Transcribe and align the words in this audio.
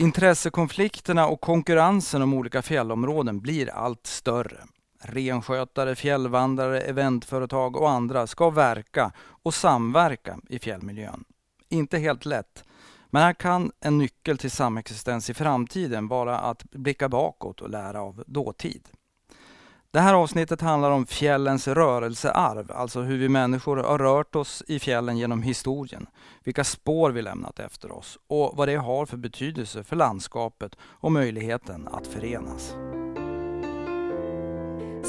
Intressekonflikterna 0.00 1.26
och 1.26 1.40
konkurrensen 1.40 2.22
om 2.22 2.34
olika 2.34 2.62
fjällområden 2.62 3.40
blir 3.40 3.70
allt 3.70 4.06
större. 4.06 4.58
Renskötare, 5.00 5.94
fjällvandrare, 5.94 6.80
eventföretag 6.80 7.76
och 7.76 7.90
andra 7.90 8.26
ska 8.26 8.50
verka 8.50 9.12
och 9.18 9.54
samverka 9.54 10.38
i 10.48 10.58
fjällmiljön. 10.58 11.24
Inte 11.68 11.98
helt 11.98 12.26
lätt, 12.26 12.64
men 13.10 13.22
här 13.22 13.32
kan 13.32 13.72
en 13.80 13.98
nyckel 13.98 14.38
till 14.38 14.50
samexistens 14.50 15.30
i 15.30 15.34
framtiden 15.34 16.08
vara 16.08 16.38
att 16.38 16.62
blicka 16.70 17.08
bakåt 17.08 17.60
och 17.60 17.70
lära 17.70 18.02
av 18.02 18.24
dåtid. 18.26 18.88
Det 19.92 20.00
här 20.00 20.14
avsnittet 20.14 20.60
handlar 20.60 20.90
om 20.90 21.06
fjällens 21.06 21.68
rörelsearv, 21.68 22.72
alltså 22.72 23.00
hur 23.00 23.18
vi 23.18 23.28
människor 23.28 23.76
har 23.76 23.98
rört 23.98 24.36
oss 24.36 24.62
i 24.66 24.78
fjällen 24.78 25.18
genom 25.18 25.42
historien, 25.42 26.06
vilka 26.44 26.64
spår 26.64 27.10
vi 27.10 27.22
lämnat 27.22 27.58
efter 27.58 27.92
oss 27.92 28.18
och 28.26 28.52
vad 28.56 28.68
det 28.68 28.76
har 28.76 29.06
för 29.06 29.16
betydelse 29.16 29.84
för 29.84 29.96
landskapet 29.96 30.76
och 30.82 31.12
möjligheten 31.12 31.88
att 31.88 32.06
förenas. 32.06 32.74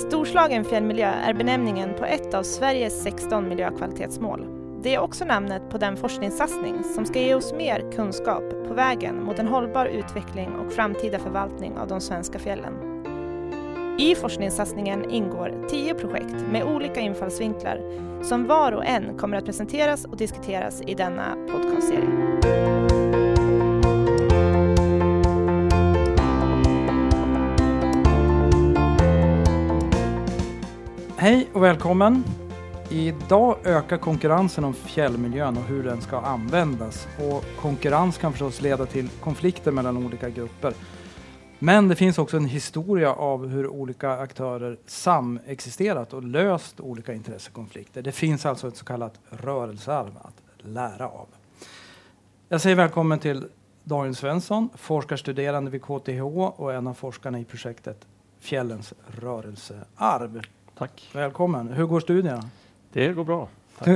Storslagen 0.08 0.66
fjällmiljö 0.66 1.12
är 1.12 1.34
benämningen 1.34 1.96
på 1.98 2.06
ett 2.06 2.34
av 2.34 2.44
Sveriges 2.44 3.04
16 3.04 3.50
miljökvalitetsmål. 3.50 4.48
Det 4.84 4.96
är 4.96 5.00
också 5.00 5.26
namnet 5.26 5.70
på 5.70 5.78
den 5.78 5.98
forskningssatsning 5.98 6.84
som 6.84 7.06
ska 7.06 7.20
ge 7.20 7.36
oss 7.36 7.54
mer 7.54 7.92
kunskap 7.92 8.44
på 8.68 8.74
vägen 8.74 9.24
mot 9.24 9.40
en 9.40 9.48
hållbar 9.48 9.86
utveckling 9.86 10.56
och 10.56 10.74
framtida 10.74 11.20
förvaltning 11.20 11.78
av 11.78 11.88
de 11.88 12.02
svenska 12.02 12.40
fjällen. 12.40 12.89
I 14.00 14.16
forskningssatsningen 14.16 15.10
ingår 15.10 15.68
tio 15.70 15.94
projekt 15.94 16.36
med 16.52 16.64
olika 16.64 17.00
infallsvinklar 17.00 17.82
som 18.24 18.48
var 18.48 18.72
och 18.72 18.86
en 18.86 19.18
kommer 19.18 19.38
att 19.38 19.46
presenteras 19.46 20.06
och 20.06 20.18
diskuteras 20.18 20.82
i 20.82 20.94
denna 20.94 21.36
podcastserie. 21.52 22.10
Hej 31.18 31.48
och 31.54 31.64
välkommen! 31.64 32.24
Idag 32.90 33.58
ökar 33.64 33.98
konkurrensen 33.98 34.64
om 34.64 34.74
fjällmiljön 34.74 35.58
och 35.58 35.64
hur 35.64 35.84
den 35.84 36.02
ska 36.02 36.20
användas. 36.20 37.08
Och 37.18 37.46
konkurrens 37.62 38.18
kan 38.18 38.32
förstås 38.32 38.62
leda 38.62 38.86
till 38.86 39.10
konflikter 39.10 39.72
mellan 39.72 40.06
olika 40.06 40.30
grupper. 40.30 40.74
Men 41.62 41.88
det 41.88 41.96
finns 41.96 42.18
också 42.18 42.38
en 42.38 42.46
historia 42.46 43.14
av 43.14 43.48
hur 43.48 43.68
olika 43.68 44.12
aktörer 44.12 44.78
samexisterat 44.86 46.14
och 46.14 46.24
löst 46.24 46.80
olika 46.80 47.14
intressekonflikter. 47.14 48.02
Det 48.02 48.12
finns 48.12 48.46
alltså 48.46 48.68
ett 48.68 48.76
så 48.78 48.86
kallat 48.86 49.20
rörelsearv 49.30 50.18
att 50.22 50.66
lära 50.68 51.08
av. 51.08 51.28
Jag 52.50 52.62
säger 52.62 52.76
välkommen 52.76 53.20
till 53.20 53.46
Daniel 53.84 54.16
Svensson, 54.16 54.70
forskarstuderande 54.76 55.72
vid 55.72 55.82
KTH 55.82 56.22
och 56.56 56.74
en 56.74 56.88
av 56.88 56.94
forskarna 56.94 57.40
i 57.40 57.46
projektet 57.46 58.08
Fjällens 58.40 58.94
rörelsearv. 59.08 60.42
Tack. 60.78 61.10
Välkommen. 61.14 61.68
Hur 61.68 61.86
går 61.86 62.00
studierna? 62.00 62.50
Det 62.94 63.14
går 63.14 63.24
bra. 63.24 63.48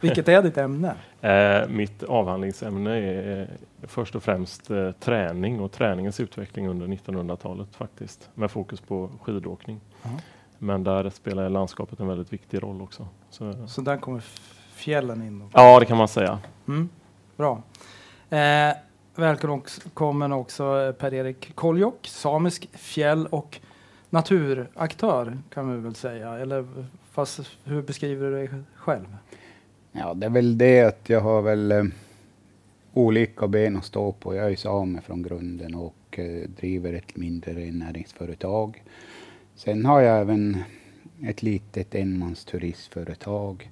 Vilket 0.00 0.28
är 0.28 0.42
ditt 0.42 0.58
ämne? 0.58 0.94
Eh, 1.20 1.68
mitt 1.68 2.02
avhandlingsämne 2.02 2.96
är 2.98 3.48
först 3.82 4.14
och 4.14 4.22
främst 4.22 4.70
eh, 4.70 4.90
träning 4.92 5.60
och 5.60 5.72
träningens 5.72 6.20
utveckling 6.20 6.68
under 6.68 6.86
1900-talet 6.86 7.74
faktiskt 7.74 8.30
med 8.34 8.50
fokus 8.50 8.80
på 8.80 9.10
skidåkning. 9.22 9.80
Mm. 10.02 10.16
Men 10.58 10.84
där 10.84 11.10
spelar 11.10 11.48
landskapet 11.48 12.00
en 12.00 12.08
väldigt 12.08 12.32
viktig 12.32 12.62
roll 12.62 12.82
också. 12.82 13.08
Så, 13.30 13.66
Så 13.66 13.80
där 13.80 13.96
kommer 13.96 14.20
fjällen 14.72 15.22
in? 15.22 15.42
Också. 15.42 15.58
Ja, 15.58 15.80
det 15.80 15.86
kan 15.86 15.96
man 15.96 16.08
säga. 16.08 16.38
Mm. 16.68 16.88
Bra. 17.36 17.62
Eh, 18.30 18.74
välkommen 19.14 20.32
också 20.32 20.94
Per-Erik 20.98 21.54
Koljok, 21.54 22.06
samisk 22.06 22.68
fjäll 22.72 23.26
och 23.26 23.60
naturaktör 24.10 25.38
kan 25.54 25.72
vi 25.72 25.80
väl 25.80 25.94
säga. 25.94 26.38
Eller 26.38 26.66
fast 27.10 27.40
hur 27.64 27.82
beskriver 27.82 28.30
du 28.30 28.36
dig 28.36 28.50
själv? 28.76 29.16
Ja, 29.92 30.14
det 30.14 30.26
är 30.26 30.30
väl 30.30 30.58
det 30.58 30.82
att 30.82 31.08
jag 31.08 31.20
har 31.20 31.42
väl 31.42 31.72
eh, 31.72 31.84
olika 32.92 33.48
ben 33.48 33.76
att 33.76 33.84
stå 33.84 34.12
på. 34.12 34.34
Jag 34.34 34.52
är 34.52 34.56
same 34.56 35.00
från 35.00 35.22
grunden 35.22 35.74
och 35.74 36.18
eh, 36.18 36.48
driver 36.48 36.92
ett 36.92 37.16
mindre 37.16 37.72
näringsföretag. 37.72 38.82
Sen 39.54 39.84
har 39.84 40.00
jag 40.00 40.20
även 40.20 40.58
ett 41.22 41.42
litet 41.42 41.94
enmansturistföretag 41.94 43.70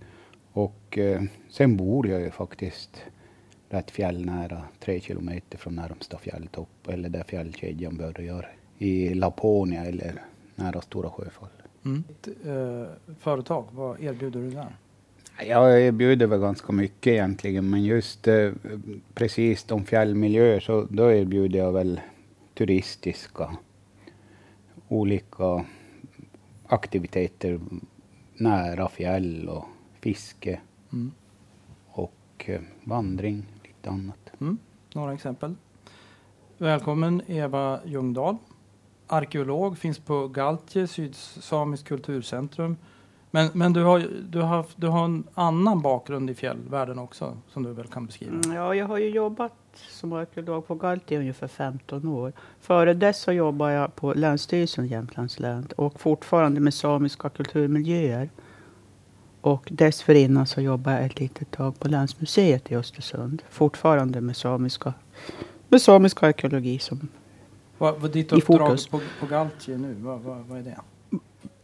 och 0.52 0.98
eh, 0.98 1.22
sen 1.48 1.76
bor 1.76 2.08
jag 2.08 2.20
ju 2.20 2.30
faktiskt 2.30 3.02
rätt 3.68 3.90
fjällnära, 3.90 4.62
tre 4.80 5.00
kilometer 5.00 5.58
från 5.58 5.74
närmsta 5.74 6.18
fjälltopp 6.18 6.88
eller 6.88 7.08
där 7.08 7.22
fjällkedjan 7.22 7.96
börjar 7.96 8.52
i 8.78 9.14
Laponia 9.14 9.84
eller 9.84 10.22
nära 10.54 10.80
Stora 10.80 11.10
Sjöfall. 11.10 11.48
Mm. 11.84 12.04
Uh, 12.46 12.86
företag, 13.18 13.64
vad 13.72 14.00
erbjuder 14.00 14.40
du 14.40 14.50
där? 14.50 14.76
Jag 15.46 15.82
erbjuder 15.82 16.26
väl 16.26 16.40
ganska 16.40 16.72
mycket 16.72 17.06
egentligen, 17.12 17.70
men 17.70 17.84
just 17.84 18.28
uh, 18.28 18.52
precis 19.14 19.64
de 19.64 19.84
fjällmiljöer 19.84 20.60
så 20.60 20.86
då 20.90 21.12
erbjuder 21.12 21.58
jag 21.58 21.72
väl 21.72 22.00
turistiska 22.54 23.56
olika 24.88 25.64
aktiviteter 26.66 27.60
nära 28.34 28.88
fjäll 28.88 29.48
och 29.48 29.64
fiske 30.00 30.60
mm. 30.92 31.12
och 31.86 32.46
uh, 32.48 32.60
vandring, 32.84 33.46
lite 33.64 33.90
annat. 33.90 34.32
Mm. 34.40 34.58
Några 34.94 35.14
exempel. 35.14 35.54
Välkommen 36.58 37.22
Eva 37.26 37.80
Ljungdahl 37.84 38.36
arkeolog, 39.10 39.78
finns 39.78 39.98
på 39.98 40.28
Galtje, 40.28 40.86
Sydsamiskt 40.86 41.88
kulturcentrum. 41.88 42.76
Men, 43.30 43.50
men 43.52 43.72
du, 43.72 43.82
har, 43.82 44.06
du, 44.28 44.40
har, 44.40 44.66
du 44.76 44.86
har 44.86 45.04
en 45.04 45.24
annan 45.34 45.82
bakgrund 45.82 46.30
i 46.30 46.34
fjällvärlden 46.34 46.98
också 46.98 47.36
som 47.48 47.62
du 47.62 47.72
väl 47.72 47.86
kan 47.86 48.06
beskriva? 48.06 48.32
Mm, 48.32 48.56
ja, 48.56 48.74
jag 48.74 48.86
har 48.86 48.98
ju 48.98 49.08
jobbat 49.08 49.52
som 49.90 50.12
arkeolog 50.12 50.66
på 50.66 50.74
Galtje 50.74 51.16
i 51.16 51.20
ungefär 51.20 51.48
15 51.48 52.08
år. 52.08 52.32
Före 52.60 52.94
dess 52.94 53.20
så 53.20 53.32
jobbade 53.32 53.72
jag 53.72 53.96
på 53.96 54.14
Länsstyrelsen 54.14 54.84
i 54.84 54.88
Jämtlands 54.88 55.38
län 55.38 55.68
och 55.76 56.00
fortfarande 56.00 56.60
med 56.60 56.74
samiska 56.74 57.28
kulturmiljöer. 57.28 58.30
Och 59.40 59.68
dessförinnan 59.70 60.46
så 60.46 60.60
jobbade 60.60 60.96
jag 60.96 61.06
ett 61.06 61.20
litet 61.20 61.50
tag 61.50 61.78
på 61.78 61.88
Länsmuseet 61.88 62.72
i 62.72 62.76
Östersund. 62.76 63.42
Fortfarande 63.50 64.20
med 64.20 64.36
samiska, 64.36 64.94
med 65.68 65.82
samisk 65.82 66.22
arkeologi 66.22 66.78
som 66.78 67.08
vad, 67.78 68.00
vad 68.00 68.10
ditt 68.10 68.32
uppdrag 68.32 68.78
på, 68.90 69.00
på 69.20 69.26
Galtje 69.26 69.78
nu, 69.78 69.94
vad, 69.94 70.20
vad, 70.20 70.38
vad 70.38 70.58
är 70.58 70.62
det? 70.62 70.80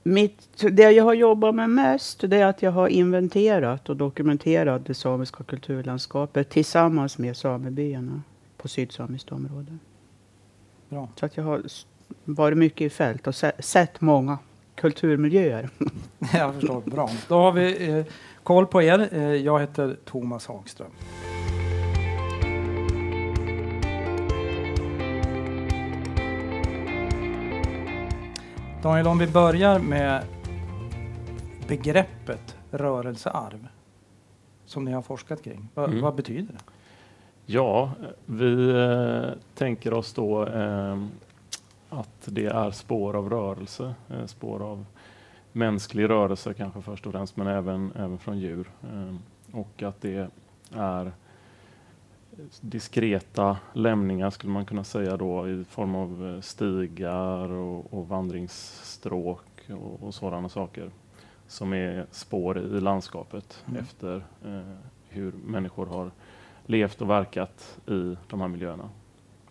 Mitt, 0.08 0.64
det 0.72 0.90
jag 0.90 1.04
har 1.04 1.14
jobbat 1.14 1.54
med 1.54 1.70
mest 1.70 2.20
det 2.20 2.36
är 2.36 2.46
att 2.46 2.62
jag 2.62 2.70
har 2.70 2.88
inventerat 2.88 3.88
och 3.88 3.96
dokumenterat 3.96 4.86
det 4.86 4.94
samiska 4.94 5.44
kulturlandskapet 5.44 6.48
tillsammans 6.48 7.18
med 7.18 7.36
samebyarna 7.36 8.22
på 8.56 8.68
sydsamiskt 8.68 9.32
område. 9.32 9.78
Bra. 10.88 11.08
Så 11.16 11.26
att 11.26 11.36
jag 11.36 11.44
har 11.44 11.62
varit 12.24 12.58
mycket 12.58 12.80
i 12.80 12.90
fält 12.90 13.26
och 13.26 13.34
sett 13.58 14.00
många 14.00 14.38
kulturmiljöer. 14.74 15.70
jag 16.34 16.54
förstår, 16.54 16.80
bra. 16.80 17.10
Då 17.28 17.34
har 17.34 17.52
vi 17.52 17.90
eh, 17.90 18.04
koll 18.42 18.66
på 18.66 18.82
er. 18.82 19.08
Eh, 19.12 19.22
jag 19.22 19.60
heter 19.60 19.96
Thomas 20.04 20.46
Hagström. 20.46 20.90
Daniel, 28.86 29.06
om 29.06 29.18
vi 29.18 29.26
börjar 29.26 29.78
med 29.78 30.24
begreppet 31.68 32.56
rörelsearv 32.70 33.68
som 34.66 34.84
ni 34.84 34.92
har 34.92 35.02
forskat 35.02 35.42
kring. 35.42 35.68
Va, 35.74 35.84
mm. 35.84 36.00
Vad 36.00 36.14
betyder 36.14 36.52
det? 36.52 36.58
Ja, 37.46 37.90
vi 38.26 38.70
eh, 38.70 39.38
tänker 39.54 39.92
oss 39.92 40.12
då 40.12 40.46
eh, 40.46 41.02
att 41.88 42.20
det 42.24 42.46
är 42.46 42.70
spår 42.70 43.16
av 43.16 43.30
rörelse, 43.30 43.94
eh, 44.08 44.26
spår 44.26 44.62
av 44.62 44.84
mänsklig 45.52 46.08
rörelse 46.08 46.54
kanske 46.54 46.82
först 46.82 47.06
och 47.06 47.12
främst, 47.12 47.36
men 47.36 47.46
även, 47.46 47.92
även 47.96 48.18
från 48.18 48.38
djur. 48.38 48.70
Eh, 48.82 49.16
och 49.58 49.82
att 49.82 50.00
det 50.00 50.30
är 50.74 51.12
diskreta 52.60 53.56
lämningar 53.72 54.30
skulle 54.30 54.52
man 54.52 54.64
kunna 54.64 54.84
säga 54.84 55.16
då 55.16 55.48
i 55.48 55.64
form 55.64 55.94
av 55.94 56.34
eh, 56.34 56.40
stigar 56.40 57.50
och, 57.50 57.94
och 57.94 58.08
vandringsstråk 58.08 59.44
och, 59.68 60.02
och, 60.02 60.14
sådana 60.14 60.48
saker 60.48 60.90
som 61.48 61.72
är 61.72 62.06
spår 62.10 62.58
i 62.58 62.80
landskapet 62.80 63.64
mm. 63.68 63.82
efter 63.82 64.16
eh, 64.44 64.76
hur 65.08 65.32
människor 65.32 65.86
har 65.86 66.10
levt 66.66 67.02
och 67.02 67.10
verkat 67.10 67.78
i 67.86 68.16
de 68.28 68.40
här 68.40 68.48
miljöerna. 68.48 68.90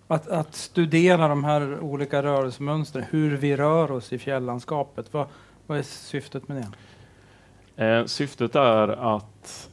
Att, 0.07 0.27
att 0.27 0.55
studera 0.55 1.27
de 1.27 1.43
här 1.43 1.79
olika 1.79 2.23
rörelsemönstren, 2.23 3.05
hur 3.09 3.37
vi 3.37 3.57
rör 3.57 3.91
oss 3.91 4.13
i 4.13 4.17
fjällandskapet, 4.17 5.13
vad, 5.13 5.27
vad 5.67 5.77
är 5.77 5.81
syftet 5.83 6.47
med 6.47 6.57
det? 6.57 7.85
Eh, 7.85 8.05
syftet 8.05 8.55
är 8.55 8.87
att 9.15 9.69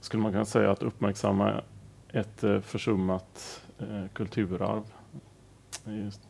skulle 0.00 0.22
man 0.22 0.32
kunna 0.32 0.44
säga 0.44 0.70
att 0.70 0.82
uppmärksamma 0.82 1.62
ett 2.14 2.44
eh, 2.44 2.60
försummat 2.60 3.62
eh, 3.78 4.04
kulturarv 4.12 4.82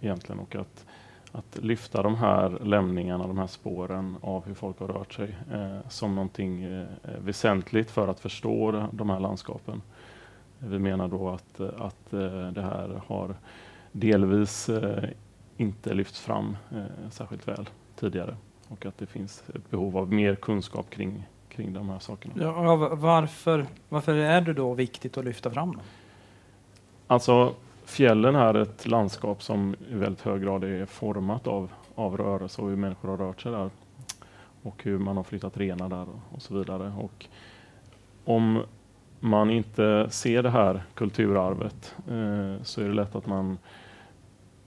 egentligen 0.01 0.39
och 0.39 0.57
att, 0.57 0.87
att 1.33 1.59
lyfta 1.63 2.03
de 2.03 2.15
här 2.15 2.59
lämningarna, 2.65 3.27
de 3.27 3.39
här 3.39 3.47
spåren 3.47 4.17
av 4.21 4.47
hur 4.47 4.55
folk 4.55 4.79
har 4.79 4.89
rört 4.89 5.15
sig 5.15 5.37
eh, 5.53 5.89
som 5.89 6.15
någonting 6.15 6.63
eh, 6.63 6.81
eh 6.81 7.21
väsentligt 7.21 7.91
för 7.91 8.09
att 8.09 8.21
förstå 8.21 8.89
de 8.93 9.11
här 9.11 9.21
landskapen. 9.21 9.83
Vi 10.59 10.79
menar 10.79 11.09
då 11.09 11.29
att, 11.29 11.61
att 11.61 12.11
det 12.55 12.63
här 12.63 13.03
har 13.07 13.35
delvis 13.93 14.69
eh, 14.69 15.05
inte 15.57 15.95
lyfts 15.95 16.21
fram 16.21 16.57
särskilt 17.11 17.49
väl 17.49 17.69
tidigare 17.97 18.37
och 18.69 18.87
att 18.87 18.99
det 18.99 19.07
finns 19.07 19.45
ett 19.55 19.71
behov 19.71 19.97
av 19.97 20.13
mer 20.13 20.35
kunskap 20.35 20.91
kring, 20.91 21.29
kring 21.57 21.73
de 21.73 21.89
här 21.89 21.99
sakerna. 21.99 22.35
Ja, 22.39 22.77
varför, 22.95 23.67
varför 23.89 24.15
är 24.15 24.41
det 24.41 24.53
då 24.53 24.75
viktigt 24.75 25.19
att 25.19 25.25
lyfta 25.25 25.51
fram 25.51 25.73
dem? 25.73 25.83
Alltså, 27.07 27.55
fjällen 27.85 28.35
är 28.35 28.55
ett 28.55 28.87
landskap 28.87 29.43
som 29.43 29.77
i 29.91 29.95
väldigt 29.95 30.23
hög 30.23 30.43
grad 30.43 30.65
är 30.65 30.87
format 30.87 31.47
av, 31.47 31.71
av 31.95 32.17
rörelse 32.17 32.63
och 32.63 32.69
hur 32.69 32.77
människor 32.77 33.09
har 33.09 33.17
rört 33.17 33.41
sig 33.41 33.53
där. 33.53 33.71
Och 34.63 34.85
hur 34.85 34.99
man 34.99 35.17
har 35.17 35.25
flyttat 35.25 35.57
renar 35.57 35.89
där 35.89 36.07
och 36.31 36.43
så 36.43 36.59
vidare. 36.59 36.93
Och 36.99 37.27
om 38.25 38.63
man 39.21 39.51
inte 39.51 40.07
ser 40.11 40.43
det 40.43 40.51
här 40.51 40.83
kulturarvet 40.95 41.95
eh, 41.99 42.63
så 42.63 42.81
är 42.81 42.89
det 42.89 42.95
lätt 42.95 43.15
att 43.15 43.27
man 43.27 43.59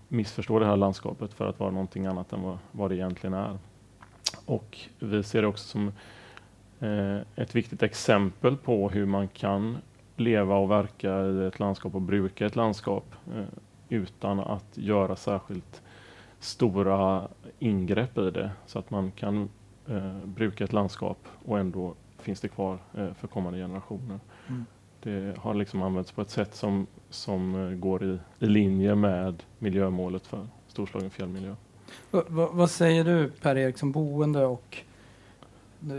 missförstår 0.07 0.59
det 0.59 0.65
här 0.65 0.77
landskapet 0.77 1.33
för 1.33 1.49
att 1.49 1.59
vara 1.59 1.71
någonting 1.71 2.05
annat 2.05 2.33
än 2.33 2.41
vad, 2.41 2.57
vad 2.71 2.91
det 2.91 2.95
egentligen 2.95 3.33
är. 3.33 3.57
Och 4.45 4.77
vi 4.99 5.23
ser 5.23 5.41
det 5.41 5.47
också 5.47 5.67
som 5.67 5.91
ett 7.35 7.55
viktigt 7.55 7.83
exempel 7.83 8.57
på 8.57 8.89
hur 8.89 9.05
man 9.05 9.27
kan 9.27 9.77
leva 10.15 10.55
och 10.55 10.71
verka 10.71 11.25
i 11.25 11.45
ett 11.45 11.59
landskap 11.59 11.95
och 11.95 12.01
bruka 12.01 12.45
ett 12.45 12.55
landskap 12.55 13.15
eh, 13.35 13.43
utan 13.89 14.39
att 14.39 14.77
göra 14.77 15.15
särskilt 15.15 15.81
stora 16.39 17.27
ingrepp 17.59 18.17
i 18.17 18.31
det. 18.31 18.51
Så 18.65 18.79
att 18.79 18.89
man 18.89 19.11
kan 19.11 19.49
eh, 19.87 20.17
bruka 20.25 20.63
ett 20.63 20.73
landskap 20.73 21.27
och 21.45 21.59
ändå 21.59 21.93
finns 22.19 22.41
det 22.41 22.47
kvar 22.47 22.77
eh, 22.93 23.13
för 23.13 23.27
kommande 23.27 23.59
generationer. 23.59 24.19
Mm. 24.47 24.65
Det 25.03 25.37
har 25.37 25.53
liksom 25.53 25.81
använts 25.81 26.11
på 26.11 26.21
ett 26.21 26.29
sätt 26.29 26.55
som, 26.55 26.87
som 27.09 27.55
eh, 27.55 27.77
går 27.77 28.03
i, 28.03 28.19
i 28.39 28.45
linje 28.45 28.95
med 28.95 29.43
miljömålet 29.59 30.27
för 30.27 30.47
storslagen 30.67 31.09
fjällmiljö. 31.09 31.55
V 32.11 32.21
vad 32.29 32.69
säger 32.69 33.03
du 33.03 33.29
Per-Erik 33.29 33.77
som 33.77 33.91
boende 33.91 34.45
och 34.45 34.77
Eh, 35.89 35.93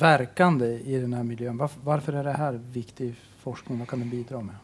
verkande 0.00 0.66
i 0.66 0.98
den 0.98 1.12
här 1.12 1.22
miljön? 1.22 1.56
Varför, 1.56 1.80
varför 1.84 2.12
är 2.12 2.24
det 2.24 2.32
här 2.32 2.60
viktig 2.72 3.14
forskning? 3.38 3.78
Vad 3.78 3.88
kan 3.88 3.98
den 3.98 4.10
bidra 4.10 4.40
med? 4.40 4.54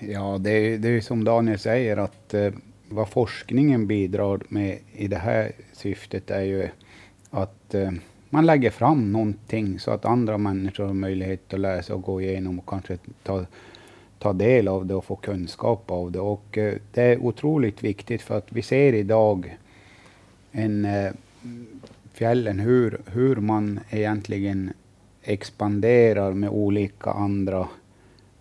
Ja, 0.00 0.38
det 0.38 0.50
är, 0.50 0.78
det 0.78 0.88
är 0.88 1.00
som 1.00 1.24
Daniel 1.24 1.58
säger 1.58 1.96
att 1.96 2.34
eh, 2.34 2.52
vad 2.88 3.08
forskningen 3.08 3.86
bidrar 3.86 4.40
med 4.48 4.78
i 4.92 5.08
det 5.08 5.16
här 5.16 5.52
syftet 5.72 6.30
är 6.30 6.42
ju 6.42 6.68
att 7.30 7.74
eh, 7.74 7.90
man 8.30 8.46
lägger 8.46 8.70
fram 8.70 9.12
någonting 9.12 9.78
så 9.78 9.90
att 9.90 10.04
andra 10.04 10.38
människor 10.38 10.84
har 10.84 10.94
möjlighet 10.94 11.54
att 11.54 11.60
läsa 11.60 11.94
och 11.94 12.02
gå 12.02 12.20
igenom 12.20 12.58
och 12.58 12.68
kanske 12.68 12.98
ta, 13.22 13.44
ta 14.18 14.32
del 14.32 14.68
av 14.68 14.86
det 14.86 14.94
och 14.94 15.04
få 15.04 15.16
kunskap 15.16 15.90
av 15.90 16.12
det. 16.12 16.20
Och 16.20 16.58
eh, 16.58 16.74
det 16.92 17.02
är 17.02 17.18
otroligt 17.18 17.82
viktigt 17.82 18.22
för 18.22 18.38
att 18.38 18.52
vi 18.52 18.62
ser 18.62 18.92
idag 18.92 19.56
en 20.52 20.84
eh, 20.84 21.12
fjällen 22.20 22.58
hur, 22.58 23.00
hur 23.06 23.36
man 23.36 23.80
egentligen 23.90 24.72
expanderar 25.22 26.32
med 26.32 26.50
olika 26.50 27.10
andra 27.10 27.68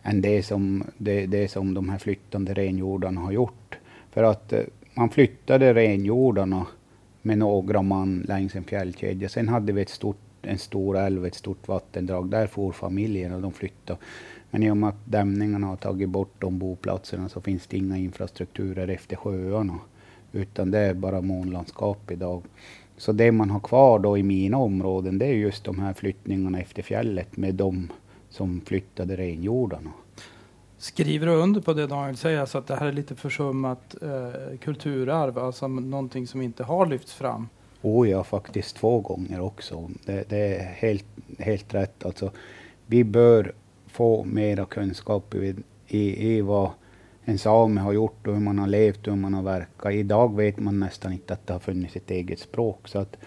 än 0.04 0.22
det 0.22 0.44
som, 0.44 0.84
det, 0.98 1.26
det 1.26 1.48
som 1.48 1.74
de 1.74 1.90
här 1.90 1.98
flyttande 1.98 2.54
renjordarna 2.54 3.22
har 3.22 3.32
gjort. 3.32 3.78
För 4.12 4.24
att 4.24 4.54
eh, 4.54 4.64
man 4.94 5.10
flyttade 5.10 5.74
renjordarna 5.74 6.66
med 7.22 7.38
några 7.38 7.82
man 7.82 8.20
längs 8.28 8.56
en 8.56 8.64
fjällkedja. 8.64 9.30
Sen 9.30 9.48
hade 9.48 9.74
vi 9.74 9.82
ett 9.82 9.90
stort, 9.90 10.18
en 10.42 10.58
stor 10.58 10.98
älv, 10.98 11.26
ett 11.26 11.36
stort 11.36 11.68
vattendrag. 11.68 12.30
Där 12.30 12.48
for 12.48 12.72
familjerna 12.72 13.36
och 13.36 13.42
de 13.42 13.52
flyttade. 13.52 14.00
Men 14.52 14.64
i 14.64 14.72
och 14.72 14.78
med 14.78 14.90
att 14.90 15.06
dämningarna 15.06 15.68
har 15.68 15.76
tagit 15.76 16.10
bort 16.10 16.34
de 16.40 16.60
boplatserna 16.60 17.30
så 17.30 17.42
finns 17.42 17.68
det 17.68 17.78
inga 17.78 17.98
infrastrukturer 17.98 18.88
efter 18.88 19.16
sjöarna. 19.16 19.80
Utan 20.32 20.72
det 20.72 20.80
är 20.80 20.94
bara 20.94 21.22
månlandskap 21.22 22.12
idag. 22.12 22.44
Så 23.00 23.12
det 23.12 23.32
man 23.32 23.50
har 23.50 23.60
kvar 23.60 24.00
då 24.00 24.18
i 24.18 24.24
mina 24.24 24.58
områden 24.58 25.18
det 25.18 25.26
är 25.26 25.34
just 25.34 25.64
de 25.64 25.80
här 25.80 25.94
flyttningarna 25.94 26.60
efter 26.60 26.82
fjället 26.82 27.38
med 27.38 27.56
de 27.56 27.92
som 28.30 28.62
flyttade 28.66 29.16
renjordarna. 29.16 29.92
Skriver 30.78 31.28
du 31.28 31.34
under 31.34 31.62
på 31.62 31.74
det 31.74 31.88
Daniel 31.88 32.18
säger, 32.18 32.40
alltså 32.40 32.58
att 32.58 32.68
det 32.68 32.76
här 32.76 32.88
är 32.88 32.92
lite 32.92 33.16
försummat 33.16 33.96
eh, 34.02 34.58
kulturarv, 34.60 35.38
alltså 35.38 35.68
någonting 35.68 36.28
som 36.28 36.42
inte 36.42 36.64
har 36.64 36.86
lyfts 36.86 37.14
fram? 37.14 37.50
Oh 37.82 38.10
ja, 38.10 38.24
faktiskt 38.24 38.76
två 38.76 39.00
gånger 39.00 39.42
också. 39.42 39.90
Det, 40.06 40.30
det, 40.30 40.56
är 40.56 40.64
helt, 40.64 41.06
helt 41.40 41.74
rätt. 41.74 42.06
Alltså, 42.06 42.32
vi 42.86 43.04
bör 43.04 43.54
få 43.88 44.24
mera 44.24 44.66
kunskap 44.66 45.36
i, 45.36 45.56
i, 45.88 46.34
i 46.34 46.42
vad 46.42 46.70
en 47.30 47.38
same 47.38 47.82
har 47.82 47.94
gjort 47.94 48.28
och 48.28 48.34
hur 48.34 48.42
man 48.42 48.60
har 48.60 48.68
levt 48.68 49.08
och 49.08 49.14
hur 49.14 49.22
man 49.22 49.34
har 49.34 49.44
verkat. 49.44 49.94
Idag 49.94 50.36
vet 50.36 50.60
man 50.60 50.80
nästan 50.80 51.14
inte 51.14 51.34
att 51.34 51.48
det 51.48 51.54
har 51.54 51.60
funnits 51.60 51.96
ett 51.96 52.12
eget 52.12 52.40
språk. 52.40 52.88
Så 52.88 53.00
att 53.00 53.18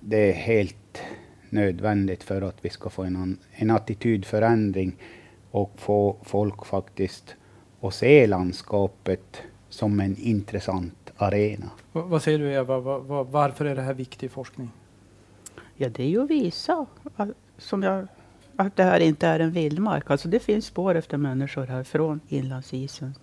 det 0.00 0.28
är 0.28 0.32
helt 0.32 1.02
nödvändigt 1.50 2.22
för 2.22 2.42
att 2.42 2.56
vi 2.64 2.70
ska 2.70 2.90
få 2.90 3.02
en, 3.02 3.38
en 3.50 3.70
attitydförändring 3.70 4.96
och 5.50 5.72
få 5.76 6.16
folk 6.22 6.66
faktiskt 6.66 7.34
att 7.80 7.94
se 7.94 8.26
landskapet 8.26 9.42
som 9.68 10.00
en 10.00 10.16
intressant 10.18 11.12
arena. 11.16 11.70
vad 11.92 12.22
säger 12.22 12.38
du 12.38 12.52
Eva, 12.52 12.80
var, 12.80 13.24
varför 13.24 13.64
är 13.64 13.76
det 13.76 13.82
här 13.82 13.94
viktig 13.94 14.30
forskning? 14.30 14.70
Ja, 15.76 15.88
det 15.88 16.02
är 16.02 16.08
ju 16.08 16.22
att 16.22 16.30
visa 16.30 16.86
som 17.58 17.82
jag, 17.82 18.06
att 18.58 18.76
det 18.76 18.82
här 18.82 19.00
inte 19.00 19.26
är 19.26 19.40
en 19.40 19.52
vildmark. 19.52 20.10
Alltså 20.10 20.28
det 20.28 20.40
finns 20.40 20.66
spår 20.66 20.94
efter 20.94 21.16
människor 21.16 21.66
här 21.66 21.84
från 21.84 22.20
inlandsisen 22.28 23.14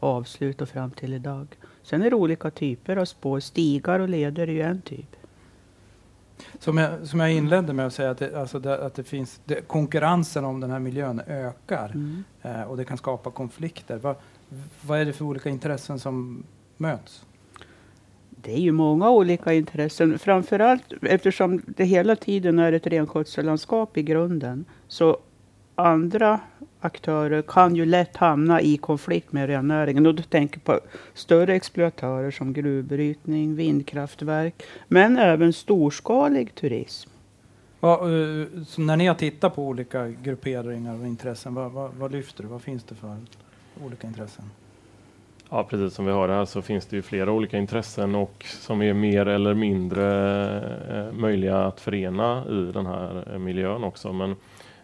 avslut 0.00 0.60
och 0.60 0.68
fram 0.68 0.90
till 0.90 1.14
idag. 1.14 1.46
Sen 1.82 2.02
är 2.02 2.10
det 2.10 2.16
olika 2.16 2.50
typer 2.50 2.96
av 2.96 3.04
spår. 3.04 3.40
Stigar 3.40 4.00
och 4.00 4.08
leder 4.08 4.42
är 4.42 4.52
ju 4.52 4.62
en 4.62 4.80
typ. 4.80 5.16
Som 6.58 6.78
jag, 6.78 7.06
som 7.06 7.20
jag 7.20 7.32
inledde 7.32 7.72
med 7.72 7.86
att 7.86 7.94
säga, 7.94 8.10
att 8.10 8.18
det, 8.18 8.40
alltså 8.40 8.58
det, 8.58 8.86
att 8.86 8.94
det 8.94 9.04
finns, 9.04 9.40
det, 9.44 9.68
konkurrensen 9.68 10.44
om 10.44 10.60
den 10.60 10.70
här 10.70 10.78
miljön 10.78 11.20
ökar 11.26 11.90
mm. 11.94 12.24
eh, 12.42 12.62
och 12.62 12.76
det 12.76 12.84
kan 12.84 12.96
skapa 12.96 13.30
konflikter. 13.30 13.96
Va, 13.96 14.14
vad 14.80 15.00
är 15.00 15.04
det 15.04 15.12
för 15.12 15.24
olika 15.24 15.48
intressen 15.48 15.98
som 15.98 16.42
möts? 16.76 17.24
Det 18.42 18.52
är 18.52 18.60
ju 18.60 18.72
många 18.72 19.10
olika 19.10 19.52
intressen. 19.52 20.18
Framförallt 20.18 20.92
eftersom 21.02 21.62
det 21.66 21.84
hela 21.84 22.16
tiden 22.16 22.58
är 22.58 22.72
ett 22.72 22.86
renskötsellandskap 22.86 23.96
i 23.96 24.02
grunden. 24.02 24.64
Så 24.88 25.18
andra 25.74 26.40
aktörer 26.80 27.42
kan 27.42 27.76
ju 27.76 27.84
lätt 27.84 28.16
hamna 28.16 28.60
i 28.60 28.76
konflikt 28.76 29.32
med 29.32 29.46
rennäringen. 29.46 30.06
Och 30.06 30.14
då 30.14 30.22
tänker 30.22 30.60
på 30.60 30.80
större 31.14 31.54
exploatörer 31.54 32.30
som 32.30 32.52
gruvbrytning, 32.52 33.54
vindkraftverk, 33.54 34.62
men 34.88 35.18
även 35.18 35.52
storskalig 35.52 36.54
turism. 36.54 37.10
Ja, 37.80 37.94
eh, 37.94 38.46
så 38.66 38.80
när 38.80 38.96
ni 38.96 39.06
har 39.06 39.14
tittat 39.14 39.54
på 39.54 39.66
olika 39.66 40.08
grupperingar 40.08 41.00
och 41.00 41.06
intressen, 41.06 41.54
vad, 41.54 41.72
vad, 41.72 41.94
vad 41.94 42.12
lyfter 42.12 42.42
du? 42.42 42.48
Vad 42.48 42.62
finns 42.62 42.84
det 42.84 42.94
för 42.94 43.16
olika 43.84 44.06
intressen? 44.06 44.44
Ja, 45.52 45.64
precis 45.64 45.94
som 45.94 46.06
vi 46.06 46.12
hörde 46.12 46.32
här 46.32 46.44
så 46.44 46.62
finns 46.62 46.86
det 46.86 46.96
ju 46.96 47.02
flera 47.02 47.32
olika 47.32 47.58
intressen 47.58 48.14
och 48.14 48.44
som 48.44 48.82
är 48.82 48.94
mer 48.94 49.28
eller 49.28 49.54
mindre 49.54 50.06
eh, 50.88 51.12
möjliga 51.12 51.58
att 51.58 51.80
förena 51.80 52.44
i 52.48 52.72
den 52.72 52.86
här 52.86 53.32
eh, 53.32 53.38
miljön 53.38 53.84
också. 53.84 54.12
Men 54.12 54.36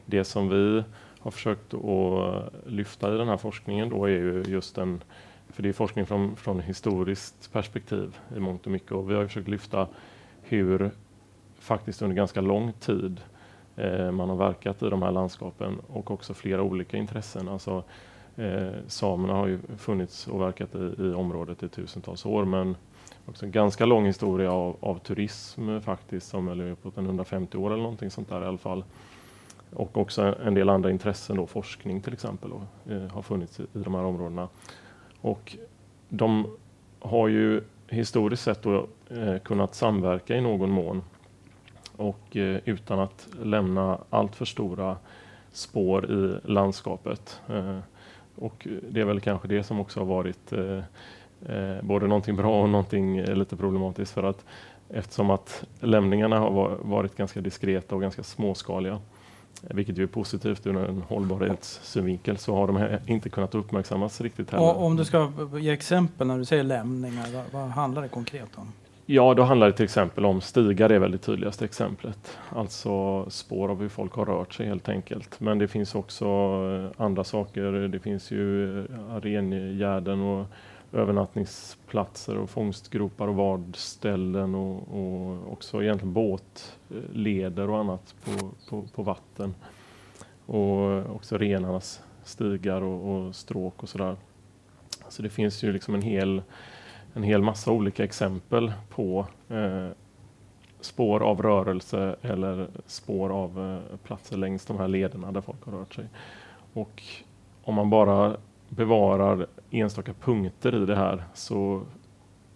det 0.07 0.25
som 0.25 0.49
vi 0.49 0.83
har 1.19 1.31
försökt 1.31 1.75
att 1.75 2.53
lyfta 2.67 3.15
i 3.15 3.19
den 3.19 3.29
här 3.29 3.37
forskningen 3.37 3.89
då 3.91 4.05
är 4.05 4.09
ju 4.09 4.45
just 4.47 4.79
en, 4.79 5.03
för 5.49 5.63
det 5.63 5.69
är 5.69 5.73
forskning 5.73 6.07
från, 6.07 6.37
från 6.37 6.61
historiskt 6.61 7.53
perspektiv 7.53 8.19
i 8.37 8.41
mångt 8.41 8.67
och 8.67 8.73
mycket 8.73 8.93
och 8.93 9.11
vi 9.11 9.15
har 9.15 9.27
försökt 9.27 9.49
lyfta 9.49 9.89
hur 10.43 10.91
faktiskt 11.59 12.03
under 12.03 12.17
ganska 12.17 12.41
lång 12.41 12.73
tid 12.73 13.21
eh, 13.77 14.11
man 14.11 14.29
har 14.29 14.37
verkat 14.37 14.83
i 14.83 14.91
de 14.91 15.03
här 15.03 15.11
landskapen 15.11 15.79
och 15.89 16.11
också 16.11 16.35
flera 16.35 16.63
olika 16.63 16.97
intressen. 16.97 17.49
Alltså, 17.49 17.85
eh, 18.37 18.73
samerna 18.87 19.35
har 19.35 19.47
ju 19.47 19.59
funnits 19.79 20.29
och 20.29 20.41
verkat 20.41 20.75
i, 20.75 20.95
i 20.99 21.13
området 21.13 21.63
i 21.63 21.69
tusentals 21.69 22.27
år 22.27 22.45
men 22.45 22.77
också 23.27 23.47
en 23.47 23.53
ganska 23.53 23.87
lång 23.87 24.07
historia 24.07 24.53
av, 24.53 24.77
av 24.81 24.99
turism 24.99 25.81
faktiskt 25.81 26.29
som 26.29 26.49
är 26.49 26.71
uppåt 26.71 26.99
150 26.99 27.57
år 27.57 27.73
eller 27.73 27.83
någonting 27.83 28.11
sånt 28.11 28.29
där 28.29 28.43
i 28.43 28.47
alla 28.47 28.59
fall 28.59 28.85
och 29.77 29.97
också 29.97 30.35
en 30.45 30.55
del 30.55 30.69
andra 30.69 30.91
intressen, 30.91 31.37
då, 31.37 31.47
forskning 31.47 32.01
till 32.01 32.13
exempel, 32.13 32.51
då, 32.51 32.93
eh, 32.95 33.09
har 33.09 33.23
funnits 33.23 33.61
i, 33.61 33.63
i, 33.63 33.67
de 33.73 33.95
här 33.95 34.03
områdena. 34.03 34.49
Och 35.21 35.57
de 36.09 36.47
har 37.01 37.29
ju 37.29 37.63
historiskt 37.89 38.43
sett 38.43 38.63
då, 38.63 38.87
eh, 39.11 39.39
kunnat 39.39 39.75
samverka 39.75 40.37
i 40.37 40.41
någon 40.41 40.71
mån 40.71 41.03
och 41.97 42.37
eh, 42.37 42.61
utan 42.65 43.01
att 43.01 43.29
lämna 43.43 43.99
allt 44.11 44.37
för 44.37 44.45
stora 44.45 44.97
spår 45.53 46.11
i 46.11 46.51
landskapet. 46.51 47.41
Eh, 47.49 47.79
och 48.37 48.69
det 48.91 49.01
är 49.01 49.05
väl 49.05 49.21
kanske 49.21 49.49
det 49.49 49.63
som 49.63 49.81
också 49.81 50.01
har 50.01 50.07
varit 50.07 50.53
både 51.83 52.07
någonting 52.07 52.37
bra 52.37 52.63
och 52.63 52.69
någonting 52.69 53.23
lite 53.23 53.57
problematiskt 53.57 54.13
för 54.13 54.23
att 54.23 54.45
eftersom 54.89 55.31
att 55.31 55.65
lämningarna 55.81 56.39
har 56.39 56.79
varit 56.83 57.17
ganska 57.17 57.41
diskreta 57.41 57.95
och 57.95 58.01
ganska 58.01 58.23
småskaliga 58.23 59.01
vilket 59.63 59.99
ju 59.99 60.03
är 60.03 60.07
positivt 60.07 60.67
ur 60.67 60.77
en 60.77 61.03
hållbarhetssynvinkel 61.09 62.39
så 62.39 62.55
har 62.55 62.67
de 62.67 62.99
inte 63.07 63.29
kunnat 63.29 63.55
uppmärksammas 63.55 64.21
riktigt 64.21 64.51
heller. 64.51 64.65
Och 64.65 64.85
om 64.85 64.97
du 64.97 65.05
ska 65.05 65.33
ge 65.61 65.71
exempel 65.71 66.27
när 66.27 66.39
du 66.39 66.45
säger 66.45 66.63
lämningar, 66.63 67.27
vad, 67.35 67.45
vad 67.53 67.71
handlar 67.71 68.03
det 68.03 68.09
konkret 68.09 68.49
om? 68.55 68.73
Ja, 69.09 69.35
då 69.35 69.43
handlar 69.43 69.67
det 69.67 69.73
till 69.73 69.85
exempel 69.85 70.25
om 70.25 70.41
stigar, 70.41 70.89
det 70.89 70.95
är 70.95 70.99
väl 70.99 71.13
det 71.13 71.19
tydligaste 71.19 71.65
exemplet. 71.65 72.39
Alltså 72.49 73.25
spår 73.31 73.69
av 73.69 73.81
hur 73.81 73.89
folk 73.89 74.13
har 74.13 74.25
rört 74.25 74.55
sig 74.55 74.67
helt 74.67 74.89
enkelt. 74.89 75.41
Men 75.41 75.59
det 75.59 75.69
finns 75.69 75.95
också 75.95 76.27
eh, 76.27 77.03
andra 77.05 77.25
saker. 77.25 77.73
Det 77.73 77.99
finns 77.99 78.31
ju 78.31 78.79
eh, 78.79 79.15
arengärden 79.15 80.21
och 80.21 80.47
övernattningsplatser 80.93 82.37
och 82.37 82.51
fångstgropar 82.51 83.29
och 83.29 83.35
vadställen 83.35 84.55
och, 84.55 84.77
och 84.77 85.53
också 85.53 85.83
egentligen 85.83 86.13
båtleder 86.13 87.71
och 87.71 87.79
annat 87.79 88.15
på, 88.25 88.51
på, 88.71 88.83
på 88.95 89.03
vatten. 89.03 89.55
Och 90.47 91.17
också 91.17 91.39
renarnas 91.39 92.03
stigar 92.25 92.83
och, 92.83 93.27
och 93.27 93.35
stråk 93.35 93.83
och 93.83 93.89
sådär. 93.89 94.17
Så 95.09 95.23
det 95.23 95.29
finns 95.29 95.63
ju 95.63 95.73
liksom 95.73 95.95
en 95.95 96.03
hel, 96.03 96.43
en 97.17 97.23
hel 97.23 97.43
massa 97.43 97.73
olika 97.73 98.05
exempel 98.05 98.73
på 98.89 99.27
eh, 99.49 99.89
spår 100.81 101.23
av 101.23 101.43
rörelse 101.43 102.17
eller 102.23 102.69
spår 102.87 103.31
av 103.31 103.81
eh, 103.91 103.97
platser 103.97 104.37
längs 104.37 104.65
de 104.65 104.79
här 104.79 104.89
lederna 104.89 105.33
där 105.33 105.41
folk 105.41 105.65
har 105.65 105.73
rört 105.73 105.95
sig. 105.95 106.05
Och 106.73 107.03
om 107.63 107.75
man 107.75 107.91
bara 107.91 108.37
bevarar 108.69 109.47
enstaka 109.71 110.13
punkter 110.13 110.83
i 110.83 110.87
det 110.87 110.97
här 110.97 111.25
så 111.35 111.83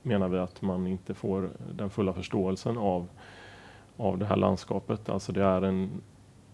menar 0.02 0.29
vi 0.29 0.38
att 0.38 0.62
man 0.62 0.87
inte 0.87 1.14
får 1.14 1.50
den 1.73 1.90
fulla 1.90 2.12
förståelsen 2.12 2.79
av, 2.79 3.07
av 3.97 4.19
det 4.19 4.26
här 4.26 4.37
landskapet. 4.37 5.09
Alltså 5.09 5.33
det 5.33 5.43
är, 5.43 5.62
en, 5.62 5.90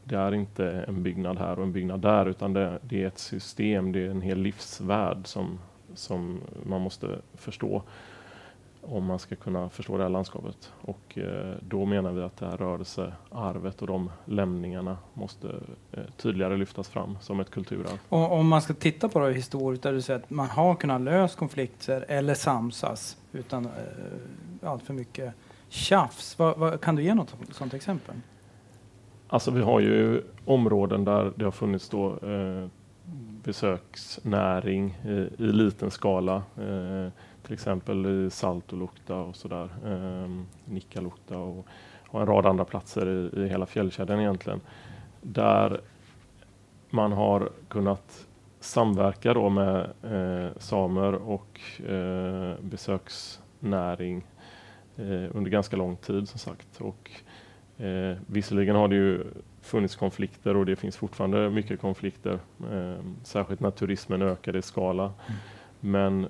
det 0.04 0.16
är 0.16 0.34
inte 0.34 0.70
en 0.88 1.02
byggnad 1.02 1.38
här 1.38 1.58
och 1.58 1.64
en 1.64 1.72
byggnad 1.72 2.00
där 2.00 2.26
utan 2.26 2.52
det, 2.52 2.78
det 2.82 3.02
är 3.02 3.06
ett 3.06 3.18
system, 3.18 3.92
det 3.92 4.06
är 4.06 4.10
en 4.10 4.22
hel 4.22 4.38
livsvärld 4.38 5.26
som, 5.26 5.58
som 5.96 6.40
man 6.62 6.80
måste 6.80 7.18
förstå 7.34 7.82
om 8.88 9.04
man 9.04 9.18
ska 9.18 9.36
kunna 9.36 9.68
förstå 9.68 9.96
det 9.96 10.02
här 10.02 10.10
landskapet. 10.10 10.72
Och 10.80 11.18
eh, 11.18 11.54
då 11.60 11.84
menar 11.84 12.12
vi 12.12 12.22
att 12.22 12.36
det 12.36 12.46
här 12.46 12.56
rörelsearvet 12.56 13.80
och 13.80 13.86
de 13.86 14.10
lämningarna 14.24 14.96
måste 15.14 15.48
eh, 15.92 16.02
tydligare 16.16 16.56
lyftas 16.56 16.88
fram 16.88 17.18
som 17.20 17.40
ett 17.40 17.50
kulturarv. 17.50 17.98
Och 18.08 18.32
om 18.32 18.48
man 18.48 18.62
ska 18.62 18.74
titta 18.74 19.08
på 19.08 19.18
det 19.18 19.32
historiskt, 19.32 19.82
där 19.82 19.92
du 19.92 20.02
säger 20.02 20.20
att 20.20 20.30
man 20.30 20.48
har 20.48 20.74
kunnat 20.74 21.00
lösa 21.00 21.38
konflikter 21.38 22.04
eller 22.08 22.34
samsas 22.34 23.16
utan 23.32 23.64
eh, 23.64 24.70
allt 24.70 24.82
för 24.82 24.94
mycket 24.94 25.34
tjafs. 25.68 26.38
Vad, 26.38 26.58
vad, 26.58 26.80
kan 26.80 26.96
du 26.96 27.02
ge 27.02 27.14
något 27.14 27.34
sådant 27.50 27.74
exempel? 27.74 28.14
Alltså 29.28 29.50
vi 29.50 29.62
har 29.62 29.80
ju 29.80 30.22
områden 30.44 31.04
där 31.04 31.32
det 31.36 31.44
har 31.44 31.52
funnits 31.52 31.88
då 31.88 32.10
eh, 32.10 32.68
besöksnäring 33.46 34.98
i, 35.04 35.28
i 35.38 35.52
liten 35.52 35.90
skala. 35.90 36.36
Eh, 36.36 37.12
till 37.42 37.54
exempel 37.54 38.06
i 38.06 38.30
Saltolukta 38.30 39.16
och 39.16 39.36
sådär. 39.36 39.68
Eh, 39.84 40.30
Nikkaluokta 40.64 41.38
och, 41.38 41.66
och 42.08 42.20
en 42.20 42.26
rad 42.26 42.46
andra 42.46 42.64
platser 42.64 43.08
i, 43.08 43.40
i 43.42 43.48
hela 43.48 43.66
fjällkedjan 43.66 44.20
egentligen. 44.20 44.60
Där 45.22 45.80
man 46.90 47.12
har 47.12 47.50
kunnat 47.68 48.26
samverka 48.60 49.34
då 49.34 49.48
med 49.48 49.80
eh, 50.02 50.58
samer 50.58 51.12
och 51.14 51.60
eh, 51.88 52.54
besöksnäring 52.60 54.24
eh, 54.96 55.36
under 55.36 55.50
ganska 55.50 55.76
lång 55.76 55.96
tid 55.96 56.28
som 56.28 56.38
sagt. 56.38 56.80
Och, 56.80 57.10
eh, 57.84 58.16
visserligen 58.26 58.76
har 58.76 58.88
det 58.88 58.94
ju 58.94 59.24
funnits 59.66 59.96
konflikter 59.96 60.56
och 60.56 60.66
det 60.66 60.76
finns 60.76 60.96
fortfarande 60.96 61.50
mycket 61.50 61.80
konflikter. 61.80 62.38
Eh, 62.72 63.04
särskilt 63.22 63.60
när 63.60 63.70
turismen 63.70 64.22
ökar 64.22 64.56
i 64.56 64.62
skala. 64.62 65.04
Mm. 65.04 65.38
Men 65.80 66.28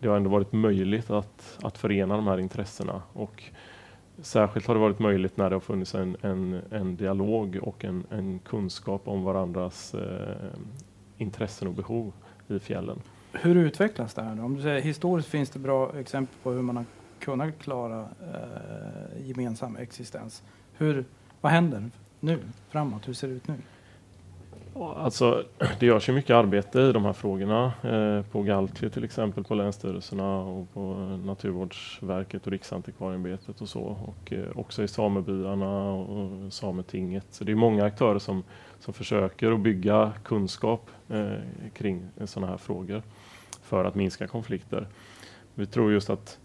det 0.00 0.08
har 0.08 0.16
ändå 0.16 0.30
varit 0.30 0.52
möjligt 0.52 1.10
att, 1.10 1.58
att 1.62 1.78
förena 1.78 2.16
de 2.16 2.26
här 2.26 2.38
intressena. 2.38 3.02
Och 3.12 3.44
särskilt 4.18 4.66
har 4.66 4.74
det 4.74 4.80
varit 4.80 4.98
möjligt 4.98 5.36
när 5.36 5.50
det 5.50 5.56
har 5.56 5.60
funnits 5.60 5.94
en, 5.94 6.16
en, 6.22 6.60
en 6.70 6.96
dialog 6.96 7.58
och 7.62 7.84
en, 7.84 8.04
en 8.10 8.38
kunskap 8.38 9.08
om 9.08 9.24
varandras 9.24 9.94
eh, 9.94 10.50
intressen 11.18 11.68
och 11.68 11.74
behov 11.74 12.12
i 12.48 12.58
fjällen. 12.58 12.98
Hur 13.32 13.54
utvecklas 13.54 14.14
det 14.14 14.22
här? 14.22 14.34
Då? 14.34 14.42
Om 14.42 14.56
du 14.56 14.62
säger 14.62 14.80
historiskt 14.80 15.28
finns 15.28 15.50
det 15.50 15.58
bra 15.58 15.98
exempel 15.98 16.36
på 16.42 16.50
hur 16.50 16.62
man 16.62 16.76
har 16.76 16.84
kunnat 17.18 17.58
klara 17.58 18.00
eh, 18.00 19.26
gemensam 19.26 19.76
existens. 19.76 20.42
Hur, 20.72 21.04
vad 21.40 21.52
händer 21.52 21.90
nu 22.20 22.38
framåt? 22.68 23.08
Hur 23.08 23.12
ser 23.12 23.28
det 23.28 23.34
ut 23.34 23.48
nu? 23.48 23.54
Alltså, 24.74 25.44
det 25.78 25.86
görs 25.86 26.08
ju 26.08 26.12
mycket 26.12 26.36
arbete 26.36 26.80
i 26.80 26.92
de 26.92 27.04
här 27.04 27.12
frågorna 27.12 27.72
eh, 27.82 28.22
på 28.32 28.42
Galtje 28.42 28.90
till 28.90 29.04
exempel, 29.04 29.44
på 29.44 29.54
länsstyrelserna 29.54 30.38
och 30.38 30.72
på 30.72 30.94
Naturvårdsverket 31.24 32.46
och 32.46 32.52
Riksantikvarieämbetet 32.52 33.60
och 33.60 33.68
så. 33.68 33.80
Och 33.82 34.32
eh, 34.32 34.44
också 34.54 34.82
i 34.82 34.88
samebyarna 34.88 35.92
och 35.92 36.52
Sametinget. 36.52 37.26
Så 37.30 37.44
det 37.44 37.52
är 37.52 37.56
många 37.56 37.84
aktörer 37.84 38.18
som, 38.18 38.42
som 38.80 38.94
försöker 38.94 39.52
att 39.52 39.60
bygga 39.60 40.12
kunskap 40.22 40.90
eh, 41.08 41.32
kring 41.74 42.08
sådana 42.24 42.50
här 42.50 42.58
frågor 42.58 43.02
för 43.62 43.84
att 43.84 43.94
minska 43.94 44.26
konflikter. 44.26 44.86
Vi 45.54 45.66
tror 45.66 45.92
just 45.92 46.10
att 46.10 46.38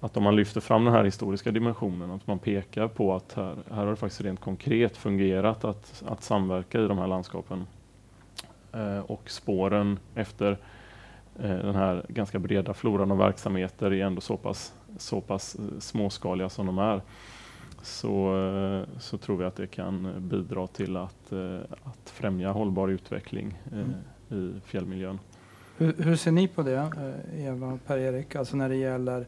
att 0.00 0.16
om 0.16 0.22
man 0.22 0.36
lyfter 0.36 0.60
fram 0.60 0.84
den 0.84 0.94
här 0.94 1.04
historiska 1.04 1.50
dimensionen, 1.50 2.10
att 2.10 2.26
man 2.26 2.38
pekar 2.38 2.88
på 2.88 3.14
att 3.14 3.32
här, 3.32 3.56
här 3.70 3.76
har 3.76 3.90
det 3.90 3.96
faktiskt 3.96 4.20
rent 4.20 4.40
konkret 4.40 4.96
fungerat 4.96 5.64
att, 5.64 6.02
att 6.06 6.22
samverka 6.22 6.80
i 6.80 6.86
de 6.86 6.98
här 6.98 7.06
landskapen. 7.06 7.66
Eh, 8.72 8.98
och 8.98 9.30
spåren 9.30 9.98
efter 10.14 10.50
eh, 11.38 11.56
den 11.56 11.74
här 11.74 12.06
ganska 12.08 12.38
breda 12.38 12.74
floran 12.74 13.10
av 13.10 13.18
verksamheter 13.18 13.92
är 13.92 14.04
ändå 14.04 14.20
så 14.20 14.36
pass, 14.36 14.74
så 14.98 15.20
pass 15.20 15.54
eh, 15.54 15.78
småskaliga 15.78 16.48
som 16.48 16.66
de 16.66 16.78
är. 16.78 17.02
Så, 17.82 18.36
eh, 18.36 18.98
så 18.98 19.18
tror 19.18 19.36
vi 19.36 19.44
att 19.44 19.56
det 19.56 19.66
kan 19.66 20.28
bidra 20.28 20.66
till 20.66 20.96
att, 20.96 21.32
eh, 21.32 21.58
att 21.82 22.10
främja 22.10 22.52
hållbar 22.52 22.88
utveckling 22.88 23.58
mm. 23.72 23.90
i 24.28 24.60
fjällmiljön. 24.60 25.18
Hur, 25.76 25.94
hur, 25.98 26.16
ser 26.16 26.32
ni 26.32 26.48
på 26.48 26.62
det, 26.62 26.90
Eva 27.36 27.78
Per-Erik, 27.86 28.36
alltså 28.36 28.56
när 28.56 28.68
det 28.68 28.76
gäller 28.76 29.26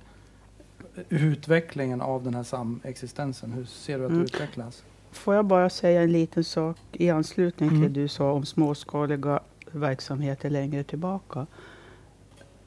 utvecklingen 1.09 2.01
av 2.01 2.25
den 2.25 2.35
här 2.35 2.43
samexistensen? 2.43 3.53
Hur 3.53 3.65
ser 3.65 3.99
du 3.99 4.05
att 4.05 4.11
det 4.11 4.15
mm. 4.15 4.25
utvecklas? 4.25 4.85
Får 5.13 5.35
jag 5.35 5.45
bara 5.45 5.71
säga 5.71 6.03
en 6.03 6.13
liten 6.13 6.45
sak 6.45 6.77
i 6.93 7.11
anslutning 7.11 7.69
till 7.69 7.79
mm. 7.79 7.93
det 7.93 8.01
du 8.01 8.09
sa 8.09 8.33
om 8.33 8.45
småskaliga 8.45 9.41
verksamheter 9.73 10.51
längre 10.51 10.85
tillbaka. 10.85 11.47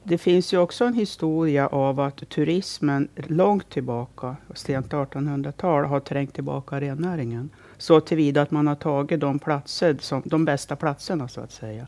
Det 0.02 0.18
finns 0.18 0.52
ju 0.52 0.58
också 0.58 0.84
en 0.84 0.94
historia 0.94 1.66
av 1.66 2.00
att 2.00 2.28
turismen 2.28 3.08
långt 3.14 3.70
tillbaka, 3.70 4.36
sent 4.54 4.92
1800-tal, 4.92 5.84
har 5.84 6.00
trängt 6.00 6.34
tillbaka 6.34 6.80
rennäringen. 6.80 7.50
Så 7.78 8.00
tillvida 8.00 8.42
att 8.42 8.50
man 8.50 8.66
har 8.66 8.74
tagit 8.74 9.20
de, 9.20 9.38
platser 9.38 9.96
som, 10.00 10.22
de 10.24 10.44
bästa 10.44 10.76
platserna 10.76 11.28
så 11.28 11.40
att 11.40 11.52
säga. 11.52 11.86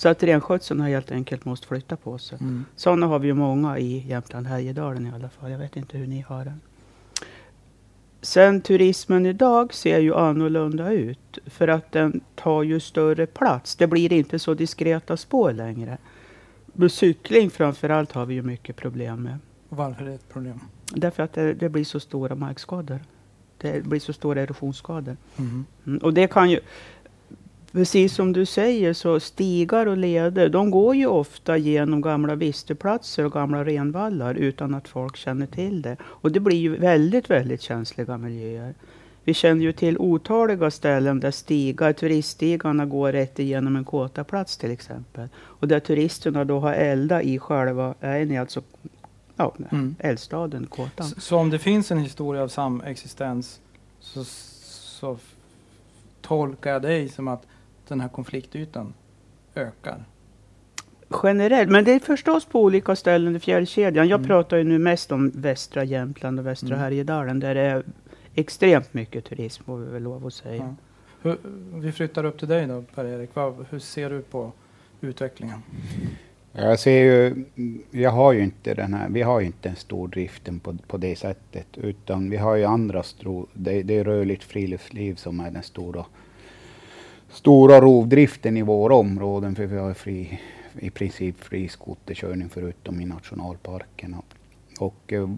Så 0.00 0.08
att 0.08 0.22
renskötseln 0.22 0.80
har 0.80 0.88
helt 0.88 1.12
enkelt 1.12 1.44
måste 1.44 1.66
flytta 1.66 1.96
på 1.96 2.18
sig. 2.18 2.38
Mm. 2.40 2.64
Sådana 2.76 3.06
har 3.06 3.18
vi 3.18 3.26
ju 3.26 3.34
många 3.34 3.78
i 3.78 4.08
Jämtland, 4.08 4.46
Härjedalen 4.46 5.06
i 5.06 5.10
alla 5.14 5.28
fall. 5.28 5.50
Jag 5.50 5.58
vet 5.58 5.76
inte 5.76 5.98
hur 5.98 6.06
ni 6.06 6.20
har 6.20 6.44
det. 6.44 6.54
Sen 8.20 8.60
turismen 8.60 9.26
idag 9.26 9.74
ser 9.74 9.98
ju 9.98 10.14
annorlunda 10.14 10.92
ut. 10.92 11.38
För 11.46 11.68
att 11.68 11.92
den 11.92 12.20
tar 12.34 12.62
ju 12.62 12.80
större 12.80 13.26
plats. 13.26 13.76
Det 13.76 13.86
blir 13.86 14.12
inte 14.12 14.38
så 14.38 14.54
diskreta 14.54 15.16
spår 15.16 15.52
längre. 15.52 15.98
Med 16.66 16.92
cykling 16.92 17.50
framförallt 17.50 18.12
har 18.12 18.26
vi 18.26 18.34
ju 18.34 18.42
mycket 18.42 18.76
problem 18.76 19.22
med. 19.22 19.38
Varför 19.68 20.04
är 20.04 20.08
det 20.08 20.14
ett 20.14 20.28
problem? 20.28 20.60
Därför 20.94 21.22
att 21.22 21.32
det, 21.32 21.54
det 21.54 21.68
blir 21.68 21.84
så 21.84 22.00
stora 22.00 22.34
markskador. 22.34 23.00
Det 23.58 23.84
blir 23.84 24.00
så 24.00 24.12
stora 24.12 24.40
erosionsskador. 24.40 25.16
Mm. 25.36 25.64
Mm, 25.86 25.98
och 25.98 26.14
det 26.14 26.26
kan 26.26 26.50
ju, 26.50 26.60
precis 27.72 28.14
som 28.14 28.32
du 28.32 28.46
säger 28.46 28.92
så 28.92 29.20
stigar 29.20 29.86
och 29.86 29.96
leder, 29.96 30.48
de 30.48 30.70
går 30.70 30.96
ju 30.96 31.06
ofta 31.06 31.56
genom 31.56 32.00
gamla 32.00 32.34
visteplatser 32.34 33.24
och 33.24 33.32
gamla 33.32 33.64
renvallar 33.64 34.34
utan 34.34 34.74
att 34.74 34.88
folk 34.88 35.16
känner 35.16 35.46
till 35.46 35.82
det. 35.82 35.96
Och 36.02 36.32
det 36.32 36.40
blir 36.40 36.56
ju 36.56 36.76
väldigt, 36.76 37.30
väldigt 37.30 37.62
känsliga 37.62 38.18
miljöer. 38.18 38.74
Vi 39.24 39.34
känner 39.34 39.62
ju 39.62 39.72
till 39.72 39.98
otaliga 39.98 40.70
ställen 40.70 41.20
där 41.20 41.30
stigar, 41.30 41.92
turiststigarna 41.92 42.86
går 42.86 43.12
rätt 43.12 43.38
igenom 43.38 43.76
en 43.76 43.84
kåtaplats 43.84 44.56
till 44.56 44.70
exempel. 44.70 45.28
Och 45.36 45.68
där 45.68 45.80
turisterna 45.80 46.44
då 46.44 46.60
har 46.60 46.72
eldat 46.72 47.22
i 47.22 47.38
själva, 47.38 47.94
är 48.00 48.40
alltså 48.40 48.62
ja, 49.36 49.54
mm. 49.72 49.94
eldstaden, 49.98 50.66
kåtan. 50.66 51.06
Så, 51.06 51.20
så, 51.20 51.36
om 51.36 51.50
det 51.50 51.58
finns 51.58 51.90
en 51.90 51.98
historia 51.98 52.42
av 52.42 52.48
samexistens 52.48 53.60
så, 54.00 54.24
så 54.24 55.18
tolkar 56.20 56.70
jag 56.70 56.82
dig 56.82 57.08
som 57.08 57.28
att 57.28 57.46
den 57.90 58.00
här 58.00 58.08
konfliktytan 58.08 58.92
ökar? 59.54 60.04
generellt, 61.22 61.70
men 61.70 61.84
det 61.84 61.92
är 61.92 61.98
förstås 61.98 62.44
på 62.44 62.62
olika 62.62 62.96
ställen 62.96 63.36
i 63.36 63.40
fjällkedjan. 63.40 64.08
Jag 64.08 64.18
Mm. 64.18 64.28
pratar 64.28 64.56
ju 64.56 64.64
nu 64.64 64.78
mest 64.78 65.12
om 65.12 65.30
västra 65.34 65.84
Jämtland 65.84 66.38
och 66.38 66.46
västra 66.46 66.68
Mm. 66.68 66.78
Härjedalen 66.78 67.40
där 67.40 67.54
det 67.54 67.60
är 67.60 67.82
extremt 68.34 68.94
mycket 68.94 69.24
turism 69.24 69.64
får 69.64 69.78
vi 69.78 69.92
väl 69.92 70.02
lov 70.02 70.26
att 70.26 70.34
säga. 70.34 70.56
Ja. 70.62 70.74
Hur, 71.22 71.36
vi 71.80 71.92
flyttar 71.92 72.24
upp 72.24 72.38
till 72.38 72.48
dig 72.48 72.66
då 72.66 72.84
Per-Erik. 72.94 73.30
Hur 73.70 73.78
ser 73.78 74.10
du 74.10 74.22
på 74.22 74.52
utvecklingen? 75.00 75.58
Jag 76.52 76.78
ser 76.78 77.02
ju, 77.02 77.44
jag 77.90 78.10
har 78.10 78.32
ju 78.32 78.42
inte 78.42 78.74
den 78.74 78.94
här, 78.94 79.08
vi 79.08 79.22
har 79.22 79.40
ju 79.40 79.46
inte 79.46 79.68
en 79.68 79.76
stor 79.76 80.08
driften 80.08 80.60
på, 80.60 80.76
på 80.86 80.96
det 80.96 81.16
sättet, 81.16 81.66
utan 81.74 82.30
vi 82.30 82.36
har 82.36 82.56
ju 82.56 82.64
andra 82.64 83.02
stro, 83.02 83.46
det, 83.52 83.82
det 83.82 83.98
är 83.98 84.04
rörligt 84.04 84.44
friluftsliv 84.44 85.14
som 85.14 85.40
är 85.40 85.50
den 85.50 85.62
stora, 85.62 86.04
stora 87.30 87.80
rovdriften 87.80 88.56
i 88.56 88.62
våra 88.62 88.94
områden, 88.94 89.54
för 89.54 89.66
vi 89.66 89.78
har 89.78 89.94
fri, 89.94 90.40
i 90.78 90.90
princip 90.90 91.44
fri 91.44 91.68
skoterkörning 91.68 92.48
förutom 92.48 93.00
i 93.00 93.06
nationalparkerna. 93.06 94.22
Och 94.78 95.12
eh, 95.12 95.30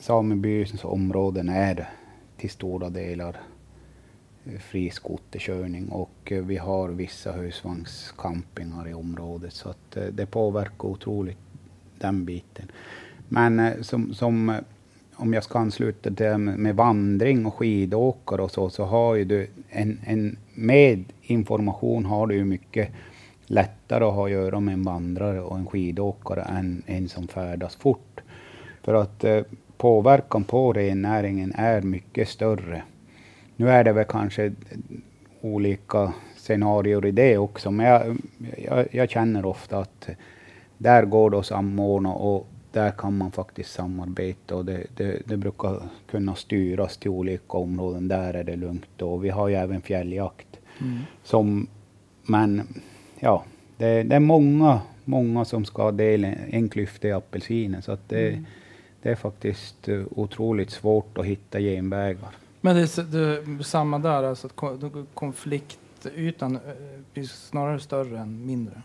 samebyns 0.00 0.84
områden 0.84 1.48
är 1.48 1.88
till 2.36 2.50
stora 2.50 2.90
delar 2.90 3.36
eh, 4.44 4.58
fri 4.58 4.90
skoterkörning 4.90 5.88
och 5.88 6.32
eh, 6.32 6.44
vi 6.44 6.56
har 6.56 6.88
vissa 6.88 7.32
husvagnscampingar 7.32 8.88
i 8.88 8.94
området 8.94 9.52
så 9.52 9.68
att 9.68 9.96
eh, 9.96 10.04
det 10.04 10.26
påverkar 10.26 10.88
otroligt 10.88 11.38
den 11.98 12.24
biten. 12.24 12.68
Men 13.28 13.60
eh, 13.60 13.80
som, 13.80 14.14
som 14.14 14.48
eh, 14.48 14.56
om 15.16 15.32
jag 15.32 15.44
ska 15.44 15.58
ansluta 15.58 16.10
det 16.10 16.38
med 16.38 16.76
vandring 16.76 17.46
och 17.46 17.54
skidåkare 17.54 18.42
och 18.42 18.50
så, 18.50 18.70
så 18.70 18.84
har 18.84 19.14
ju 19.14 19.24
du 19.24 19.46
en, 19.70 20.00
en 20.04 20.36
med 20.54 21.04
information 21.22 22.04
har 22.04 22.26
du 22.26 22.34
ju 22.34 22.44
mycket 22.44 22.88
lättare 23.46 24.04
att 24.04 24.14
ha 24.14 24.24
att 24.24 24.30
göra 24.30 24.60
med 24.60 24.74
en 24.74 24.82
vandrare 24.82 25.40
och 25.40 25.58
en 25.58 25.66
skidåkare 25.66 26.42
än 26.42 26.82
en 26.86 27.08
som 27.08 27.28
färdas 27.28 27.76
fort. 27.76 28.20
För 28.82 28.94
att 28.94 29.24
eh, 29.24 29.42
påverkan 29.76 30.44
på 30.44 30.72
rennäringen 30.72 31.52
är 31.56 31.82
mycket 31.82 32.28
större. 32.28 32.82
Nu 33.56 33.70
är 33.70 33.84
det 33.84 33.92
väl 33.92 34.04
kanske 34.04 34.52
olika 35.40 36.12
scenarier 36.36 37.06
i 37.06 37.10
det 37.10 37.38
också, 37.38 37.70
men 37.70 37.86
jag, 37.86 38.16
jag, 38.56 38.86
jag 38.90 39.10
känner 39.10 39.46
ofta 39.46 39.78
att 39.78 40.08
där 40.78 41.04
går 41.04 41.30
det 41.30 41.38
att 41.38 41.46
samordna 41.46 42.12
och 42.12 42.48
där 42.76 42.90
kan 42.90 43.16
man 43.18 43.32
faktiskt 43.32 43.72
samarbeta 43.72 44.56
och 44.56 44.64
det, 44.64 44.86
det, 44.96 45.22
det 45.26 45.36
brukar 45.36 45.82
kunna 46.10 46.34
styras 46.34 46.96
till 46.96 47.10
olika 47.10 47.58
områden. 47.58 48.08
Där 48.08 48.34
är 48.34 48.44
det 48.44 48.56
lugnt 48.56 49.02
och 49.02 49.24
vi 49.24 49.30
har 49.30 49.48
ju 49.48 49.54
även 49.54 49.82
fjälljakt. 49.82 50.46
Mm. 50.80 50.98
Som, 51.24 51.66
men 52.22 52.62
ja, 53.20 53.44
det, 53.76 54.02
det 54.02 54.16
är 54.16 54.20
många, 54.20 54.80
många 55.04 55.44
som 55.44 55.64
ska 55.64 55.82
ha 55.82 55.90
del 55.92 56.24
en 56.50 56.68
klyfta 56.68 57.08
i 57.08 57.12
apelsinen 57.12 57.82
så 57.82 57.92
att 57.92 58.08
det, 58.08 58.28
Mm. 58.28 58.46
det 59.02 59.10
är 59.10 59.16
faktiskt 59.16 59.88
eh, 59.88 60.02
otroligt 60.10 60.70
svårt 60.70 61.18
att 61.18 61.26
hitta 61.26 61.60
genvägar. 61.60 62.30
Men 62.60 62.76
det 62.76 62.82
är, 62.82 63.62
samma 63.62 63.98
där, 63.98 64.22
alltså 64.22 64.48
konfliktytan 65.14 66.56
eh, 66.56 66.60
blir 67.12 67.24
snarare 67.24 67.80
större 67.80 68.18
än 68.18 68.46
mindre. 68.46 68.82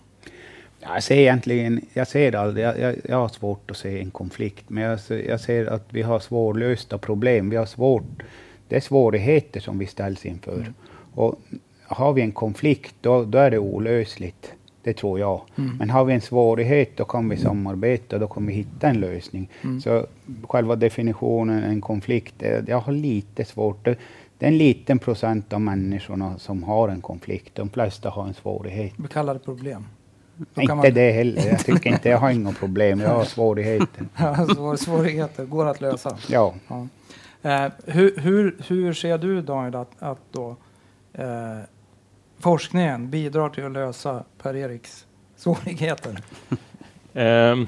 Ja, 0.82 0.94
Jag 0.94 1.04
ser 1.04 1.16
egentligen, 1.16 1.82
jag 1.94 2.08
ser 2.08 2.36
aldrig, 2.36 2.66
jag, 2.66 2.80
jag, 2.80 2.96
jag 3.04 3.18
har 3.18 3.28
svårt 3.28 3.72
att 3.72 3.78
se 3.78 4.00
en 4.00 4.12
konflikt, 4.12 4.70
men 4.70 4.84
jag, 4.84 5.00
ser- 5.00 5.30
jag 5.30 5.40
ser 5.40 5.66
att 5.66 5.86
vi 5.90 6.02
har 6.02 6.20
svårlösta 6.20 6.98
problem. 6.98 7.50
Vi 7.50 7.56
har 7.56 7.66
svårt, 7.66 8.24
det 8.68 8.76
är 8.76 8.80
svårigheter 8.82 9.60
som 9.60 9.80
vi 9.80 9.86
ställs 9.86 10.26
inför. 10.26 10.56
Mm. 10.56 10.74
Och 11.14 11.40
har 11.84 12.14
vi 12.14 12.22
en 12.22 12.32
konflikt, 12.32 12.96
då, 13.02 13.24
då 13.26 13.38
är 13.38 13.52
det 13.52 13.60
olösligt. 13.60 14.54
Det 14.84 14.94
tror 14.94 15.20
jag. 15.20 15.42
Mm. 15.58 15.78
Men 15.78 15.90
har 15.90 16.06
vi 16.06 16.14
en 16.14 16.22
svårighet, 16.22 16.98
då 16.98 17.06
kan 17.06 17.30
vi 17.30 17.38
samarbeta, 17.38 18.18
då 18.18 18.28
kan 18.28 18.46
vi 18.46 18.54
hitta 18.54 18.88
en 18.88 19.00
lösning. 19.00 19.50
Mm. 19.64 19.82
Så 19.82 20.06
själva 20.48 20.76
definitionen, 20.76 21.64
en 21.64 21.82
konflikt, 21.82 22.36
jag 22.68 22.80
har 22.80 22.94
lite 22.94 23.46
svårt. 23.46 23.86
Det, 23.86 23.96
det 24.38 24.46
är 24.46 24.48
en 24.52 24.58
liten 24.58 25.00
procent 25.00 25.54
av 25.54 25.62
människorna 25.62 26.40
som 26.40 26.64
har 26.64 26.90
en 26.90 27.02
konflikt. 27.02 27.56
De 27.56 27.70
flesta 27.70 28.10
har 28.10 28.28
en 28.28 28.34
svårighet. 28.34 28.94
Vi 28.98 29.08
kallar 29.08 29.34
det 29.34 29.40
problem. 29.40 29.86
Inte 30.56 30.76
man- 30.76 30.94
det 30.94 31.12
heller. 31.12 31.48
Jag 31.48 31.60
tycker 31.66 31.90
inte 31.90 32.10
jag 32.10 32.18
har 32.18 32.32
inga 32.32 32.54
problem. 32.54 33.00
Jag 33.00 33.10
har 33.10 33.24
svårigheter. 33.26 34.06
Ja, 34.18 34.36
svår- 34.56 34.76
svårigheter 34.76 35.46
går 35.46 35.66
att 35.68 35.82
lösa. 35.82 36.18
Ja. 36.30 36.54
Ja. 36.68 36.88
Eh, 37.44 37.72
hur, 37.86 38.18
hur, 38.18 38.56
hur 38.68 38.94
ser 38.94 39.18
du 39.18 39.42
Daniel 39.42 39.76
att, 39.76 39.92
att 40.00 40.20
då, 40.32 40.56
eh, 41.14 41.58
forskningen 42.40 43.10
bidrar 43.10 43.50
till 43.50 43.66
att 43.66 43.72
lösa 43.72 44.24
Per-Eriks 44.42 45.06
svårigheter? 45.36 46.20
Ehm, 47.14 47.68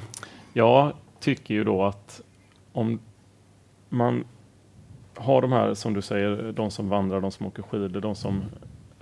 jag 0.54 0.94
tycker 1.20 1.54
ju 1.54 1.64
då 1.64 1.84
att 1.86 2.22
om 2.74 3.00
man 3.90 4.24
har 5.16 5.42
de 5.42 5.52
här, 5.52 5.74
som 5.74 5.94
du 5.94 6.02
säger, 6.02 6.52
de 6.52 6.72
som 6.72 6.90
vandrar, 6.90 7.22
de 7.22 7.32
som 7.32 7.46
åker 7.46 7.64
skidor, 7.64 8.02
de 8.02 8.16
som 8.16 8.44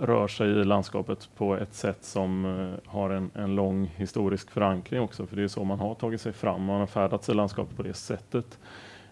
rör 0.02 0.28
sig 0.28 0.50
i 0.50 0.64
landskapet 0.64 1.28
på 1.36 1.56
ett 1.56 1.74
sätt 1.74 2.04
som 2.04 2.44
eh, 2.44 2.90
har 2.92 3.10
en, 3.10 3.30
en 3.34 3.54
lång 3.54 3.86
historisk 3.96 4.50
förankring 4.50 5.00
också, 5.00 5.26
för 5.26 5.36
det 5.36 5.42
är 5.42 5.48
så 5.48 5.64
man 5.64 5.78
har 5.78 5.94
tagit 5.94 6.20
sig 6.20 6.32
fram. 6.32 6.64
Man 6.64 6.80
har 6.80 6.86
färdats 6.86 7.28
i 7.28 7.34
landskapet 7.34 7.76
på 7.76 7.82
det 7.82 7.94
sättet 7.94 8.58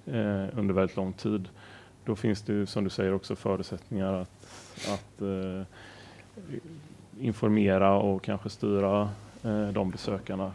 eh, 0.07 0.59
under 0.59 0.72
väldigt 0.72 0.96
lång 0.96 1.12
tid. 1.12 1.48
Då 2.05 2.16
finns 2.16 2.42
det 2.42 2.53
ju, 2.53 2.66
som 2.66 2.85
du 2.85 2.90
säger, 2.90 3.14
också 3.14 3.37
förutsättningar 3.37 4.12
att, 4.12 4.46
att 4.88 5.22
eh, 5.22 5.62
informera 7.20 7.94
och 7.94 8.22
kanske 8.22 8.48
styra 8.48 9.11
eh, 9.42 9.68
de 9.68 9.90
besökarna 9.90 10.53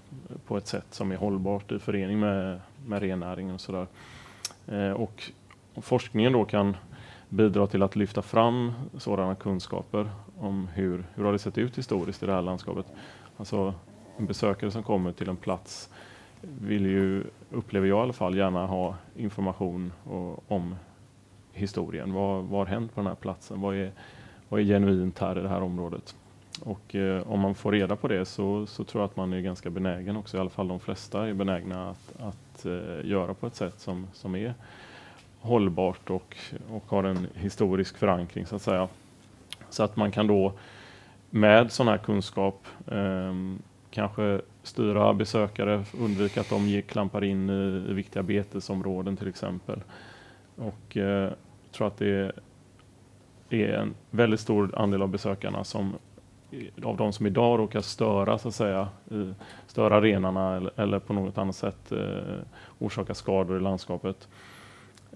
på 0.47 0.57
ett 0.57 0.67
sätt 0.67 0.85
som 0.89 1.11
är 1.11 1.15
hållbart 1.15 1.71
i 1.71 1.79
förening 1.79 2.19
med, 2.19 2.59
med 2.85 3.01
rennäringen 3.01 3.55
och 3.55 3.61
sådär. 3.61 3.87
Eh, 4.67 4.91
och 4.91 5.31
om 5.73 5.81
forskningen 5.81 6.33
då 6.33 6.45
kan 6.45 6.77
bidra 7.35 7.67
till 7.67 7.83
att 7.83 7.95
lyfta 7.95 8.21
fram 8.21 8.73
sådana 8.97 9.35
kunskaper 9.35 10.09
om 10.39 10.67
hur, 10.73 11.03
hur 11.15 11.23
har 11.23 11.31
det 11.31 11.39
sett 11.39 11.57
ut 11.57 11.77
historiskt 11.77 12.23
i 12.23 12.25
det 12.25 12.33
här 12.33 12.41
landskapet. 12.41 12.85
Alltså 13.37 13.73
en 14.17 14.25
besökare 14.25 14.71
som 14.71 14.83
kommer 14.83 15.11
till 15.11 15.29
en 15.29 15.35
plats 15.35 15.89
vill 16.41 16.85
ju, 16.85 17.23
upplever 17.51 17.87
jag 17.87 17.99
i 17.99 18.01
alla 18.01 18.13
fall, 18.13 18.37
gärna 18.37 18.65
ha 18.65 18.95
information 19.15 19.93
och, 20.03 20.43
om 20.51 20.75
historien. 21.53 22.13
Vad, 22.13 22.43
vad 22.43 22.59
har 22.59 22.65
hänt 22.65 22.95
på 22.95 23.01
den 23.01 23.07
här 23.07 23.15
platsen? 23.15 23.61
Vad 23.61 23.75
är, 23.75 23.91
vad 24.49 24.59
är 24.59 24.63
genuint 24.63 25.19
här 25.19 25.39
i 25.39 25.41
det 25.41 25.49
här 25.49 25.61
området? 25.61 26.15
Och 26.61 26.95
eh, 26.95 27.31
om 27.31 27.39
man 27.39 27.55
får 27.55 27.71
reda 27.71 27.95
på 27.95 28.07
det 28.07 28.25
så, 28.25 28.65
så 28.65 28.83
tror 28.83 29.01
jag 29.01 29.09
att 29.09 29.17
man 29.17 29.33
är 29.33 29.41
ganska 29.41 29.69
benägen 29.69 30.17
också, 30.17 30.37
i 30.37 30.39
alla 30.39 30.49
fall 30.49 30.67
de 30.67 30.79
flesta 30.79 31.27
är 31.27 31.33
benägna 31.33 31.89
att, 31.89 32.21
att 32.21 32.65
eh, 32.65 33.09
göra 33.09 33.33
på 33.33 33.47
ett 33.47 33.55
sätt 33.55 33.79
som, 33.79 34.07
som 34.13 34.35
är 34.35 34.53
hållbart 35.45 36.09
och, 36.09 36.37
och 36.69 36.83
har 36.87 37.03
en 37.03 37.27
historisk 37.35 37.97
förankring 37.97 38.45
så 38.45 38.55
att 38.55 38.61
säga. 38.61 38.87
Så 39.69 39.83
att 39.83 39.95
man 39.95 40.11
kan 40.11 40.27
då 40.27 40.53
med 41.29 41.71
sån 41.71 41.87
här 41.87 41.97
kunskap 41.97 42.67
eh, 42.87 43.33
kanske 43.91 44.41
styra 44.63 45.13
besökare, 45.13 45.83
undvika 45.99 46.41
att 46.41 46.49
de 46.49 46.81
klampar 46.81 47.23
in 47.23 47.49
i, 47.49 47.85
i 47.89 47.93
viktiga 47.93 48.23
betesområden 48.23 49.17
till 49.17 49.27
exempel. 49.27 49.79
Och 50.55 50.97
eh, 50.97 51.03
jag 51.03 51.71
tror 51.71 51.87
att 51.87 51.97
det 51.97 52.31
är 53.49 53.73
en 53.73 53.93
väldigt 54.11 54.39
stor 54.39 54.75
andel 54.75 55.01
av 55.01 55.09
besökarna 55.09 55.63
som 55.63 55.93
eh, 56.51 56.87
av 56.87 56.97
de 56.97 57.13
som 57.13 57.25
idag 57.25 57.59
råkar 57.59 57.81
störa 57.81 58.37
så 58.37 58.47
att 58.47 58.55
säga, 58.55 58.87
i, 59.11 59.33
störa 59.67 60.01
renarna 60.01 60.55
eller, 60.55 60.71
eller 60.75 60.99
på 60.99 61.13
något 61.13 61.37
annat 61.37 61.55
sätt 61.55 61.91
eh, 61.91 62.39
orsaka 62.79 63.13
skador 63.13 63.57
i 63.57 63.61
landskapet. 63.61 64.27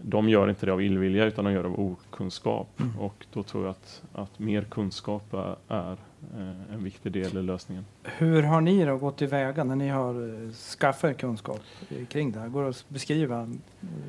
De 0.02 0.30
gör 0.30 0.50
inte 0.50 0.66
det 0.66 0.74
av 0.74 0.82
illvilja 0.82 1.26
utan 1.26 1.46
de 1.46 1.54
gör 1.54 1.64
det 1.64 1.70
av 1.70 1.80
okunskap. 1.80 2.80
Mm. 2.80 3.00
Och 3.00 3.26
då 3.34 3.44
tror 3.44 3.64
jag 3.64 3.72
att, 3.72 4.04
att 4.14 4.40
mer 4.40 4.62
kunskap 4.64 5.34
är, 5.68 5.98
eh, 6.34 6.74
en 6.74 6.84
viktig 6.84 7.12
del 7.12 7.38
i 7.38 7.42
lösningen. 7.42 7.86
Hur 8.04 8.44
har 8.44 8.62
ni 8.62 8.86
då 8.86 8.98
gått 8.98 9.18
tillväga 9.18 9.64
när 9.64 9.76
ni 9.76 9.90
har 9.90 10.44
eh, 10.46 10.52
skaffat 10.52 11.10
er 11.10 11.14
kunskap 11.14 11.62
kring 12.10 12.32
det 12.32 12.40
här? 12.40 12.48
Går 12.48 12.64
det 12.64 12.70
att 12.70 12.86
beskriva 12.90 13.50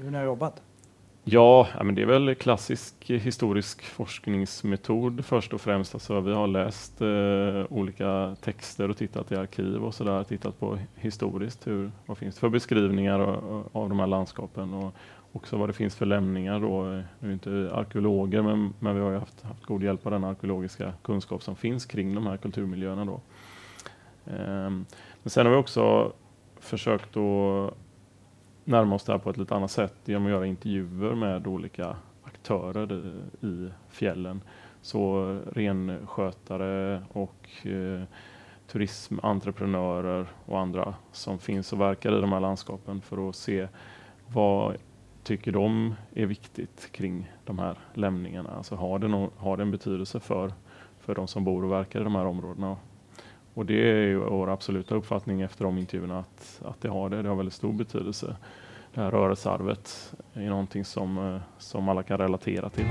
hur 0.03 0.11
ni 0.11 0.18
har 0.18 0.24
jobbat? 0.24 0.62
Ja, 1.24 1.68
men 1.85 1.94
det 1.94 2.02
är 2.02 2.06
väl 2.06 2.35
klassisk 2.35 3.11
eh, 3.11 3.20
historisk 3.20 3.83
forskningsmetod 3.83 5.24
först 5.24 5.52
och 5.52 5.61
främst. 5.61 5.94
Alltså, 5.94 6.20
vi 6.20 6.33
har 6.33 6.46
läst 6.46 7.00
eh, 7.00 7.78
olika 7.78 8.37
texter 8.40 8.88
och 8.90 8.96
tittat 8.96 9.33
i 9.33 9.37
arkiv 9.37 9.85
och 9.85 9.94
sådär, 9.94 10.24
tittat 10.24 10.61
på 10.61 10.78
historiskt 10.94 11.66
hur, 11.66 11.90
vad 12.06 12.18
finns 12.18 12.35
det 12.35 12.40
för 12.40 12.48
beskrivningar 12.48 13.20
av, 13.20 13.68
av 13.72 13.88
de 13.88 14.00
här 14.00 14.06
landskapen 14.06 14.74
och 14.74 14.94
också 15.33 15.56
vad 15.56 15.68
det 15.68 15.72
finns 15.72 15.96
för 15.96 16.06
lämningar. 16.06 16.61
Då. 16.61 16.83
Nu 16.85 16.98
är 16.98 17.26
vi 17.26 17.33
inte 17.33 17.70
arkeologer 17.74 18.42
men, 18.42 18.74
men 18.78 18.94
vi 18.94 19.00
har 19.00 19.11
ju 19.11 19.18
haft, 19.18 19.42
haft 19.42 19.64
god 19.64 19.83
hjälp 19.83 20.06
av 20.06 20.12
den 20.12 20.24
arkeologiska 20.24 20.92
kunskap 21.02 21.42
som 21.42 21.56
finns 21.56 21.87
kring 21.87 22.14
de 22.14 22.26
här 22.26 22.37
kulturmiljöerna. 22.37 23.04
Då. 23.04 23.20
Eh, 24.26 24.70
men 25.22 25.30
sen 25.30 25.46
har 25.46 25.52
vi 25.52 25.59
också 25.59 26.12
försökt 26.61 27.16
att 27.16 27.74
närma 28.70 28.94
oss 28.94 29.04
det 29.04 29.12
här 29.12 29.18
på 29.18 29.30
ett 29.30 29.37
lite 29.37 29.54
annat 29.54 29.70
sätt 29.70 29.94
genom 30.04 30.26
att 30.26 30.30
göra 30.30 30.46
intervjuer 30.46 31.14
med 31.14 31.46
olika 31.46 31.96
aktörer 32.22 32.92
i, 32.92 33.46
i 33.46 33.70
fjällen. 33.88 34.42
Så 34.83 35.24
renskötare 35.52 37.02
och 37.12 37.66
eh, 37.66 38.02
turismentreprenörer 38.66 40.26
och 40.46 40.61
andra 40.61 40.94
som 41.12 41.38
finns 41.38 41.72
och 41.72 41.80
verkar 41.80 42.18
i 42.18 42.20
de 42.20 42.33
här 42.33 42.40
landskapen 42.40 43.00
för 43.00 43.28
att 43.28 43.37
se 43.37 43.68
vad 44.26 44.76
tycker 45.22 45.52
de 45.52 45.94
är 46.14 46.26
viktigt 46.26 46.88
kring 46.92 47.33
de 47.44 47.59
här 47.59 47.78
lämningarna. 47.94 48.50
Alltså 48.50 48.74
har 48.74 48.98
det, 48.98 49.09
no 49.09 49.30
har 49.37 49.56
det 49.56 49.62
en 49.62 49.70
betydelse 49.70 50.20
för, 50.20 50.52
för 51.00 51.14
de 51.14 51.28
som 51.28 51.44
bor 51.44 51.64
och 51.64 51.72
verkar 51.72 52.00
i 52.00 52.04
de 52.04 52.14
här 52.14 52.24
områdena? 52.24 52.76
Och 53.54 53.66
det 53.66 53.74
är 53.74 54.14
vår 54.14 54.50
absoluta 54.50 54.94
uppfattning 54.94 55.40
efter 55.40 55.64
de 55.64 55.78
intervjuerna 55.78 56.18
att, 56.18 56.62
att 56.64 56.80
det 56.80 56.88
har 56.88 57.09
det. 57.09 57.22
Det 57.22 57.28
har 57.28 57.37
väldigt 57.37 57.54
stor 57.54 57.72
betydelse. 57.72 58.37
Det 58.94 59.00
här 59.00 59.11
rörelsearvet 59.11 60.14
är 60.35 60.48
någonting 60.48 60.85
som, 60.85 61.18
eh, 61.18 61.40
som 61.59 61.88
alla 61.88 62.03
kan 62.03 62.18
relatera 62.18 62.70
till. 62.70 62.85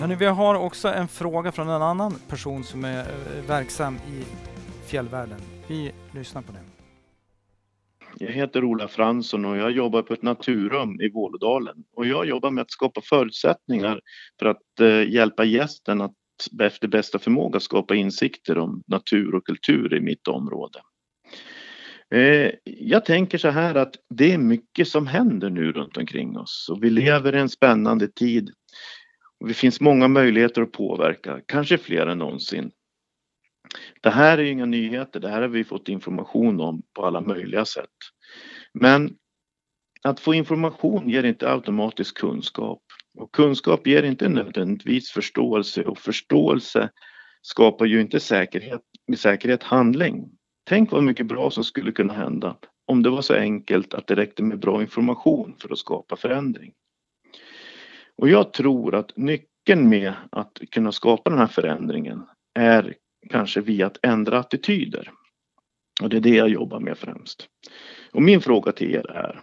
Hörrni, 0.00 0.14
vi 0.14 0.26
har 0.26 0.54
också 0.54 0.88
en 0.88 1.08
fråga 1.08 1.52
från 1.52 1.68
en 1.68 1.82
annan 1.82 2.14
person 2.28 2.64
som 2.64 2.84
är 2.84 2.98
eh, 2.98 3.48
verksam 3.48 3.96
i 3.96 4.24
fjällvärlden. 4.86 5.40
Vi 5.68 5.92
lyssnar 6.12 6.42
på 6.42 6.52
det. 6.52 6.58
Jag 8.18 8.32
heter 8.32 8.64
Ola 8.64 8.88
Fransson 8.88 9.44
och 9.44 9.56
jag 9.56 9.70
jobbar 9.70 10.02
på 10.02 10.14
ett 10.14 10.22
naturrum 10.22 11.00
i 11.00 11.08
Vålådalen. 11.08 11.84
Och 11.96 12.06
jag 12.06 12.26
jobbar 12.26 12.50
med 12.50 12.62
att 12.62 12.70
skapa 12.70 13.00
förutsättningar 13.00 14.00
för 14.38 14.46
att 14.46 14.80
eh, 14.80 15.12
hjälpa 15.12 15.44
gästen 15.44 16.00
att 16.00 16.14
efter 16.60 16.88
bästa 16.88 17.18
förmåga 17.18 17.60
skapa 17.60 17.94
insikter 17.94 18.58
om 18.58 18.82
natur 18.86 19.34
och 19.34 19.46
kultur 19.46 19.94
i 19.94 20.00
mitt 20.00 20.28
område. 20.28 20.80
Eh, 22.14 22.50
jag 22.64 23.04
tänker 23.04 23.38
så 23.38 23.48
här 23.48 23.74
att 23.74 23.94
det 24.14 24.32
är 24.32 24.38
mycket 24.38 24.88
som 24.88 25.06
händer 25.06 25.50
nu 25.50 25.72
runt 25.72 25.96
omkring 25.96 26.38
oss 26.38 26.68
och 26.70 26.84
vi 26.84 26.90
lever 26.90 27.36
i 27.36 27.38
en 27.38 27.48
spännande 27.48 28.08
tid. 28.08 28.50
Och 29.40 29.48
det 29.48 29.54
finns 29.54 29.80
många 29.80 30.08
möjligheter 30.08 30.62
att 30.62 30.72
påverka, 30.72 31.40
kanske 31.46 31.78
fler 31.78 32.06
än 32.06 32.18
någonsin. 32.18 32.70
Det 34.00 34.10
här 34.10 34.38
är 34.38 34.42
inga 34.42 34.66
nyheter, 34.66 35.20
det 35.20 35.28
här 35.28 35.42
har 35.42 35.48
vi 35.48 35.64
fått 35.64 35.88
information 35.88 36.60
om 36.60 36.82
på 36.94 37.06
alla 37.06 37.20
möjliga 37.20 37.64
sätt. 37.64 37.90
Men 38.74 39.16
att 40.02 40.20
få 40.20 40.34
information 40.34 41.08
ger 41.08 41.22
inte 41.22 41.50
automatiskt 41.50 42.18
kunskap. 42.18 42.82
Och 43.18 43.32
kunskap 43.32 43.86
ger 43.86 44.02
inte 44.02 44.28
nödvändigtvis 44.28 45.10
förståelse 45.10 45.84
och 45.84 45.98
förståelse 45.98 46.90
skapar 47.42 47.86
ju 47.86 48.00
inte 48.00 48.20
säkerhet, 48.20 48.82
med 49.06 49.18
säkerhet 49.18 49.62
handling. 49.62 50.30
Tänk 50.64 50.92
vad 50.92 51.02
mycket 51.02 51.26
bra 51.26 51.50
som 51.50 51.64
skulle 51.64 51.92
kunna 51.92 52.14
hända 52.14 52.56
om 52.86 53.02
det 53.02 53.10
var 53.10 53.22
så 53.22 53.34
enkelt 53.34 53.94
att 53.94 54.06
det 54.06 54.14
räckte 54.14 54.42
med 54.42 54.58
bra 54.58 54.82
information 54.82 55.56
för 55.58 55.72
att 55.72 55.78
skapa 55.78 56.16
förändring. 56.16 56.72
Och 58.16 58.28
jag 58.28 58.52
tror 58.52 58.94
att 58.94 59.16
nyckeln 59.16 59.88
med 59.88 60.12
att 60.30 60.58
kunna 60.70 60.92
skapa 60.92 61.30
den 61.30 61.38
här 61.38 61.46
förändringen 61.46 62.26
är 62.54 62.94
kanske 63.30 63.60
via 63.60 63.86
att 63.86 63.98
ändra 64.02 64.38
attityder. 64.38 65.10
Och 66.02 66.08
det 66.08 66.16
är 66.16 66.20
det 66.20 66.34
jag 66.34 66.48
jobbar 66.48 66.80
med 66.80 66.98
främst. 66.98 67.48
Och 68.12 68.22
min 68.22 68.40
fråga 68.40 68.72
till 68.72 68.94
er 68.94 69.10
är, 69.10 69.40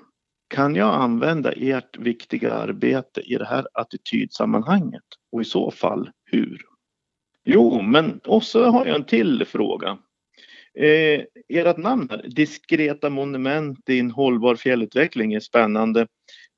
kan 0.51 0.75
jag 0.75 0.93
använda 0.93 1.51
ert 1.51 1.97
viktiga 1.97 2.53
arbete 2.53 3.21
i 3.21 3.35
det 3.35 3.45
här 3.45 3.67
attitydsammanhanget? 3.73 5.03
Och 5.31 5.41
i 5.41 5.45
så 5.45 5.71
fall 5.71 6.09
hur? 6.25 6.61
Jo, 7.43 7.81
men 7.81 8.19
också 8.23 8.65
har 8.65 8.85
jag 8.85 8.95
en 8.95 9.03
till 9.03 9.45
fråga. 9.45 9.97
Eh, 10.79 11.21
ert 11.49 11.77
namn 11.77 12.07
här, 12.09 12.25
Diskreta 12.27 13.09
monument 13.09 13.89
i 13.89 13.99
en 13.99 14.11
hållbar 14.11 14.55
fjällutveckling, 14.55 15.33
är 15.33 15.39
spännande. 15.39 16.07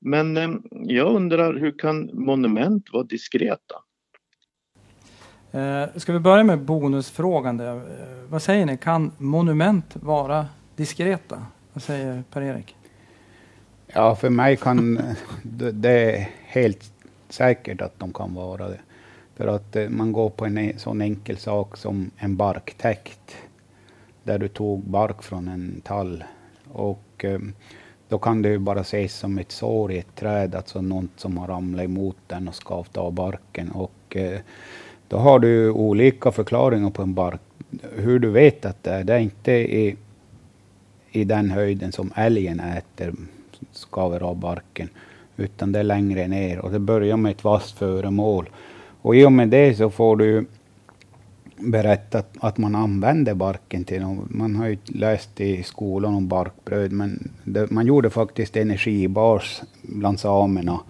Men 0.00 0.36
eh, 0.36 0.50
jag 0.70 1.14
undrar, 1.14 1.54
hur 1.54 1.78
kan 1.78 2.10
monument 2.12 2.92
vara 2.92 3.04
diskreta? 3.04 3.74
Eh, 5.52 5.84
ska 5.96 6.12
vi 6.12 6.18
börja 6.18 6.44
med 6.44 6.58
bonusfrågan? 6.58 7.56
Där? 7.56 7.76
Eh, 7.76 8.28
vad 8.28 8.42
säger 8.42 8.66
ni, 8.66 8.76
kan 8.76 9.12
monument 9.18 9.96
vara 9.96 10.46
diskreta? 10.76 11.46
Vad 11.72 11.82
säger 11.82 12.22
Per-Erik? 12.30 12.76
Ja, 13.96 14.14
för 14.16 14.30
mig 14.30 14.56
kan 14.56 15.00
det 15.72 15.90
är 15.90 16.30
helt 16.42 16.92
säkert 17.28 17.80
att 17.80 17.98
de 17.98 18.12
kan 18.12 18.34
vara 18.34 18.68
det. 18.68 18.80
För 19.36 19.46
att 19.46 19.76
eh, 19.76 19.88
man 19.88 20.12
går 20.12 20.30
på 20.30 20.44
en 20.44 20.58
e, 20.58 20.72
sån 20.76 21.00
enkel 21.00 21.36
sak 21.36 21.76
som 21.76 22.10
en 22.16 22.36
barktäkt 22.36 23.36
där 24.22 24.38
du 24.38 24.48
tog 24.48 24.80
bark 24.80 25.22
från 25.22 25.48
en 25.48 25.80
tall. 25.84 26.24
Och 26.72 27.24
eh, 27.24 27.38
då 28.08 28.18
kan 28.18 28.42
det 28.42 28.48
ju 28.48 28.58
bara 28.58 28.80
ses 28.80 29.14
som 29.14 29.38
ett 29.38 29.52
sår 29.52 29.92
i 29.92 29.98
ett 29.98 30.14
träd, 30.14 30.54
alltså 30.54 30.80
något 30.80 31.10
som 31.16 31.38
har 31.38 31.48
ramlat 31.48 31.84
emot 31.84 32.16
den 32.26 32.48
och 32.48 32.54
skavt 32.54 32.96
av 32.96 33.12
barken. 33.12 33.70
Och 33.70 34.16
eh, 34.16 34.40
då 35.08 35.16
har 35.16 35.38
du 35.38 35.70
olika 35.70 36.32
förklaringar 36.32 36.90
på 36.90 37.02
en 37.02 37.14
bark. 37.14 37.40
Hur 37.92 38.18
du 38.18 38.30
vet 38.30 38.64
att 38.64 38.82
det 38.82 38.90
är, 38.90 39.04
det 39.04 39.14
är 39.14 39.18
inte 39.18 39.52
i, 39.52 39.96
i 41.10 41.24
den 41.24 41.50
höjden 41.50 41.92
som 41.92 42.12
älgen 42.16 42.60
äter, 42.60 43.14
skaver 43.72 44.22
av 44.22 44.36
barken, 44.36 44.88
utan 45.36 45.72
det 45.72 45.78
är 45.78 45.84
längre 45.84 46.28
ner 46.28 46.58
och 46.58 46.70
det 46.70 46.78
börjar 46.78 47.16
med 47.16 47.32
ett 47.32 47.44
vasst 47.44 47.78
föremål. 47.78 48.50
Och 49.02 49.16
i 49.16 49.24
och 49.24 49.32
med 49.32 49.48
det 49.48 49.74
så 49.74 49.90
får 49.90 50.16
du 50.16 50.46
berättat 51.56 52.34
att 52.40 52.58
man 52.58 52.74
använder 52.74 53.34
barken 53.34 53.84
till 53.84 54.02
något. 54.02 54.30
Man 54.30 54.56
har 54.56 54.66
ju 54.66 54.78
läst 54.84 55.40
i 55.40 55.62
skolan 55.62 56.14
om 56.14 56.28
barkbröd, 56.28 56.92
men 56.92 57.30
det, 57.44 57.70
man 57.70 57.86
gjorde 57.86 58.10
faktiskt 58.10 58.56
energibars 58.56 59.62
bland 59.82 60.20
samerna 60.20 60.80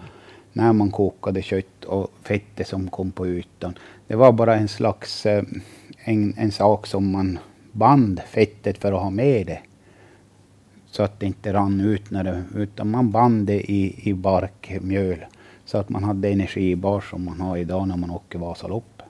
när 0.53 0.73
man 0.73 0.91
kokade 0.91 1.41
kött 1.41 1.85
och 1.85 2.11
fettet 2.23 2.67
som 2.67 2.87
kom 2.87 3.11
på 3.11 3.27
ytan. 3.27 3.73
Det 4.07 4.15
var 4.15 4.31
bara 4.31 4.55
en 4.55 4.67
slags 4.67 5.25
eh, 5.25 5.43
en, 6.03 6.33
en 6.37 6.51
sak 6.51 6.87
som 6.87 7.11
man 7.11 7.39
band 7.71 8.21
fettet 8.29 8.77
för 8.77 8.93
att 8.93 9.01
ha 9.01 9.09
med 9.09 9.47
det. 9.47 9.59
Så 10.95 11.03
att 11.03 11.19
det 11.19 11.25
inte 11.25 11.53
rann 11.53 11.81
ut, 11.81 12.11
när 12.11 12.23
det, 12.23 12.43
utan 12.55 12.91
man 12.91 13.11
band 13.11 13.47
det 13.47 13.71
i, 13.71 14.09
i 14.09 14.13
barkmjöl. 14.13 15.25
Så 15.65 15.77
att 15.77 15.89
man 15.89 16.03
hade 16.03 16.29
energibar 16.29 17.01
som 17.01 17.25
man 17.25 17.41
har 17.41 17.57
idag 17.57 17.87
när 17.87 17.97
man 17.97 18.11
åker 18.11 18.39
Vasalopp. 18.39 19.01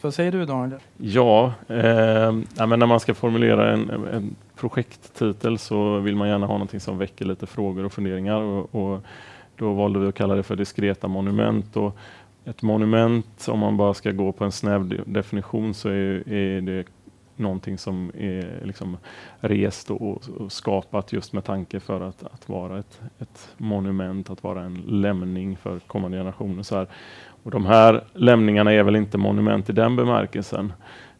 Vad 0.00 0.14
säger 0.14 0.32
du 0.32 0.44
Daniel? 0.44 0.80
Ja, 0.96 1.52
eh, 1.68 2.32
men 2.66 2.78
när 2.78 2.86
man 2.86 3.00
ska 3.00 3.14
formulera 3.14 3.72
en, 3.72 3.90
en, 3.90 4.36
projekttitel 4.56 5.58
så 5.58 5.98
vill 5.98 6.16
man 6.16 6.28
gärna 6.28 6.46
ha 6.46 6.54
någonting 6.54 6.80
som 6.80 6.98
väcker 6.98 7.24
lite 7.24 7.46
frågor 7.46 7.84
och 7.84 7.92
funderingar. 7.92 8.40
Och, 8.40 8.74
och 8.74 9.00
då 9.56 9.72
valde 9.72 9.98
vi 9.98 10.08
att 10.08 10.14
kalla 10.14 10.34
det 10.34 10.42
för 10.42 10.56
diskreta 10.56 11.08
monument. 11.08 11.76
Och 11.76 11.96
ett 12.44 12.62
monument, 12.62 13.48
om 13.48 13.58
man 13.58 13.76
bara 13.76 13.94
ska 13.94 14.12
gå 14.12 14.32
på 14.32 14.44
en 14.44 14.52
snäv 14.52 15.02
definition, 15.06 15.74
så 15.74 15.88
är, 15.88 16.32
är 16.32 16.60
det 16.60 16.84
någonting 17.38 17.78
som 17.78 18.12
är 18.18 18.60
liksom 18.64 18.96
rest 19.40 19.90
och, 19.90 20.28
och, 20.28 20.52
skapat 20.52 21.12
just 21.12 21.32
med 21.32 21.44
tanke 21.44 21.80
för 21.80 22.00
att, 22.00 22.22
att 22.22 22.48
vara 22.48 22.78
ett, 22.78 23.00
ett, 23.18 23.54
monument, 23.56 24.30
att 24.30 24.42
vara 24.42 24.62
en 24.62 24.74
lämning 24.74 25.56
för 25.56 25.78
kommande 25.78 26.18
generationer. 26.18 26.62
Så 26.62 26.76
här. 26.76 26.86
Och 27.42 27.50
de 27.50 27.66
här 27.66 28.04
lämningarna 28.14 28.72
är 28.72 28.82
väl 28.82 28.96
inte 28.96 29.18
monument 29.18 29.70
i 29.70 29.72
den 29.72 29.96
bemärkelsen. 29.96 30.72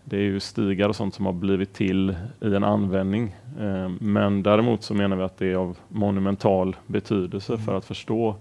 Det 0.04 0.16
är 0.16 0.22
ju 0.22 0.40
stigar 0.40 0.88
och 0.88 0.96
sånt 0.96 1.14
som 1.14 1.26
har 1.26 1.33
blivit 1.33 1.74
till 1.74 2.16
i 2.40 2.54
en 2.54 2.64
användning. 2.64 3.37
Eh, 3.61 3.88
men 4.00 4.42
däremot 4.42 4.83
så 4.83 4.94
menar 4.94 5.16
vi 5.16 5.22
att 5.22 5.38
det 5.38 5.46
är 5.46 5.57
av 5.57 5.78
monumental 5.88 6.76
betydelse 6.87 7.59
för 7.59 7.74
att 7.74 7.85
förstå 7.85 8.37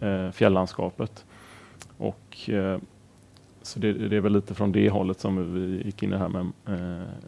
eh, 0.00 0.30
fjällandskapet. 0.30 1.24
Och, 1.98 2.50
eh, 2.50 2.78
så 3.70 3.78
det, 3.78 3.92
det, 3.92 4.16
är 4.16 4.20
väl 4.20 4.32
lite 4.32 4.54
från 4.54 4.72
det 4.72 4.90
hållet 4.90 5.20
som 5.20 5.54
vi 5.54 5.82
gick 5.84 6.02
in 6.02 6.08
i 6.08 6.12
det 6.12 6.18
här 6.18 6.28
med 6.28 6.52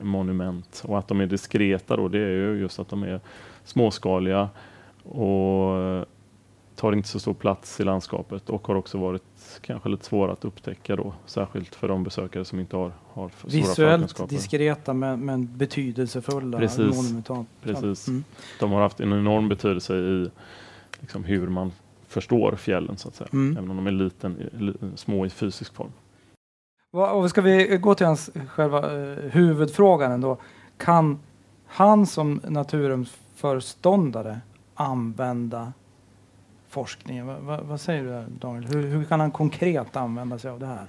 monument. 0.00 0.82
Och 0.86 0.98
att 0.98 1.08
de 1.08 1.20
är 1.20 1.26
diskreta 1.26 1.96
då, 1.96 2.08
det 2.08 2.18
är 2.18 2.30
ju 2.30 2.60
just 2.60 2.78
att 2.78 2.88
de 2.88 3.02
är 3.02 3.20
småskaliga 3.64 4.48
och 5.02 6.06
tar 6.76 6.92
inte 6.92 7.08
så 7.08 7.20
stor 7.20 7.34
plats 7.34 7.80
i 7.80 7.84
landskapet 7.84 8.50
och 8.50 8.66
har 8.66 8.74
också 8.74 8.98
varit 8.98 9.60
kanske 9.60 9.88
lite 9.88 10.04
svåra 10.04 10.32
att 10.32 10.44
upptäcka 10.44 10.96
då, 10.96 11.14
särskilt 11.26 11.74
för 11.74 11.88
de 11.88 12.04
besökare 12.04 12.44
som 12.44 12.60
inte 12.60 12.76
har, 12.76 12.92
har 13.12 13.30
Visuellt 13.46 14.28
diskreta 14.28 14.94
men, 14.94 15.20
men 15.20 15.56
betydelsefulla. 15.56 16.58
Precis. 16.58 17.14
Precis. 17.62 18.08
Mm. 18.08 18.24
De 18.60 18.72
har 18.72 18.80
haft 18.80 19.00
en 19.00 19.12
enorm 19.12 19.48
betydelse 19.48 19.96
i 19.96 20.30
liksom, 21.00 21.24
hur 21.24 21.48
man 21.48 21.72
förstår 22.08 22.56
fjällen 22.56 22.96
så 22.96 23.08
att 23.08 23.14
säga, 23.14 23.28
mm. 23.32 23.56
även 23.56 23.70
om 23.70 23.76
de 23.76 23.86
är 23.86 23.90
liten, 23.90 24.50
små 24.96 25.26
i 25.26 25.30
fysisk 25.30 25.74
form. 25.74 25.92
Och 26.94 27.30
ska 27.30 27.40
vi 27.40 27.76
gå 27.76 27.94
till 27.94 28.06
hans 28.06 28.30
själva 28.48 28.78
eh, 28.78 29.16
huvudfrågan 29.30 30.12
ändå. 30.12 30.36
Kan 30.78 31.18
han 31.66 32.06
som 32.06 32.40
naturrumsföreståndare 32.48 34.40
använda 34.74 35.72
forskningen. 36.68 37.26
Va, 37.26 37.36
va, 37.40 37.60
vad 37.62 37.80
säger 37.80 38.02
du 38.02 38.24
Daniel? 38.38 38.64
Hur, 38.64 38.82
hur, 38.82 39.04
kan 39.04 39.20
han 39.20 39.30
konkret 39.30 39.96
använda 39.96 40.38
sig 40.38 40.50
av 40.50 40.60
det 40.60 40.66
här? 40.66 40.86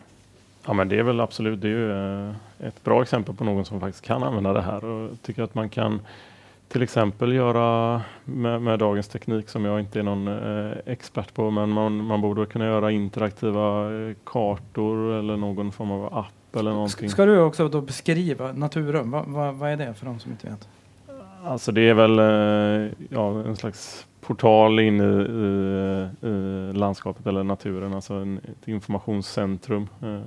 Ja 0.66 0.74
men 0.74 0.90
det 0.90 1.00
är 1.00 1.04
väl 1.04 1.20
absolut, 1.20 1.62
det 1.62 1.68
är 1.68 1.72
ju 1.72 1.92
eh, 1.92 2.36
ett 2.60 2.84
bra 2.84 3.02
exempel 3.02 3.36
på 3.36 3.44
någon 3.44 3.66
som 3.66 3.80
faktiskt 3.80 4.06
kan 4.06 4.24
använda 4.24 4.54
det 4.54 4.62
här 4.62 4.86
och 4.86 5.22
tycker 5.22 5.44
att 5.44 5.56
man 5.56 5.70
kan 5.70 6.00
till 6.74 6.82
exempel 6.82 7.34
göra 7.34 8.02
med, 8.26 8.62
med, 8.62 8.80
dagens 8.80 9.08
teknik 9.08 9.50
som 9.50 9.66
jag 9.66 9.80
inte 9.80 10.00
är 10.00 10.04
någon 10.04 10.28
eh, 10.28 10.78
expert 10.86 11.34
på, 11.34 11.52
men 11.52 11.70
man, 11.70 11.98
man 12.06 12.22
borde 12.22 12.46
kunna 12.46 12.66
göra 12.66 12.92
interaktiva 12.92 13.94
eh, 13.94 14.16
kartor 14.24 15.14
eller 15.14 15.38
någon 15.38 15.72
form 15.72 15.92
av 15.92 16.18
app 16.18 16.56
eller 16.56 16.72
någonting. 16.72 17.10
Ska 17.10 17.26
du 17.26 17.40
också 17.40 17.68
då 17.68 17.82
beskriva 17.82 18.52
Naturum? 18.52 19.12
Va, 19.12 19.24
va, 19.28 19.52
vad 19.52 19.70
är 19.70 19.78
det 19.78 19.94
för 19.94 20.06
de 20.06 20.20
som 20.20 20.32
inte 20.32 20.50
vet? 20.50 20.68
Alltså 21.46 21.72
det 21.72 21.90
är 21.90 21.94
väl 21.94 22.20
eh, 22.20 22.92
ja, 23.10 23.44
en 23.44 23.56
slags 23.56 24.08
portal 24.22 24.80
in 24.80 25.02
i, 25.02 25.04
i, 25.04 26.28
i, 26.28 26.74
landskapet 26.74 27.28
eller 27.28 27.44
naturen, 27.44 27.94
alltså 27.94 28.14
en, 28.14 28.38
ett 28.38 28.68
informationscentrum 28.68 29.88
eh, 30.02 30.22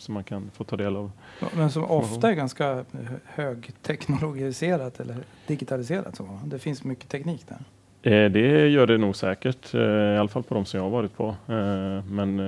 som 0.00 0.14
man 0.14 0.24
kan 0.24 0.50
få 0.54 0.64
ta 0.64 0.76
del 0.76 0.96
av. 0.96 1.10
Men 1.56 1.70
som 1.70 1.84
ofta 1.84 2.30
är 2.30 2.34
ganska 2.34 2.84
högteknologiserat 3.24 5.00
eller 5.00 5.16
digitaliserat. 5.46 6.16
Så. 6.16 6.40
Det 6.44 6.58
finns 6.58 6.84
mycket 6.84 7.08
teknik 7.08 7.44
där. 7.48 7.58
Eh, 8.02 8.30
det 8.30 8.68
gör 8.68 8.86
det 8.86 8.98
nog 8.98 9.16
säkert, 9.16 9.74
eh, 9.74 9.80
i 9.80 10.16
alla 10.18 10.28
fall 10.28 10.42
på 10.42 10.54
de 10.54 10.64
som 10.64 10.78
jag 10.78 10.84
har 10.84 10.90
varit 10.90 11.16
på. 11.16 11.26
Eh, 11.28 12.04
men, 12.10 12.40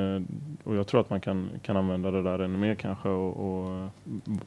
och 0.65 0.77
jag 0.77 0.87
tror 0.87 1.01
att 1.01 1.11
man 1.11 1.21
kan, 1.21 1.51
kan 1.63 1.77
använda 1.77 2.11
det 2.11 2.23
där 2.23 2.39
ännu 2.39 2.59
mer 2.59 2.75
kanske 2.75 3.09
och, 3.09 3.37
och 3.37 3.89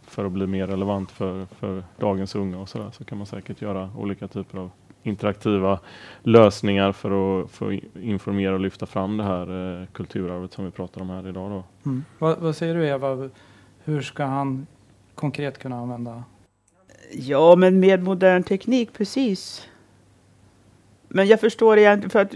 för 0.03 0.25
att 0.25 0.31
bli 0.31 0.47
mer 0.47 0.67
relevant 0.67 1.11
för, 1.11 1.45
för 1.45 1.83
dagens 1.97 2.35
unga 2.35 2.59
och 2.59 2.69
så 2.69 2.77
där, 2.77 2.91
så 2.91 3.03
kan 3.03 3.17
man 3.17 3.27
säkert 3.27 3.61
göra 3.61 3.89
olika 3.97 4.27
typer 4.27 4.57
av 4.57 4.71
interaktiva 5.03 5.79
lösningar 6.23 6.91
för 6.91 7.41
att, 7.41 7.51
för 7.51 7.73
att 7.73 7.79
informera 8.01 8.53
och 8.53 8.59
lyfta 8.59 8.85
fram 8.85 9.17
det 9.17 9.23
här 9.23 9.81
eh, 9.81 9.87
kulturarvet 9.87 10.53
som 10.53 10.65
vi 10.65 10.71
pratar 10.71 11.01
om 11.01 11.09
här 11.09 11.27
idag. 11.27 11.51
Då. 11.51 11.89
Mm. 11.89 12.03
Vad, 12.19 12.39
vad, 12.39 12.55
säger 12.55 12.75
du 12.75 12.87
Eva, 12.87 13.29
hur 13.83 14.01
ska 14.01 14.23
han 14.23 14.67
konkret 15.15 15.59
kunna 15.59 15.75
använda? 15.75 16.23
Ja, 17.13 17.55
men 17.55 17.79
med 17.79 18.03
modern 18.03 18.43
teknik, 18.43 18.93
precis. 18.93 19.67
Men 21.07 21.27
jag 21.27 21.39
förstår 21.39 21.77
egentligen, 21.77 22.09
för 22.09 22.19
att 22.19 22.33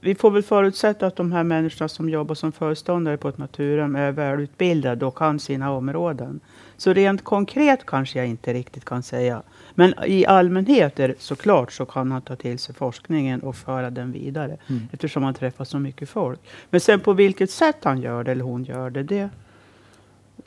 vi 0.00 0.14
får 0.14 0.30
väl 0.30 0.42
förutsätta 0.42 1.06
att 1.06 1.16
de 1.16 1.32
här 1.32 1.44
människorna 1.44 1.88
som 1.88 2.08
jobbar 2.08 2.34
som 2.34 2.52
föreståndare 2.52 3.16
på 3.16 3.28
ett 3.28 3.38
naturhem 3.38 3.96
är 3.96 4.12
välutbildade 4.12 5.06
och 5.06 5.16
kan 5.16 5.38
sina 5.38 5.72
områden. 5.72 6.40
Så 6.76 6.92
rent 6.92 7.24
konkret 7.24 7.86
kanske 7.86 8.18
jag 8.18 8.28
inte 8.28 8.52
riktigt 8.52 8.84
kan 8.84 9.02
säga. 9.02 9.42
Men 9.74 9.94
i 10.06 10.26
allmänhet 10.26 11.00
är 11.00 11.08
det 11.08 11.20
såklart 11.20 11.72
så 11.72 11.86
kan 11.86 12.12
han 12.12 12.22
ta 12.22 12.36
till 12.36 12.58
sig 12.58 12.74
forskningen 12.74 13.40
och 13.40 13.56
föra 13.56 13.90
den 13.90 14.12
vidare. 14.12 14.56
Mm. 14.66 14.88
Eftersom 14.92 15.22
han 15.22 15.34
träffar 15.34 15.64
så 15.64 15.78
mycket 15.78 16.08
folk. 16.08 16.40
Men 16.70 16.80
sen 16.80 17.00
på 17.00 17.12
vilket 17.12 17.50
sätt 17.50 17.76
han 17.82 18.00
gör 18.00 18.24
det 18.24 18.30
eller 18.30 18.44
hon 18.44 18.64
gör 18.64 18.90
det, 18.90 19.02
det, 19.02 19.28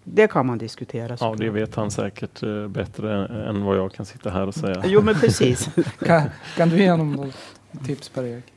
det 0.04 0.28
kan 0.28 0.46
man 0.46 0.58
diskutera. 0.58 1.18
Ja, 1.20 1.36
det 1.38 1.50
vet 1.50 1.76
han 1.76 1.92
säkert 1.92 2.44
uh, 2.44 2.68
bättre 2.68 3.28
än 3.50 3.63
vad 3.63 3.78
jag 3.78 3.94
kan 3.94 4.06
sitta 4.06 4.30
här 4.30 4.48
och 4.48 4.56
säga. 4.56 4.84
Jo, 4.86 5.02
men 5.02 5.16
precis. 5.16 5.70
kan, 6.00 6.22
kan 6.58 6.70
du 6.70 6.78
ge 6.78 6.92
honom 6.92 7.32
tips 7.86 8.10
Per-Erik? 8.10 8.53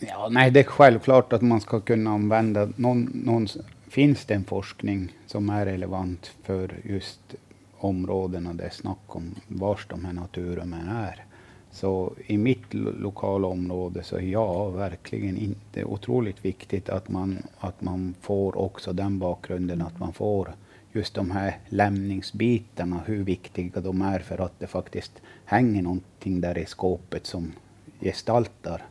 Ja, 0.00 0.28
nej, 0.30 0.50
det 0.50 0.60
är 0.60 0.64
självklart 0.64 1.32
att 1.32 1.42
man 1.42 1.60
ska 1.60 1.80
kunna 1.80 2.10
använda 2.10 2.68
någon, 2.76 3.10
någon 3.24 3.46
finns 3.88 4.24
det 4.24 4.34
en 4.34 4.44
forskning 4.44 5.12
som 5.26 5.50
är 5.50 5.66
relevant 5.66 6.32
för 6.42 6.74
just 6.84 7.34
områdena 7.78 8.52
det 8.52 8.64
är 8.64 8.70
snack 8.70 9.16
om, 9.16 9.34
vars 9.48 9.86
de 9.88 10.04
här 10.04 10.12
naturrummen 10.12 10.88
är. 10.88 11.24
Så 11.70 12.12
i 12.26 12.38
mitt 12.38 12.74
lokala 12.74 13.48
område 13.48 14.02
så 14.02 14.16
är 14.16 14.20
jag 14.20 14.72
verkligen 14.72 15.36
inte 15.36 15.84
otroligt 15.84 16.44
viktigt 16.44 16.88
att 16.88 17.08
man, 17.08 17.42
att 17.58 17.80
man 17.80 18.14
får 18.20 18.58
också 18.58 18.92
den 18.92 19.18
bakgrunden 19.18 19.82
att 19.82 19.98
man 19.98 20.12
får 20.12 20.54
just 20.92 21.14
de 21.14 21.30
här 21.30 21.58
lämningsbitarna, 21.68 23.00
hur 23.06 23.24
viktiga 23.24 23.80
de 23.80 24.02
är 24.02 24.18
för 24.18 24.40
att 24.40 24.60
det 24.60 24.66
faktiskt 24.66 25.12
hänger 25.44 25.82
någonting 25.82 26.40
där 26.40 26.58
i 26.58 26.66
skåpet 26.66 27.26
som 27.26 27.52
gestaltar 28.00 28.82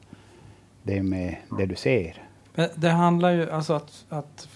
det 0.87 1.03
med 1.03 1.35
det 1.57 1.65
du 1.65 1.75
ser. 1.75 2.23
Det 2.75 2.89
handlar 2.89 3.31
ju 3.31 3.51
alltså 3.51 3.73
att, 3.73 4.05
att 4.09 4.47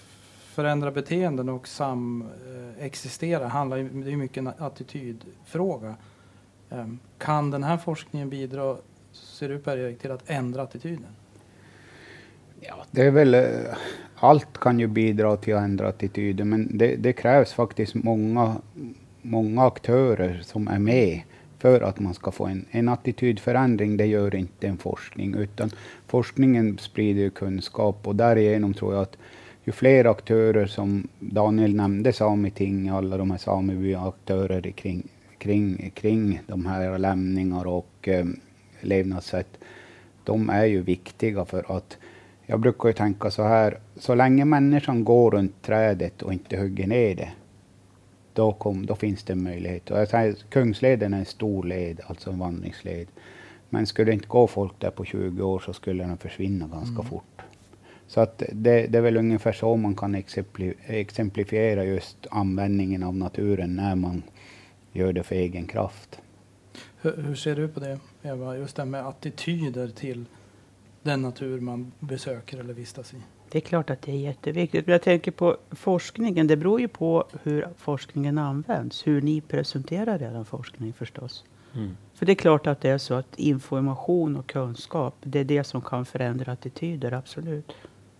förändra 0.54 0.90
beteenden 0.90 1.48
och 1.48 1.68
samexistera 1.68 3.48
handlar 3.48 3.76
ju, 3.76 3.88
det 3.88 4.12
är 4.12 4.16
mycket 4.16 4.36
en 4.36 4.52
attitydfråga. 4.58 5.94
Ehm, 6.70 6.98
kan 7.18 7.50
den 7.50 7.64
här 7.64 7.76
forskningen 7.76 8.30
bidra, 8.30 8.76
ser 9.12 9.48
du 9.48 9.58
Per-Erik, 9.58 10.00
till 10.00 10.10
att 10.10 10.22
ändra 10.26 10.62
attityden? 10.62 11.06
Ja, 12.60 12.74
det 12.90 13.02
är 13.02 13.10
väl, 13.10 13.34
eh, 13.34 13.42
allt 14.16 14.58
kan 14.58 14.80
ju 14.80 14.86
bidra 14.86 15.36
till 15.36 15.54
att 15.54 15.62
ändra 15.62 15.88
attityden, 15.88 16.48
men 16.48 16.78
det, 16.78 16.96
det 16.96 17.12
krävs 17.12 17.52
faktiskt 17.52 17.94
många, 17.94 18.56
många 19.22 19.66
aktörer 19.66 20.40
som 20.44 20.68
är 20.68 20.78
med 20.78 21.22
för 21.62 21.80
att 21.80 22.00
man 22.00 22.14
ska 22.14 22.30
få 22.30 22.46
en, 22.46 22.64
en 22.70 22.88
attitydförändring. 22.88 23.96
Det 23.96 24.06
gör 24.06 24.34
inte 24.34 24.66
en 24.66 24.78
forskning, 24.78 25.34
utan 25.34 25.70
forskningen 26.06 26.78
sprider 26.78 27.30
kunskap 27.30 28.06
och 28.06 28.16
därigenom 28.16 28.74
tror 28.74 28.94
jag 28.94 29.02
att 29.02 29.16
ju 29.64 29.72
fler 29.72 30.04
aktörer 30.04 30.66
som 30.66 31.08
Daniel 31.20 31.74
nämnde, 31.74 32.12
Sameting, 32.12 32.88
alla 32.88 33.16
de 33.16 33.30
här 33.30 33.38
samebyaktörer 33.38 34.70
kring, 34.70 35.08
kring, 35.38 35.90
kring 35.94 36.40
de 36.46 36.66
här 36.66 36.98
lämningar 36.98 37.66
och 37.66 38.08
eh, 38.08 38.26
levnadssätt, 38.80 39.58
de 40.24 40.50
är 40.50 40.64
ju 40.64 40.82
viktiga 40.82 41.44
för 41.44 41.76
att 41.76 41.98
jag 42.46 42.60
brukar 42.60 42.88
ju 42.88 42.92
tänka 42.92 43.30
så 43.30 43.42
här, 43.42 43.78
så 43.96 44.14
länge 44.14 44.44
människan 44.44 45.04
går 45.04 45.30
runt 45.30 45.62
trädet 45.62 46.22
och 46.22 46.32
inte 46.32 46.56
hugger 46.56 46.86
ner 46.86 47.14
det, 47.14 47.30
då, 48.34 48.52
kom, 48.52 48.86
då 48.86 48.94
finns 48.94 49.22
det 49.22 49.32
en 49.32 49.42
möjlighet. 49.42 49.90
Och 49.90 49.98
jag 49.98 50.08
säger, 50.08 50.34
Kungsleden 50.48 51.14
är 51.14 51.18
en 51.18 51.24
stor 51.24 51.64
led, 51.64 52.00
alltså 52.06 52.30
en 52.30 52.38
vandringsled. 52.38 53.06
Men 53.70 53.86
skulle 53.86 54.10
det 54.10 54.14
inte 54.14 54.28
gå 54.28 54.46
folk 54.46 54.72
där 54.78 54.90
på 54.90 55.04
20 55.04 55.42
år 55.42 55.58
så 55.58 55.72
skulle 55.72 56.04
den 56.04 56.18
försvinna 56.18 56.66
ganska 56.66 56.94
mm. 56.94 57.04
fort. 57.04 57.42
Så 58.06 58.20
att 58.20 58.38
det, 58.52 58.86
det, 58.86 58.98
är 58.98 59.02
väl 59.02 59.16
ungefär 59.16 59.52
så 59.52 59.76
man 59.76 59.94
kan 59.94 60.14
exemplifiera 60.86 61.84
just 61.84 62.26
användningen 62.30 63.02
av 63.02 63.16
naturen 63.16 63.76
när 63.76 63.94
man 63.94 64.22
gör 64.92 65.12
det 65.12 65.22
för 65.22 65.34
egen 65.34 65.66
kraft. 65.66 66.18
Hur, 67.00 67.16
hur, 67.16 67.34
ser 67.34 67.56
du 67.56 67.68
på 67.68 67.80
det, 67.80 67.98
Eva? 68.22 68.56
Just 68.56 68.76
det 68.76 68.84
med 68.84 69.06
attityder 69.06 69.88
till 69.88 70.24
den 71.02 71.22
natur 71.22 71.60
man 71.60 71.92
besöker 72.00 72.58
eller 72.58 72.74
vistas 72.74 73.14
i? 73.14 73.16
Det 73.52 73.58
är 73.58 73.60
klart 73.60 73.90
att 73.90 74.02
det 74.02 74.12
är 74.12 74.16
jätteviktigt. 74.16 74.86
Men 74.86 74.92
jag 74.92 75.02
tänker 75.02 75.30
på 75.30 75.56
forskningen. 75.70 76.46
Det 76.46 76.56
beror 76.56 76.80
ju 76.80 76.88
på 76.88 77.24
hur 77.42 77.68
forskningen 77.76 78.38
används. 78.38 79.06
Hur 79.06 79.22
ni 79.22 79.40
presenterar 79.40 80.22
er 80.22 80.44
forskning 80.44 80.92
förstås. 80.92 81.44
Mm. 81.74 81.96
För 82.14 82.26
det 82.26 82.32
är 82.32 82.34
klart 82.34 82.66
att 82.66 82.80
det 82.80 82.90
är 82.90 82.98
så 82.98 83.14
att 83.14 83.38
information 83.38 84.36
och 84.36 84.46
kunskap, 84.46 85.14
det 85.20 85.40
är 85.40 85.44
det 85.44 85.64
som 85.64 85.80
kan 85.80 86.06
förändra 86.06 86.52
attityder, 86.52 87.12
absolut. 87.12 87.72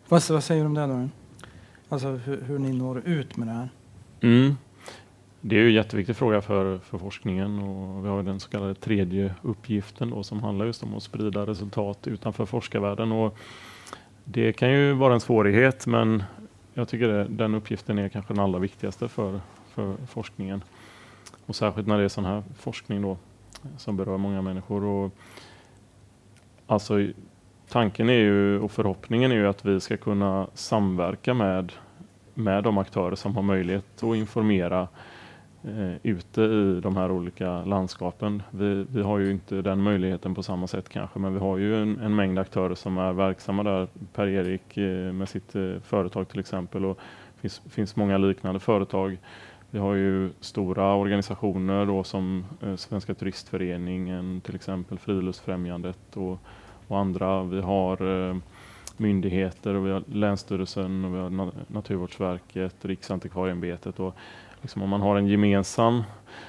Vad, 0.08 0.22
vad 0.30 0.44
säger 0.44 0.62
du 0.62 0.66
om 0.66 0.74
det 0.74 0.86
då? 0.86 1.08
Alltså 1.88 2.08
hur, 2.08 2.40
hur, 2.40 2.58
ni 2.58 2.72
når 2.72 3.02
ut 3.08 3.36
med 3.36 3.48
det 3.48 3.52
här? 3.52 3.68
Mm. 4.20 4.56
Det 5.40 5.56
är 5.56 5.60
ju 5.60 5.68
en 5.68 5.74
jätteviktig 5.74 6.16
fråga 6.16 6.40
för, 6.40 6.78
för 6.78 6.98
forskningen 6.98 7.58
och 7.58 8.04
vi 8.04 8.08
har 8.08 8.22
den 8.22 8.40
så 8.40 8.50
kallade 8.50 8.74
tredje 8.74 9.34
uppgiften 9.42 10.10
då, 10.10 10.22
som 10.22 10.42
handlar 10.42 10.66
just 10.66 10.82
om 10.82 10.94
att 10.94 11.02
sprida 11.02 11.46
resultat 11.46 12.06
utanför 12.06 12.46
forskarvärlden. 12.46 13.12
Och 13.12 13.38
det 14.24 14.52
kan 14.52 14.70
ju 14.70 14.92
vara 14.92 15.14
en 15.14 15.20
svårighet 15.20 15.86
men 15.86 16.22
jag 16.74 16.88
tycker 16.88 17.08
det, 17.08 17.24
den 17.24 17.54
uppgiften 17.54 17.98
är 17.98 18.08
kanske 18.08 18.34
den 18.34 18.42
allra 18.42 18.58
viktigaste 18.58 19.08
för, 19.08 19.40
för 19.68 19.96
forskningen. 20.06 20.64
Och 21.46 21.56
särskilt 21.56 21.86
när 21.86 21.98
det 21.98 22.04
är 22.04 22.08
sån 22.08 22.24
här 22.24 22.42
forskning 22.58 23.02
då 23.02 23.16
som 23.76 23.96
berör 23.96 24.16
många 24.16 24.42
människor. 24.42 24.84
Och, 24.84 25.12
alltså 26.66 27.06
tanken 27.68 28.08
är 28.08 28.18
ju 28.18 28.60
och 28.60 28.70
förhoppningen 28.70 29.32
är 29.32 29.36
ju 29.36 29.46
att 29.48 29.64
vi 29.64 29.80
ska 29.80 29.96
kunna 29.96 30.46
samverka 30.54 31.34
med, 31.34 31.72
med 32.34 32.64
de 32.64 32.78
aktörer 32.78 33.14
som 33.14 33.36
har 33.36 33.42
möjlighet 33.42 34.02
att 34.02 34.16
informera 34.16 34.88
eh, 35.64 35.96
ute 36.02 36.42
i 36.42 36.80
de 36.82 36.96
här 36.96 37.10
olika 37.10 37.64
landskapen. 37.64 38.42
Vi, 38.50 38.86
vi 38.90 39.02
har 39.02 39.18
ju 39.18 39.30
inte 39.30 39.62
den 39.62 39.82
möjligheten 39.82 40.34
på 40.34 40.42
samma 40.42 40.66
sätt 40.66 40.88
kanske, 40.88 41.18
men 41.18 41.34
vi 41.34 41.40
har 41.40 41.58
ju 41.58 41.82
en, 41.82 41.98
en 41.98 42.14
mängd 42.14 42.38
aktörer 42.38 42.74
som 42.74 42.98
är 42.98 43.12
verksamma 43.12 43.62
där. 43.62 43.88
Per-Erik 44.12 44.76
eh, 44.76 45.12
med 45.12 45.28
sitt 45.28 45.54
eh, 45.54 45.74
företag 45.84 46.28
till 46.28 46.40
exempel 46.40 46.84
och 46.84 46.98
det 47.34 47.40
finns, 47.40 47.62
finns 47.70 47.96
många 47.96 48.18
liknande 48.18 48.60
företag. 48.60 49.18
Vi 49.70 49.78
har 49.78 49.94
ju 49.94 50.30
stora 50.40 50.94
organisationer 50.94 51.86
då 51.86 52.04
som 52.04 52.44
eh, 52.62 52.76
Svenska 52.76 53.14
turistföreningen, 53.14 54.40
till 54.40 54.54
exempel 54.54 54.98
Friluftsfrämjandet 54.98 56.16
och 56.16 56.38
och 56.92 56.98
andra. 56.98 57.42
Vi 57.42 57.60
har 57.60 58.28
eh, 58.28 58.36
myndigheter 58.96 59.74
och 59.74 59.86
vi 59.86 59.90
har 59.90 60.02
Länsstyrelsen 60.06 61.04
och 61.04 61.14
vi 61.14 61.18
har 61.18 61.50
Naturvårdsverket, 61.66 62.84
Riksantikvarieämbetet. 62.84 64.00
Och 64.00 64.14
liksom 64.62 64.82
om 64.82 64.88
man 64.88 65.00
har 65.00 65.16
en 65.16 65.26
gemensam 65.26 66.02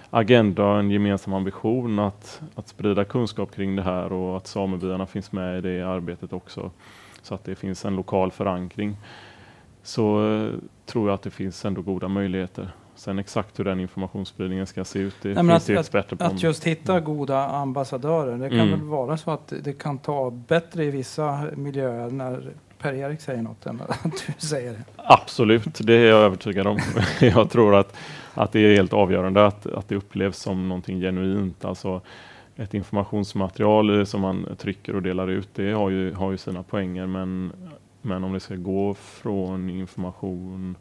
agenda 0.10 0.66
och 0.66 0.80
en 0.80 0.92
gemensam 0.92 1.34
ambition 1.34 2.00
att, 2.00 2.42
att 2.56 2.68
sprida 2.68 3.06
kunskap 3.06 3.56
kring 3.56 3.76
det 3.76 3.82
här 3.82 4.14
och 4.14 4.38
att 4.38 4.48
samebyarna 4.48 5.06
finns 5.06 5.32
med 5.32 5.58
i 5.58 5.62
det 5.62 5.82
arbetet 5.82 6.34
också 6.34 6.72
så 7.22 7.36
att 7.36 7.44
det 7.44 7.56
finns 7.56 7.86
en 7.86 7.96
lokal 7.96 8.32
förankring 8.32 8.98
så 9.84 10.34
eh, 10.36 10.50
tror 10.86 11.08
jag 11.10 11.16
att 11.16 11.22
det 11.22 11.32
finns 11.32 11.66
ändå 11.66 11.82
goda 11.82 12.08
möjligheter 12.08 12.70
Sen 12.96 13.20
exakt 13.20 13.60
hur 13.60 13.64
den 13.66 13.80
informationsspridningen 13.80 14.68
ska 14.68 14.84
se 14.86 15.00
ut, 15.00 15.16
det 15.22 15.30
Nej, 15.44 15.60
finns 15.60 15.70
att, 15.70 15.80
experter 15.80 16.16
på. 16.16 16.24
att 16.24 16.44
just 16.44 16.64
hitta 16.64 17.00
goda 17.00 17.48
ambassadörer. 17.48 18.38
Det 18.38 18.50
kan 18.50 18.60
Mm. 18.60 18.72
väl 18.72 18.82
vara 18.82 19.18
så 19.18 19.32
att 19.32 19.54
det 19.64 19.74
kan 19.74 19.98
ta 19.98 20.30
bättre 20.32 20.84
i 20.86 20.92
vissa 20.92 21.48
miljöer 21.56 22.10
när 22.12 22.52
Per-Erik 22.84 23.22
säger 23.22 23.42
något 23.42 23.66
än 23.66 23.82
att 23.82 24.04
du 24.28 24.48
säger 24.48 24.72
det. 24.72 24.84
Absolut, 24.96 25.80
det 25.80 25.94
är 25.94 26.06
jag 26.06 26.20
övertygad 26.20 26.68
om. 26.68 26.80
jag 27.22 27.50
tror 27.50 27.76
att, 27.76 27.96
att 28.34 28.52
det 28.52 28.60
är 28.60 28.76
helt 28.76 28.94
avgörande 28.94 29.46
att, 29.46 29.66
att 29.66 29.88
det 29.90 29.96
upplevs 29.96 30.38
som 30.38 30.70
någonting 30.70 31.00
genuint. 31.02 31.66
Alltså 31.66 32.02
ett 32.56 32.74
informationsmaterial 32.74 34.06
som 34.06 34.22
man 34.22 34.48
trycker 34.58 34.96
och 34.96 35.02
delar 35.02 35.28
ut, 35.28 35.50
det 35.56 35.72
har 35.72 35.90
ju, 35.90 36.14
har 36.14 36.32
ju 36.32 36.38
sina 36.38 36.64
poänger. 36.64 37.06
Men, 37.08 37.54
men 38.02 38.24
om 38.24 38.34
det 38.34 38.40
ska 38.40 38.56
gå 38.56 38.94
från 38.94 39.70
information 39.70 40.76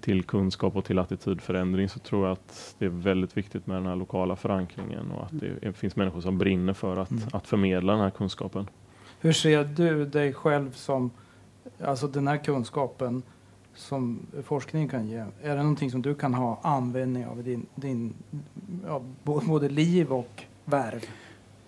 till 0.00 0.22
kunskap 0.22 0.76
och 0.76 0.84
till 0.84 0.98
attitydförändring 0.98 1.88
så 1.88 1.98
tror 1.98 2.26
jag 2.26 2.32
att 2.32 2.74
det 2.78 2.84
är 2.84 2.88
väldigt 2.88 3.36
viktigt 3.36 3.66
med 3.66 3.76
den 3.76 3.86
här 3.86 3.96
lokala 3.96 4.36
förankringen 4.36 5.10
och 5.10 5.24
att 5.24 5.32
det 5.62 5.72
finns 5.76 5.96
människor 5.96 6.20
som 6.20 6.38
brinner 6.38 6.72
för 6.72 6.96
att, 6.96 7.10
Mm. 7.10 7.22
att 7.32 7.46
förmedla 7.46 7.92
den 7.92 8.02
här 8.02 8.10
kunskapen. 8.10 8.66
Hur 9.20 9.32
ser 9.32 9.64
du 9.64 10.06
dig 10.06 10.32
själv 10.32 10.72
som, 10.72 11.10
alltså 11.80 12.08
den 12.08 12.28
här 12.28 12.36
kunskapen 12.36 13.22
som 13.74 14.26
forskningen 14.44 14.88
kan 14.88 15.08
ge, 15.08 15.16
är 15.16 15.56
det 15.56 15.62
någonting 15.62 15.90
som 15.90 16.02
du 16.02 16.14
kan 16.14 16.34
ha 16.34 16.60
användning 16.62 17.26
av 17.26 17.40
i 17.40 17.42
din, 17.42 17.66
din 17.74 18.14
ja, 18.86 19.02
både 19.24 19.68
liv 19.68 20.12
och 20.12 20.42
värv? 20.64 21.04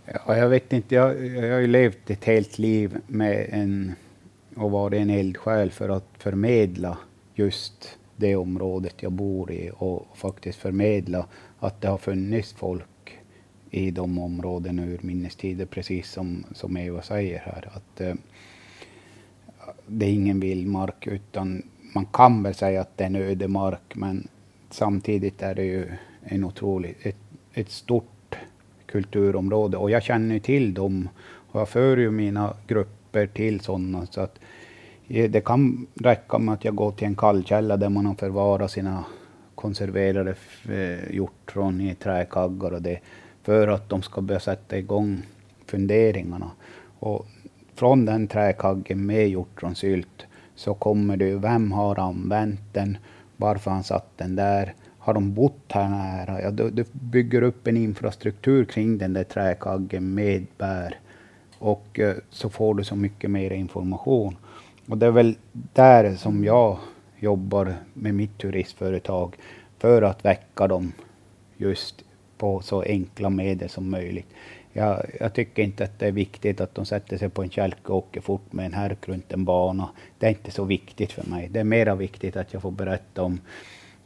Ja, 0.05 0.37
jag 0.37 0.49
vet 0.49 0.73
inte, 0.73 0.95
jag, 0.95 1.27
jag 1.27 1.53
har 1.53 1.61
ju 1.61 1.67
levt 1.67 2.11
ett 2.11 2.25
helt 2.25 2.59
liv 2.59 2.99
med 3.07 3.47
en 3.51 3.93
och 4.57 4.71
varit 4.71 5.01
en 5.01 5.11
eldsjäl 5.11 5.71
för 5.71 5.89
att 5.89 6.09
förmedla 6.19 6.99
just 7.35 7.99
det 8.17 8.37
området 8.37 8.95
jag 9.03 9.13
bor 9.13 9.53
i 9.53 9.71
och 9.77 10.07
faktiskt 10.15 10.59
förmedla 10.59 11.27
att 11.59 11.81
det 11.81 11.89
har 11.89 11.99
funnits 11.99 12.53
folk 12.53 13.19
i 13.71 13.91
de 13.91 14.19
områdena 14.19 14.85
ur 14.85 14.99
minnestider, 15.03 15.67
precis 15.67 16.11
som, 16.11 16.45
som 16.55 16.77
Eva 16.77 17.03
säger 17.03 17.39
här. 17.39 17.69
Att 17.73 18.01
eh, 18.01 18.15
det 19.91 20.07
är 20.07 20.13
ingen 20.13 20.41
vildmark, 20.41 21.07
utan 21.07 21.63
man 21.95 22.07
kan 22.07 22.43
väl 22.43 22.55
säga 22.55 22.81
att 22.81 22.97
det 22.97 23.05
är 23.05 23.07
en 23.07 23.17
ödemark, 23.17 23.95
men 23.95 24.29
samtidigt 24.71 25.43
är 25.43 25.55
det 25.55 25.65
ju 25.65 25.87
en 26.23 26.45
otrolig, 26.45 26.97
ett, 27.03 27.17
ett 27.55 27.71
stort 27.71 28.37
kulturområde 28.87 29.77
och 29.77 29.91
jag 29.91 30.03
känner 30.03 30.35
ju 30.35 30.41
till 30.41 30.75
dem 30.75 31.09
och 31.23 31.61
jag 31.61 31.69
för 31.69 31.97
ju 31.97 32.11
mina 32.11 32.55
grupper 32.67 33.27
till 33.27 33.61
sådana 33.61 34.07
så 34.07 34.21
att 34.21 34.39
eh, 35.09 35.31
det 35.31 35.41
kan 35.45 35.87
räcka 35.95 36.39
med 36.39 36.55
att 36.55 36.65
jag 36.65 36.75
går 36.75 36.93
till 36.93 37.07
en 37.07 37.15
kallkälla 37.15 37.77
där 37.77 37.89
man 37.89 38.07
har 38.07 38.15
förvarat 38.15 38.71
sina 38.71 39.05
konserverade 39.55 40.35
hjortron 41.11 41.81
eh, 41.81 41.91
i 41.91 41.95
träkaggar 41.95 42.71
och 42.71 42.83
det 42.83 42.99
för 43.43 43.69
att 43.69 43.89
de 43.89 44.03
ska 44.03 44.21
börja 44.21 44.41
sätta 44.41 44.79
igång 44.79 45.23
funderingarna. 45.67 46.51
Och 46.99 47.27
från 47.81 48.05
den 48.05 48.29
träkaggen 48.29 49.07
med 49.07 49.29
hjortronsylt 49.29 50.27
så 50.55 50.75
kommer 50.75 51.17
det 51.17 51.25
ju, 51.25 51.39
vem 51.39 51.73
har 51.73 51.99
använt 51.99 52.61
den? 52.73 52.99
Varför 53.37 53.71
har 53.71 53.75
han 53.75 53.85
satt 53.85 54.19
den 54.19 54.37
där? 54.37 54.75
Har 54.99 55.15
de 55.15 55.35
bott 55.35 55.65
här 55.69 55.89
nära? 55.89 56.43
Ja, 56.43 56.51
du, 56.51 56.71
du 56.71 56.85
bygger 56.93 57.43
upp 57.43 57.67
en 57.67 57.77
infrastruktur 57.77 58.65
kring 58.65 58.99
den 58.99 59.13
där 59.13 59.25
träkaggen 59.25 60.15
med 60.15 60.47
bär. 60.59 60.99
Och 61.59 62.01
eh, 62.01 62.17
så 62.31 62.51
får 62.51 62.75
du 62.75 62.85
så 62.85 62.97
mycket 62.97 63.31
mer 63.31 63.51
information. 63.51 64.37
Och 64.89 64.99
det 64.99 65.07
är 65.07 65.11
väl 65.11 65.37
där 65.53 66.17
som 66.17 66.45
jag 66.45 66.79
jobbar 67.19 67.75
med 67.95 68.15
mitt 68.15 68.39
turistföretag 68.39 69.37
för 69.79 70.03
att 70.03 70.25
väcka 70.25 70.67
dem 70.67 70.93
just 71.57 72.05
på 72.39 72.61
så 72.61 72.83
enkla 72.83 73.31
medel 73.31 73.69
som 73.69 73.91
möjligt. 73.91 74.29
Jag, 74.73 75.07
jag 75.21 75.33
tycker 75.35 75.63
inte 75.63 75.85
att 75.85 75.99
det 75.99 76.07
är 76.07 76.13
viktigt 76.13 76.61
att 76.61 76.75
de 76.75 76.87
sätter 76.87 77.19
sig 77.19 77.29
på 77.29 77.43
en 77.43 77.51
kälke 77.51 77.93
och 77.93 77.99
åker 77.99 78.21
fort 78.21 78.53
med 78.53 78.67
en 78.67 78.75
härk 78.75 79.09
runt 79.09 79.33
en 79.33 79.45
bana. 79.45 79.89
Det 80.19 80.27
är 80.27 80.31
inte 80.31 80.51
så 80.51 80.65
viktigt 80.65 81.13
för 81.13 81.31
mig. 81.31 81.49
Det 81.49 81.61
är 81.61 81.65
mera 81.65 81.95
viktigt 81.95 82.37
att 82.37 82.53
jag 82.53 82.63
får 82.63 82.71
berätta 82.71 83.23
om 83.23 83.41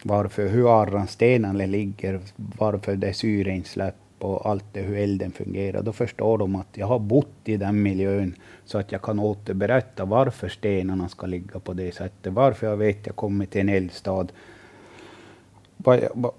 varför, 0.03 0.48
hur 0.48 0.83
arranstenarna 0.83 1.66
ligger, 1.66 2.20
varför 2.37 2.96
det 2.96 3.09
är 3.09 3.12
syreinsläpp 3.12 3.94
och 4.18 4.46
allt 4.50 4.64
det, 4.72 4.81
hur 4.81 4.96
elden 4.96 5.33
fungerar. 5.33 5.83
Då 5.83 5.92
förstår 5.92 6.38
de 6.38 6.57
att 6.57 6.77
jag 6.77 6.87
har 6.87 6.98
bott 6.98 7.38
i 7.44 7.57
den 7.57 7.83
miljön 7.83 8.35
så 8.64 8.79
att 8.79 8.92
jag 8.92 9.03
kan 9.03 9.18
återberätta 9.18 10.05
varför 10.05 10.48
stenarna 10.48 11.09
ska 11.09 11.27
ligga 11.27 11.61
på 11.61 11.72
det 11.72 11.94
sättet. 11.94 12.33
Varför 12.33 12.66
jag 12.66 12.77
vet 12.77 13.07
jag 13.07 13.16
kommer 13.16 13.46
till 13.46 13.61
en 13.61 13.68
eldstad. 13.68 14.27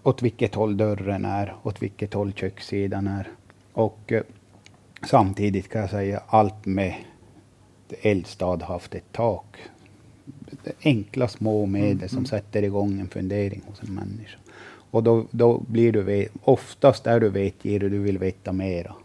Åt 0.03 0.21
vilket 0.21 0.55
håll 0.55 0.77
dörren 0.77 1.25
är, 1.25 1.55
åt 1.63 1.81
vilket 1.81 2.13
håll 2.13 2.33
kökssidan 2.33 3.07
är. 3.07 3.27
Och 3.75 4.11
eh, 4.11 4.23
samtidigt 5.09 5.69
kan 5.69 5.81
jag 5.81 5.89
säga 5.89 6.21
allt 6.27 6.65
med 6.65 6.95
eldstad 8.01 8.57
haft 8.63 8.95
ett 8.95 9.11
tak. 9.11 9.57
Enkla 10.83 11.27
små 11.27 11.65
medel 11.65 12.09
som 12.09 12.25
sätter 12.25 12.63
igång 12.63 12.99
en 12.99 13.07
fundering 13.07 13.61
hos 13.67 13.83
en 13.83 13.93
människa. 13.93 14.37
Och 14.91 15.03
då, 15.03 15.25
då 15.31 15.57
blir 15.67 15.91
du, 15.91 16.27
oftast 16.41 17.03
där 17.03 17.19
du 17.19 17.29
vet 17.29 17.65
ger 17.65 17.79
du, 17.79 17.89
du 17.89 17.99
vill 17.99 18.17
veta 18.17 18.51
mera. 18.51 18.95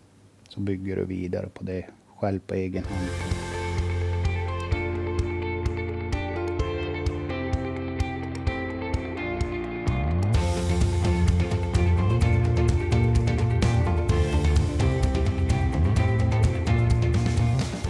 Så 0.49 0.61
bygger 0.61 0.97
du 0.97 1.05
vidare 1.05 1.47
på 1.55 1.65
det 1.65 1.87
själv 2.17 2.41
på 2.47 2.55
egen 2.55 2.85
hand. 2.85 3.40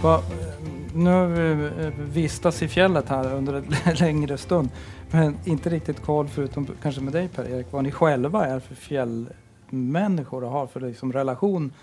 Va, 0.03 0.21
nu 0.95 1.09
har 1.09 1.27
vi 1.27 1.65
eh, 1.85 1.93
vistats 2.13 2.63
i 2.63 2.67
fjället 2.67 3.09
här 3.09 3.35
under 3.35 3.53
en 3.53 3.65
längre 3.99 4.37
stund. 4.37 4.69
Men 5.11 5.37
inte 5.45 5.69
riktigt 5.69 6.01
koll, 6.01 6.27
förutom 6.27 6.67
kanske 6.81 7.01
med 7.01 7.13
dig 7.13 7.27
Per-Erik, 7.27 7.67
vad 7.71 7.83
ni 7.83 7.91
själva 7.91 8.45
är 8.45 8.59
för 8.59 8.75
fjällmänniskor 8.75 10.43
och 10.43 10.51
har 10.51 10.67
för 10.67 10.79
liksom 10.79 11.13
relation 11.13 11.73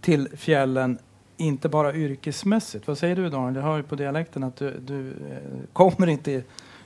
till 0.00 0.28
fjällen. 0.36 0.98
Inte 1.36 1.68
bara 1.68 1.94
yrkesmässigt. 1.94 2.86
Vad 2.86 2.98
säger 2.98 3.16
du 3.16 3.28
Daniel? 3.28 3.54
Jag 3.54 3.62
hör 3.62 3.76
ju 3.76 3.82
på 3.82 3.94
dialekten 3.94 4.44
att 4.44 4.56
du, 4.56 4.80
du 4.80 5.08
eh, 5.10 5.14
kommer 5.72 6.06
inte 6.06 6.42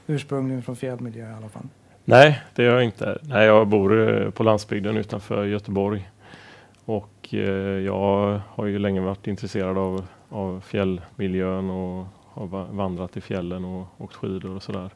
ursprungligen 0.06 0.62
från 0.62 0.76
fjällmiljö 0.76 1.30
i 1.30 1.34
alla 1.34 1.48
fall. 1.48 1.68
Nej, 2.04 2.42
det 2.54 2.62
gör 2.62 2.74
jag 2.74 2.84
inte. 2.84 3.18
Nej, 3.22 3.46
jag 3.46 3.66
bor 3.66 4.08
eh, 4.08 4.30
på 4.30 4.42
landsbygden 4.42 4.96
utanför 4.96 5.44
Göteborg. 5.44 6.10
Och 6.84 7.28
eh, 7.30 7.40
jag 7.84 8.40
har 8.48 8.66
ju 8.66 8.78
länge 8.78 9.00
varit 9.00 9.26
intresserad 9.26 9.78
av, 9.78 10.06
av 10.28 10.60
fjällmiljön 10.60 11.70
och 11.70 12.06
har 12.24 12.46
va- 12.46 12.68
vandrat 12.70 13.16
i 13.16 13.20
fjällen 13.20 13.64
och 13.64 13.86
åkt 13.98 14.14
skidor 14.14 14.50
och 14.56 14.62
sådär. 14.62 14.90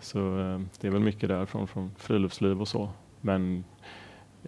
Så 0.00 0.18
eh, 0.38 0.60
det 0.80 0.86
är 0.86 0.90
väl 0.90 1.00
mycket 1.02 1.28
därifrån, 1.28 1.66
från 1.66 1.90
friluftsliv 1.96 2.60
och 2.60 2.68
så. 2.68 2.88
Men 3.20 3.64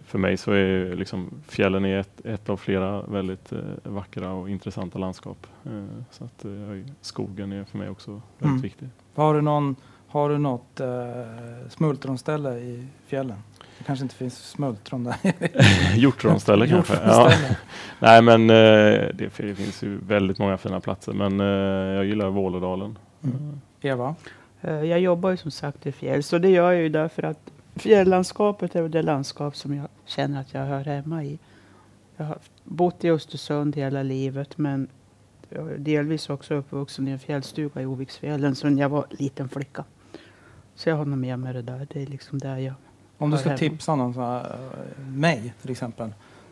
för 0.05 0.19
mig 0.19 0.37
så 0.37 0.51
är 0.51 0.95
liksom 0.95 1.29
fjällen 1.47 1.85
är 1.85 1.97
ett, 1.99 2.25
ett 2.25 2.49
av 2.49 2.57
flera 2.57 3.01
väldigt 3.01 3.51
eh, 3.51 3.59
vackra 3.83 4.31
och 4.33 4.49
intressanta 4.49 4.99
landskap. 4.99 5.47
Eh, 5.65 5.85
så 6.11 6.23
att 6.23 6.45
eh, 6.45 6.51
skogen 7.01 7.51
är 7.51 7.63
för 7.63 7.77
mig 7.77 7.89
också 7.89 8.11
väldigt 8.11 8.41
Mm. 8.41 8.61
viktig. 8.61 8.87
Har 9.15 9.33
du, 9.33 9.41
någon, 9.41 9.75
har 10.07 10.29
du 10.29 10.37
något 10.37 10.79
eh, 10.79 10.87
smultronställe 11.69 12.57
i 12.57 12.87
fjällen? 13.05 13.37
Det 13.79 13.85
kanske 13.85 14.03
inte 14.03 14.15
finns 14.15 14.37
smultron 14.49 15.03
där. 15.03 15.15
Hjortronställe 15.95 16.67
kanske. 16.69 16.93
Ja. 17.05 17.31
Nej 17.99 18.21
men 18.21 18.49
eh, 18.49 19.09
det 19.13 19.29
fi- 19.31 19.55
finns 19.55 19.83
ju 19.83 19.97
väldigt 20.07 20.39
många 20.39 20.57
fina 20.57 20.79
platser 20.79 21.13
men 21.13 21.39
eh, 21.39 21.45
jag 21.95 22.05
gillar 22.05 22.29
Vålådalen. 22.29 22.97
Mm. 23.23 23.61
Eva? 23.81 24.15
Eh, 24.61 24.83
Jag 24.83 24.99
jobbar 24.99 25.29
ju 25.31 25.37
som 25.37 25.51
sagt 25.51 25.85
i 25.85 25.91
fjäll, 25.91 26.23
så 26.23 26.37
det 26.37 26.49
gör 26.49 26.71
jag 26.71 26.81
ju 26.81 26.89
därför 26.89 27.23
att 27.23 27.39
fjällandskapet 27.75 28.75
är 28.75 28.89
det 28.89 29.01
landskap 29.01 29.55
som 29.55 29.73
jag 29.75 29.87
känner 30.05 30.41
att 30.41 30.53
jag 30.53 30.65
hör 30.65 30.83
hemma 30.83 31.23
i. 31.23 31.39
Jag 32.17 32.25
har 32.25 32.37
bott 32.63 33.03
i 33.03 33.09
Östersund 33.11 33.75
hela 33.75 34.03
livet, 34.03 34.57
men 34.57 34.87
jag 35.49 35.71
är 35.71 35.77
delvis 35.77 36.29
också 36.29 36.53
uppvuxen 36.55 37.07
i 37.07 37.11
en 37.11 37.19
fjällstuga 37.19 37.81
i 37.81 37.85
Oviksfjällen 37.85 38.55
sedan 38.55 38.77
jag 38.77 38.89
var 38.89 39.05
liten 39.09 39.49
flicka. 39.49 39.83
Så 40.75 40.89
jag 40.89 40.95
har 40.95 41.05
nog 41.05 41.17
med 41.17 41.39
mig 41.39 41.53
det 41.53 41.61
där. 41.61 41.87
Det 41.93 42.01
är 42.01 42.05
liksom 42.07 42.37
där 42.39 42.57
jag... 42.57 42.73
Om 43.21 43.29
du 43.31 43.37
ska 43.37 43.57
tipsa 43.57 43.95
någon, 43.95 44.13
så 44.13 44.21
här, 44.21 44.39
eh, 44.97 45.05
mig 45.07 45.53
till 45.61 45.71
exempel. 45.71 46.09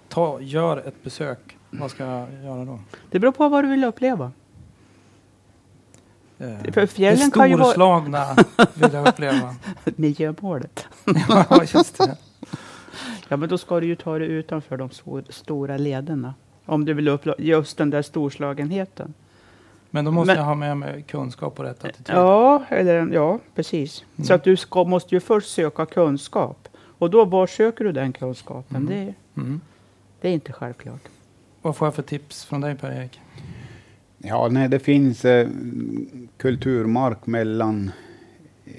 Ta, 0.10 0.42
gör 0.42 0.78
ett 0.78 1.04
besök. 1.04 1.58
Vad 1.70 1.92
ska 1.92 2.06
jag 2.06 2.28
göra 2.44 2.66
då? 2.66 2.80
Det 3.12 3.20
beror 3.20 3.32
på 3.32 3.50
vad 3.50 3.64
du 3.64 3.68
vill 3.70 3.84
uppleva. 3.84 4.32
Eh, 6.40 6.72
För 6.74 6.86
fjällen 6.86 7.30
det 7.30 7.36
kan 7.36 7.50
ju 7.50 7.56
vara- 7.56 7.66
storslagna 7.68 8.36
vill 8.74 8.94
jag 8.94 9.08
uppleva. 9.08 9.56
Miljömålet. 9.86 10.86
ja, 11.30 11.64
just 11.74 11.98
det. 11.98 12.18
Ja, 13.28 13.38
men 13.38 13.50
då 13.50 13.58
ska 13.58 13.80
du 13.80 13.86
ju 13.88 13.96
ta 13.96 14.20
dig 14.20 14.28
utanför 14.28 14.78
de 14.78 14.90
stor, 14.90 15.24
stora 15.30 15.78
lederna. 15.78 16.34
Om 16.66 16.86
du 16.86 16.94
vill 16.94 17.08
uppleva 17.08 17.36
just 17.40 17.78
den 17.78 17.90
där 17.90 18.02
storslagenheten. 18.02 19.14
Men 19.90 20.06
då 20.06 20.12
måste 20.12 20.28
Men- 20.34 20.38
jag 20.38 20.44
ha 20.46 20.56
med 20.56 20.78
mig 20.78 21.02
kunskap 21.08 21.60
och 21.60 21.66
rätt 21.66 21.84
attityd. 21.86 22.16
Ja, 22.16 22.64
eller, 22.70 23.08
ja 23.14 23.40
precis. 23.56 24.06
Mm. 24.18 24.26
Så 24.28 24.34
att 24.34 24.44
du 24.44 24.58
ska, 24.58 24.84
måste 24.84 25.16
ju 25.16 25.20
först 25.22 25.50
söka 25.54 25.86
kunskap. 25.86 26.68
Och 26.78 27.10
då, 27.10 27.26
var 27.26 27.48
söker 27.48 27.84
du 27.84 27.92
den 27.92 28.14
kunskapen? 28.14 28.78
Mm. 28.78 28.88
Det, 29.06 29.14
Mm. 29.42 29.62
det 30.22 30.28
är 30.30 30.34
inte 30.34 30.54
självklart. 30.54 31.02
Vad 31.62 31.76
får 31.76 31.86
jag 31.88 31.96
för 31.96 32.04
tips 32.04 32.46
från 32.46 32.62
dig 32.62 32.76
Per-Erik? 32.76 33.20
Ja, 34.18 34.48
nej, 34.52 34.70
det 34.70 34.80
finns 34.80 35.26
eh, 35.26 35.48
kulturmark 36.38 37.26
mellan... 37.28 37.92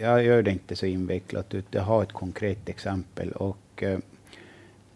Jag 0.01 0.25
gör 0.25 0.43
det 0.43 0.51
inte 0.51 0.77
så 0.77 0.87
invecklat, 0.87 1.55
utan 1.55 1.79
jag 1.79 1.83
har 1.87 2.03
ett 2.03 2.13
konkret 2.13 2.69
exempel. 2.69 3.33
Och 3.33 3.83
eh, 3.83 3.99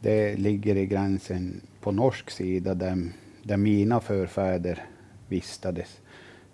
Det 0.01 0.37
ligger 0.37 0.77
i 0.77 0.87
gränsen 0.87 1.61
på 1.81 1.93
norsk 1.93 2.31
sida 2.31 2.75
där, 2.75 2.99
där 3.43 3.57
mina 3.57 4.01
förfäder 4.01 4.85
vistades. 5.29 6.01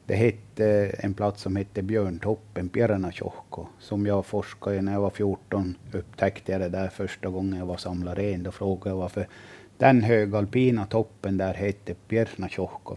Det 0.09 0.17
hette 0.17 0.91
en 0.99 1.15
plats 1.15 1.43
som 1.43 1.57
hette 1.57 1.83
Björntoppen, 1.83 2.69
Björnatjokko, 2.69 3.67
som 3.79 4.07
jag 4.07 4.27
forskade 4.27 4.77
i 4.77 4.83
när 4.83 4.93
jag 4.93 5.01
var 5.01 5.11
14. 5.11 5.75
Upptäckte 5.93 6.53
jag 6.53 6.61
det 6.61 6.69
där 6.69 6.89
första 6.89 7.29
gången 7.29 7.59
jag 7.59 7.67
var 7.67 7.77
samlare 7.77 8.23
ren. 8.23 8.43
Då 8.43 8.51
frågade 8.51 8.91
jag 8.91 8.97
varför 8.97 9.29
den 9.77 10.03
högalpina 10.03 10.87
toppen 10.87 11.39
där 11.39 11.55
hette 11.55 11.95
Björnatjokko. 12.09 12.97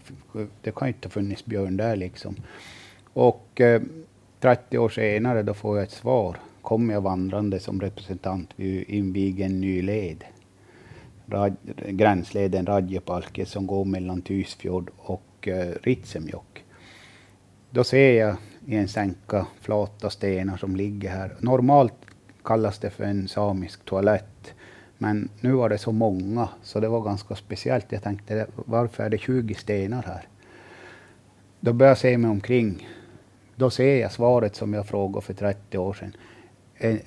Det 0.62 0.74
kan 0.74 0.88
ju 0.88 0.94
inte 0.94 1.08
ha 1.08 1.10
funnits 1.10 1.44
björn 1.44 1.76
där 1.76 1.96
liksom. 1.96 2.36
Och 3.12 3.60
eh, 3.60 3.82
30 4.40 4.78
år 4.78 4.88
senare 4.88 5.42
då 5.42 5.54
får 5.54 5.76
jag 5.76 5.84
ett 5.84 5.90
svar. 5.90 6.36
Kom 6.62 6.90
jag 6.90 7.00
vandrande 7.00 7.60
som 7.60 7.80
representant 7.80 8.50
vid 8.56 8.84
invigen 8.88 9.52
en 9.52 9.60
ny 9.60 9.82
led. 9.82 10.24
Rad, 11.26 11.56
gränsleden 11.88 12.66
Radjepalke 12.66 13.46
som 13.46 13.66
går 13.66 13.84
mellan 13.84 14.22
Tysfjord 14.22 14.90
och 14.96 15.48
eh, 15.48 15.74
Ritsemjokk. 15.82 16.61
Då 17.74 17.84
ser 17.84 18.12
jag 18.12 18.36
i 18.66 18.76
en 18.76 18.88
sänka 18.88 19.46
flata 19.60 20.10
stenar 20.10 20.56
som 20.56 20.76
ligger 20.76 21.10
här. 21.10 21.36
Normalt 21.38 21.94
kallas 22.44 22.78
det 22.78 22.90
för 22.90 23.04
en 23.04 23.28
samisk 23.28 23.84
toalett. 23.84 24.54
Men 24.98 25.28
nu 25.40 25.52
var 25.52 25.68
det 25.68 25.78
så 25.78 25.92
många 25.92 26.48
så 26.62 26.80
det 26.80 26.88
var 26.88 27.00
ganska 27.00 27.34
speciellt. 27.34 27.92
Jag 27.92 28.02
tänkte 28.02 28.46
varför 28.54 29.04
är 29.04 29.10
det 29.10 29.18
20 29.18 29.54
stenar 29.54 30.02
här? 30.02 30.28
Då 31.60 31.72
började 31.72 31.90
jag 31.90 31.98
se 31.98 32.18
mig 32.18 32.30
omkring. 32.30 32.88
Då 33.56 33.70
ser 33.70 34.00
jag 34.00 34.12
svaret 34.12 34.56
som 34.56 34.74
jag 34.74 34.86
frågade 34.86 35.26
för 35.26 35.34
30 35.34 35.78
år 35.78 35.92
sedan. 35.92 36.16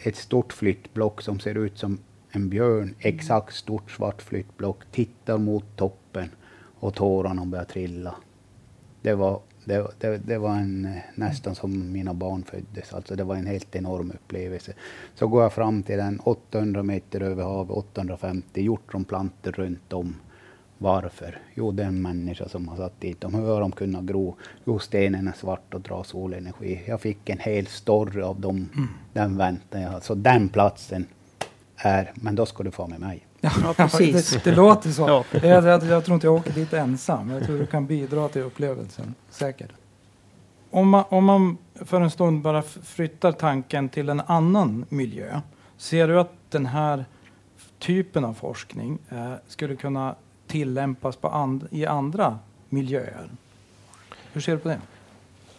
Ett 0.03 0.15
stort 0.15 0.53
flyttblock 0.53 1.21
som 1.21 1.39
ser 1.39 1.57
ut 1.57 1.77
som 1.77 1.99
en 2.31 2.49
björn, 2.49 2.95
exakt 2.99 3.55
stort 3.55 3.91
svart 3.91 4.21
flyttblock, 4.21 4.83
tittar 4.91 5.37
mot 5.37 5.75
toppen 5.75 6.29
och 6.79 6.93
tårarna 6.93 7.45
börjar 7.45 7.65
trilla. 7.65 8.15
Det 9.01 9.13
var, 9.13 9.41
det, 9.65 9.87
det, 9.99 10.17
det 10.17 10.37
var 10.37 10.55
en, 10.55 10.85
eh, 10.85 11.01
nästan 11.15 11.55
som 11.55 11.91
mina 11.91 12.13
barn 12.13 12.43
föddes, 12.43 12.93
alltså 12.93 13.15
det 13.15 13.23
var 13.23 13.35
en 13.35 13.47
helt 13.47 13.75
enorm 13.75 14.11
upplevelse. 14.11 14.73
Så 15.15 15.27
går 15.27 15.43
jag 15.43 15.53
fram 15.53 15.83
till 15.83 15.97
den 15.97 16.19
800 16.19 16.83
meter 16.83 17.21
över 17.21 17.43
havet, 17.43 17.77
850 17.77 18.61
hjortronplantor 18.61 19.51
runt 19.51 19.93
om. 19.93 20.15
Varför? 20.77 21.41
Jo, 21.53 21.71
det 21.71 21.83
är 21.83 21.87
en 21.87 22.01
människa 22.01 22.49
som 22.49 22.67
har 22.67 22.77
satt 22.77 23.01
dit 23.01 23.21
dem. 23.21 23.33
Hur 23.33 23.53
har 23.53 23.61
de 23.61 23.71
kunnat 23.71 24.03
gro? 24.03 24.35
Jo, 24.65 24.79
stenen 24.79 25.27
är 25.27 25.31
svart 25.31 25.73
och 25.73 25.81
drar 25.81 26.03
solenergi. 26.03 26.81
Jag 26.87 27.01
fick 27.01 27.29
en 27.29 27.39
hel 27.39 27.67
story 27.67 28.21
av 28.21 28.39
dem. 28.39 28.69
Den 29.13 29.37
väntan 29.37 29.81
jag 29.81 29.89
hade. 29.89 30.01
Så 30.01 30.15
den 30.15 30.49
platsen 30.49 31.05
är, 31.75 32.11
men 32.15 32.35
då 32.35 32.45
ska 32.45 32.63
du 32.63 32.71
få 32.71 32.87
med 32.87 32.99
mig. 32.99 33.24
Ja, 33.63 33.73
precis. 33.73 34.29
det, 34.29 34.43
det 34.43 34.55
låter 34.55 34.89
så. 34.91 35.07
Ja. 35.31 35.47
Jag, 35.47 35.65
jag, 35.65 35.83
jag 35.83 36.05
tror 36.05 36.15
inte 36.15 36.27
jag 36.27 36.33
åker 36.33 36.51
dit 36.51 36.73
ensam. 36.73 37.29
Jag 37.29 37.45
tror 37.45 37.57
du 37.57 37.65
kan 37.65 37.85
bidra 37.85 38.27
till 38.27 38.41
upplevelsen. 38.41 39.15
Säkert. 39.29 39.69
Om 40.71 40.89
man, 40.89 41.03
om 41.09 41.25
man 41.25 41.57
för 41.85 42.01
en 42.01 42.11
stund 42.11 42.41
bara 42.41 42.61
flyttar 42.83 43.31
tanken 43.31 43.89
till 43.89 44.09
en 44.09 44.21
annan 44.25 44.85
miljö. 44.89 45.41
Ser 45.77 46.07
du 46.07 46.19
att 46.19 46.33
den 46.49 46.65
här 46.65 47.05
typen 47.79 48.25
av 48.25 48.33
forskning 48.33 48.99
eh, 49.09 49.33
skulle 49.47 49.75
kunna 49.75 50.15
tillämpas 50.47 51.15
på 51.15 51.29
and, 51.29 51.67
i 51.71 51.85
andra 51.85 52.39
miljöer? 52.69 53.29
Hur 54.33 54.41
ser 54.41 54.51
du 54.51 54.57
på 54.57 54.69
det? 54.69 54.79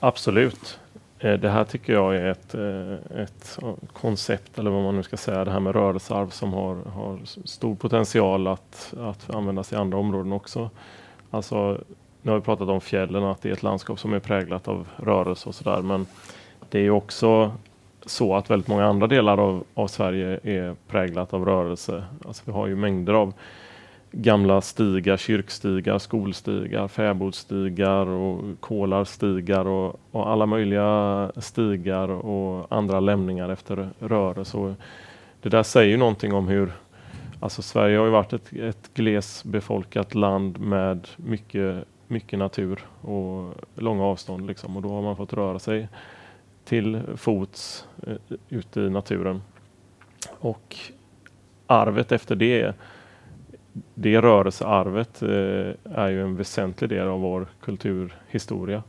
Absolut. 0.00 0.78
Eh, 1.18 1.34
det 1.34 1.48
här 1.48 1.64
tycker 1.64 1.92
jag 1.92 2.16
är 2.16 2.26
ett, 2.26 2.54
eh, 2.54 3.20
ett 3.22 3.58
koncept, 3.92 4.58
eller 4.58 4.70
vad 4.70 4.82
man 4.82 4.96
nu 4.96 5.02
ska 5.02 5.16
säga, 5.16 5.44
det 5.44 5.50
här 5.50 5.60
med 5.60 5.74
rörelsearv 5.74 6.28
som 6.28 6.52
har, 6.52 6.76
har 6.76 7.18
stor 7.44 7.74
potential 7.74 8.46
att, 8.46 8.94
att 9.00 9.34
användas 9.34 9.72
i 9.72 9.76
andra 9.76 9.98
områden 9.98 10.32
också. 10.32 10.70
Alltså, 11.30 11.80
nu 12.22 12.30
har 12.30 12.38
vi 12.38 12.44
pratat 12.44 12.68
om 12.68 12.80
fjällen, 12.80 13.24
att 13.24 13.42
det 13.42 13.48
är 13.48 13.52
ett 13.52 13.62
landskap 13.62 14.00
som 14.00 14.12
är 14.12 14.18
präglat 14.18 14.68
av 14.68 14.86
rörelse 14.96 15.48
och 15.48 15.54
sådär, 15.54 15.82
men 15.82 16.06
det 16.68 16.78
är 16.78 16.82
ju 16.82 16.90
också 16.90 17.52
så 18.06 18.34
att 18.34 18.50
väldigt 18.50 18.68
många 18.68 18.86
andra 18.86 19.06
delar 19.06 19.38
av, 19.38 19.64
av 19.74 19.86
Sverige 19.86 20.40
är 20.42 20.76
präglat 20.88 21.34
av 21.34 21.44
rörelse. 21.44 22.04
Alltså 22.26 22.42
vi 22.46 22.52
har 22.52 22.66
ju 22.66 22.76
mängder 22.76 23.12
av 23.12 23.32
gamla 24.10 24.60
stigar, 24.60 25.16
kyrkstigar, 25.16 25.98
skolstigar, 25.98 26.88
fäbodstigar, 26.88 28.06
och 28.06 28.60
kolarstigar 28.60 29.66
och, 29.66 30.00
och 30.10 30.30
alla 30.30 30.46
möjliga 30.46 31.32
stigar 31.36 32.08
och 32.08 32.66
andra 32.72 33.00
lämningar 33.00 33.48
efter 33.48 33.88
rörelse. 33.98 34.56
Och 34.56 34.74
det 35.42 35.48
där 35.48 35.62
säger 35.62 35.90
ju 35.90 35.96
någonting 35.96 36.32
om 36.32 36.48
hur 36.48 36.72
Alltså 37.40 37.62
Sverige 37.62 37.98
har 37.98 38.04
ju 38.04 38.10
varit 38.10 38.32
ett, 38.32 38.52
ett 38.52 38.94
glesbefolkat 38.94 40.14
land 40.14 40.60
med 40.60 41.08
mycket, 41.16 41.84
mycket 42.06 42.38
natur 42.38 42.80
och 43.00 43.54
långa 43.74 44.04
avstånd 44.04 44.46
liksom. 44.46 44.76
och 44.76 44.82
då 44.82 44.88
har 44.88 45.02
man 45.02 45.16
fått 45.16 45.32
röra 45.32 45.58
sig 45.58 45.88
till 46.64 47.00
fots 47.16 47.86
eh, 48.06 48.36
ute 48.48 48.80
i 48.80 48.90
naturen. 48.90 49.42
Och 50.40 50.76
arvet 51.66 52.12
efter 52.12 52.36
det 52.36 52.74
det 53.94 54.20
rörelsearvet 54.20 55.22
eh, 55.22 55.28
är 55.94 56.08
ju 56.08 56.22
en 56.22 56.36
väsentlig 56.36 56.90
del 56.90 57.08
av 57.08 57.20
vår 57.20 57.46
kulturhistoria. 57.60 58.82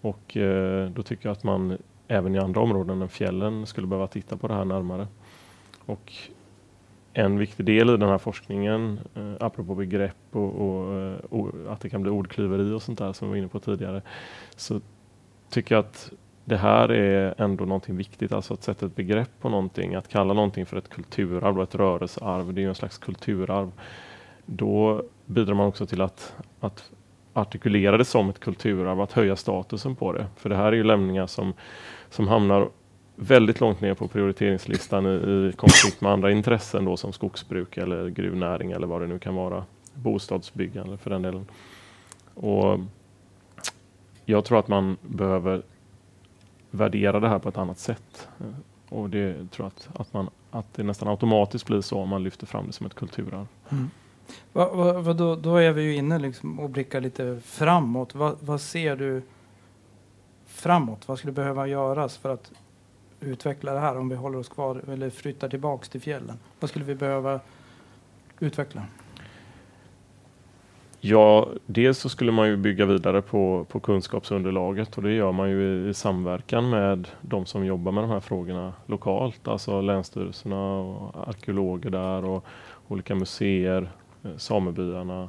Och 0.00 0.36
eh, 0.36 0.90
då 0.90 1.02
tycker 1.02 1.28
jag 1.28 1.32
att 1.32 1.44
man 1.44 1.78
även 2.08 2.34
i 2.34 2.38
andra 2.38 2.60
områden 2.60 3.02
än 3.02 3.08
fjällen 3.08 3.66
skulle 3.66 3.86
behöva 3.86 4.06
titta 4.06 4.36
på 4.36 4.48
det 4.48 4.54
här 4.54 4.64
närmare. 4.64 5.06
Och 5.86 6.12
en 7.12 7.38
viktig 7.38 7.66
del 7.66 7.90
i 7.90 7.96
den 7.96 8.08
här 8.08 8.18
forskningen, 8.18 9.00
eh, 9.14 9.32
apropå 9.40 9.74
begrepp 9.74 10.16
och, 10.30 10.54
och, 10.54 10.94
eh, 10.94 11.14
och, 11.30 11.72
att 11.72 11.80
det 11.80 11.90
kan 11.90 12.02
bli 12.02 12.10
ordklyveri 12.10 12.72
och 12.72 12.82
sånt 12.82 12.98
där 12.98 13.12
som 13.12 13.28
vi 13.28 13.30
var 13.30 13.38
inne 13.38 13.48
på 13.48 13.60
tidigare, 13.60 14.02
så 14.56 14.80
tycker 15.50 15.74
jag 15.74 15.84
att 15.84 16.12
det 16.44 16.56
här 16.56 16.92
är 16.92 17.34
ändå 17.38 17.64
någonting 17.64 17.96
viktigt, 17.96 18.32
alltså 18.32 18.54
att 18.54 18.62
sätta 18.62 18.86
ett 18.86 18.96
begrepp 18.96 19.30
på 19.40 19.48
någonting, 19.48 19.94
att 19.94 20.08
kalla 20.08 20.34
någonting 20.34 20.66
för 20.66 20.76
ett 20.76 20.88
kulturarv 20.88 21.56
och 21.56 21.62
ett 21.62 21.74
rörelsearv, 21.74 22.54
det 22.54 22.60
är 22.60 22.62
ju 22.62 22.68
en 22.68 22.74
slags 22.74 22.98
kulturarv. 22.98 23.72
Då 24.46 25.02
bidrar 25.26 25.54
man 25.54 25.66
också 25.66 25.86
till 25.86 26.00
att, 26.00 26.34
att 26.60 26.90
artikulera 27.32 27.96
det 27.96 28.04
som 28.04 28.30
ett 28.30 28.40
kulturarv, 28.40 29.00
att 29.00 29.12
höja 29.12 29.36
statusen 29.36 29.96
på 29.96 30.12
det. 30.12 30.26
För 30.36 30.48
det 30.48 30.56
här 30.56 30.66
är 30.66 30.72
ju 30.72 30.84
lämningar 30.84 31.26
som, 31.26 31.52
som 32.10 32.28
hamnar 32.28 32.68
väldigt 33.16 33.60
långt 33.60 33.80
ner 33.80 33.94
på 33.94 34.08
prioriteringslistan 34.08 35.06
i, 35.06 35.10
i 35.10 35.52
konflikt 35.56 36.00
med 36.00 36.12
andra 36.12 36.32
intressen 36.32 36.84
då 36.84 36.96
som 36.96 37.12
skogsbruk 37.12 37.76
eller 37.76 38.08
gruvnäring 38.08 38.70
eller 38.70 38.86
vad 38.86 39.00
det 39.00 39.06
nu 39.06 39.18
kan 39.18 39.34
vara. 39.34 39.64
Bostadsbyggande 39.94 40.96
för 40.96 41.10
den 41.10 41.22
delen. 41.22 41.46
Och 42.34 42.80
jag 44.24 44.44
tror 44.44 44.58
att 44.58 44.68
man 44.68 44.96
behöver 45.02 45.62
värdera 46.70 47.20
det 47.20 47.28
här 47.28 47.38
på 47.38 47.48
ett 47.48 47.58
annat 47.58 47.78
sätt. 47.78 48.28
Och 48.88 49.10
det 49.10 49.50
tror 49.50 49.66
jag 49.66 49.66
att, 49.66 50.00
att, 50.00 50.12
man, 50.12 50.30
att 50.50 50.74
det 50.74 50.82
nästan 50.82 51.08
automatiskt 51.08 51.66
blir 51.66 51.80
så 51.80 51.98
om 51.98 52.08
man 52.08 52.22
lyfter 52.22 52.46
fram 52.46 52.66
det 52.66 52.72
som 52.72 52.86
ett 52.86 52.94
kulturarv. 52.94 53.46
Mm. 53.68 53.90
Va, 54.52 54.74
va, 54.74 54.92
va, 54.92 55.12
då, 55.12 55.36
då 55.36 55.56
är 55.56 55.72
vi 55.72 55.82
ju 55.82 55.94
inne 55.94 56.18
liksom 56.18 56.60
och 56.60 56.70
blickar 56.70 57.00
lite 57.00 57.40
framåt. 57.44 58.14
Va, 58.14 58.36
vad 58.40 58.60
ser 58.60 58.96
du 58.96 59.22
framåt? 60.46 61.08
Vad 61.08 61.18
skulle 61.18 61.32
behöva 61.32 61.66
göras 61.66 62.16
för 62.16 62.28
att 62.30 62.52
utveckla 63.20 63.72
det 63.72 63.80
här 63.80 63.98
om 63.98 64.08
vi 64.08 64.16
håller 64.16 64.38
oss 64.38 64.48
kvar 64.48 64.82
eller 64.88 65.10
flyttar 65.10 65.48
tillbaks 65.48 65.88
till 65.88 66.00
fjällen? 66.00 66.38
Vad 66.60 66.70
skulle 66.70 66.84
vi 66.84 66.94
behöva 66.94 67.40
utveckla? 68.40 68.82
Ja, 71.04 71.48
dels 71.66 71.98
så 71.98 72.08
skulle 72.08 72.32
man 72.32 72.48
ju 72.48 72.56
bygga 72.56 72.86
vidare 72.86 73.22
på, 73.22 73.66
på 73.68 73.80
kunskapsunderlaget 73.80 74.96
och 74.96 75.02
det 75.02 75.12
gör 75.12 75.32
man 75.32 75.50
ju 75.50 75.62
i, 75.62 75.88
i 75.88 75.94
samverkan 75.94 76.70
med 76.70 77.08
de 77.20 77.46
som 77.46 77.64
jobbar 77.64 77.92
med 77.92 78.04
de 78.04 78.10
här 78.10 78.20
frågorna 78.20 78.72
lokalt, 78.86 79.48
alltså 79.48 79.80
länsstyrelserna 79.80 80.78
och 80.78 81.28
arkeologer 81.28 81.90
där 81.90 82.24
och 82.24 82.44
olika 82.88 83.14
museer, 83.14 83.90
Eh, 84.24 84.36
samebyarna 84.36 85.28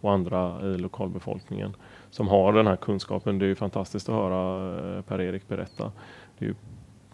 och 0.00 0.12
andra 0.12 0.60
i 0.62 0.78
lokalbefolkningen 0.78 1.76
som 2.10 2.28
har 2.28 2.52
den 2.52 2.66
här 2.66 2.76
kunskapen. 2.76 3.38
Det 3.38 3.44
är 3.44 3.48
ju 3.48 3.54
fantastiskt 3.54 4.08
att 4.08 4.14
höra 4.14 4.96
eh, 4.96 5.02
Per-Erik 5.02 5.48
berätta. 5.48 5.92
Det 6.38 6.44
är 6.44 6.48
ju 6.48 6.54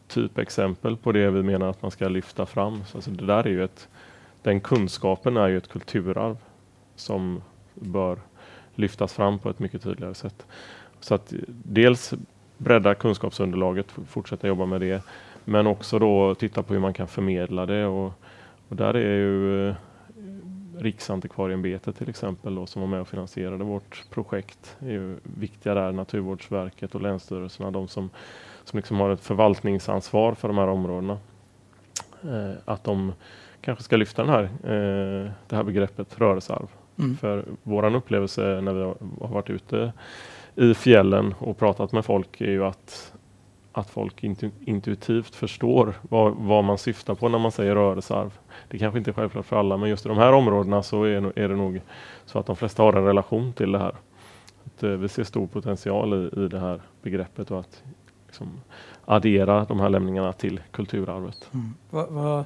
typexempel 0.08 0.96
på 0.96 1.12
det 1.12 1.30
vi 1.30 1.42
menar 1.42 1.68
att 1.68 1.82
man 1.82 1.90
ska 1.90 2.08
lyfta 2.08 2.46
fram. 2.46 2.84
Så 2.84 2.98
alltså 2.98 3.10
det 3.10 3.26
där 3.26 3.46
är 3.46 3.50
ju 3.50 3.64
ett, 3.64 3.88
den 4.42 4.60
kunskapen 4.60 5.36
är 5.36 5.48
ju 5.48 5.56
ett 5.56 5.68
kulturarv 5.68 6.36
som 6.96 7.42
bör 7.74 8.18
lyftas 8.74 9.12
fram 9.12 9.38
på 9.38 9.50
ett 9.50 9.58
mycket 9.58 9.82
tydligare 9.82 10.14
sätt. 10.14 10.46
Så 11.00 11.14
att 11.14 11.32
dels 11.48 12.14
bredda 12.58 12.94
kunskapsunderlaget, 12.94 13.86
fortsätta 14.08 14.48
jobba 14.48 14.66
med 14.66 14.80
det. 14.80 15.02
Men 15.44 15.66
också 15.66 15.98
då 15.98 16.34
titta 16.34 16.62
på 16.62 16.72
hur 16.72 16.80
man 16.80 16.92
kan 16.92 17.08
förmedla 17.08 17.66
det. 17.66 17.86
Och, 17.86 18.12
och 18.68 18.76
där 18.76 18.94
är 18.94 19.16
ju 19.16 19.68
eh, 19.68 19.74
Riksantikvarieämbetet 20.78 21.96
till 21.96 22.08
exempel 22.08 22.54
då, 22.54 22.66
som 22.66 22.82
var 22.82 22.88
med 22.88 23.00
och 23.00 23.08
finansierade 23.08 23.64
vårt 23.64 24.04
projekt 24.10 24.76
är 24.80 24.90
ju 24.90 25.16
viktiga 25.22 25.74
där, 25.74 25.92
Naturvårdsverket 25.92 26.94
och 26.94 27.00
Länsstyrelserna, 27.00 27.70
de 27.70 27.88
som, 27.88 28.10
som 28.64 28.76
liksom 28.76 29.00
har 29.00 29.10
ett 29.10 29.20
förvaltningsansvar 29.20 30.34
för 30.34 30.48
de 30.48 30.58
här 30.58 30.68
områdena. 30.68 31.18
Eh, 32.22 32.52
att 32.64 32.84
de 32.84 33.12
kanske 33.60 33.84
ska 33.84 33.96
lyfta 33.96 34.24
den 34.24 34.32
här, 34.32 34.42
eh, 34.42 35.30
det 35.48 35.56
här 35.56 35.62
begreppet 35.62 36.18
rörelsearv. 36.18 36.68
Mm. 36.98 37.16
För 37.16 37.44
våran 37.62 37.94
upplevelse 37.94 38.60
när 38.60 38.72
vi 38.72 38.82
har 39.20 39.28
varit 39.28 39.50
ute 39.50 39.92
i 40.54 40.74
fjällen 40.74 41.34
och 41.38 41.58
pratat 41.58 41.92
med 41.92 42.04
folk 42.04 42.40
är 42.40 42.50
ju 42.50 42.64
att 42.64 43.12
att 43.78 43.90
folk 43.90 44.24
intuitivt 44.64 45.34
förstår 45.34 45.94
vad, 46.02 46.34
vad, 46.34 46.64
man 46.64 46.78
syftar 46.78 47.14
på 47.14 47.28
när 47.28 47.38
man 47.38 47.52
säger 47.52 47.74
rörelsearv. 47.74 48.38
Det 48.68 48.78
kanske 48.78 48.98
inte 48.98 49.10
är 49.10 49.12
självklart 49.12 49.46
för 49.46 49.56
alla 49.56 49.76
men 49.76 49.88
just 49.88 50.06
i 50.06 50.08
de 50.08 50.18
här 50.18 50.32
områdena 50.32 50.82
så 50.82 51.04
är, 51.04 51.38
är 51.38 51.48
det 51.48 51.56
nog 51.56 51.80
så 52.26 52.38
att 52.38 52.46
de 52.46 52.56
flesta 52.56 52.82
har 52.82 52.92
en 52.92 53.04
relation 53.04 53.52
till 53.52 53.72
det 53.72 53.78
här. 53.78 53.94
Att, 54.64 54.82
eh, 54.82 54.90
vi 54.90 55.08
ser 55.08 55.24
stor 55.24 55.46
potential 55.46 56.14
i, 56.14 56.44
i 56.44 56.48
det 56.48 56.60
här 56.60 56.80
begreppet 57.02 57.50
och 57.50 57.60
att 57.60 57.82
liksom, 58.26 58.60
addera 59.04 59.64
de 59.64 59.80
här 59.80 59.88
lämningarna 59.88 60.32
till 60.32 60.60
kulturarvet. 60.70 61.48
Mm. 61.54 61.74
Vad, 61.90 62.08
va, 62.08 62.44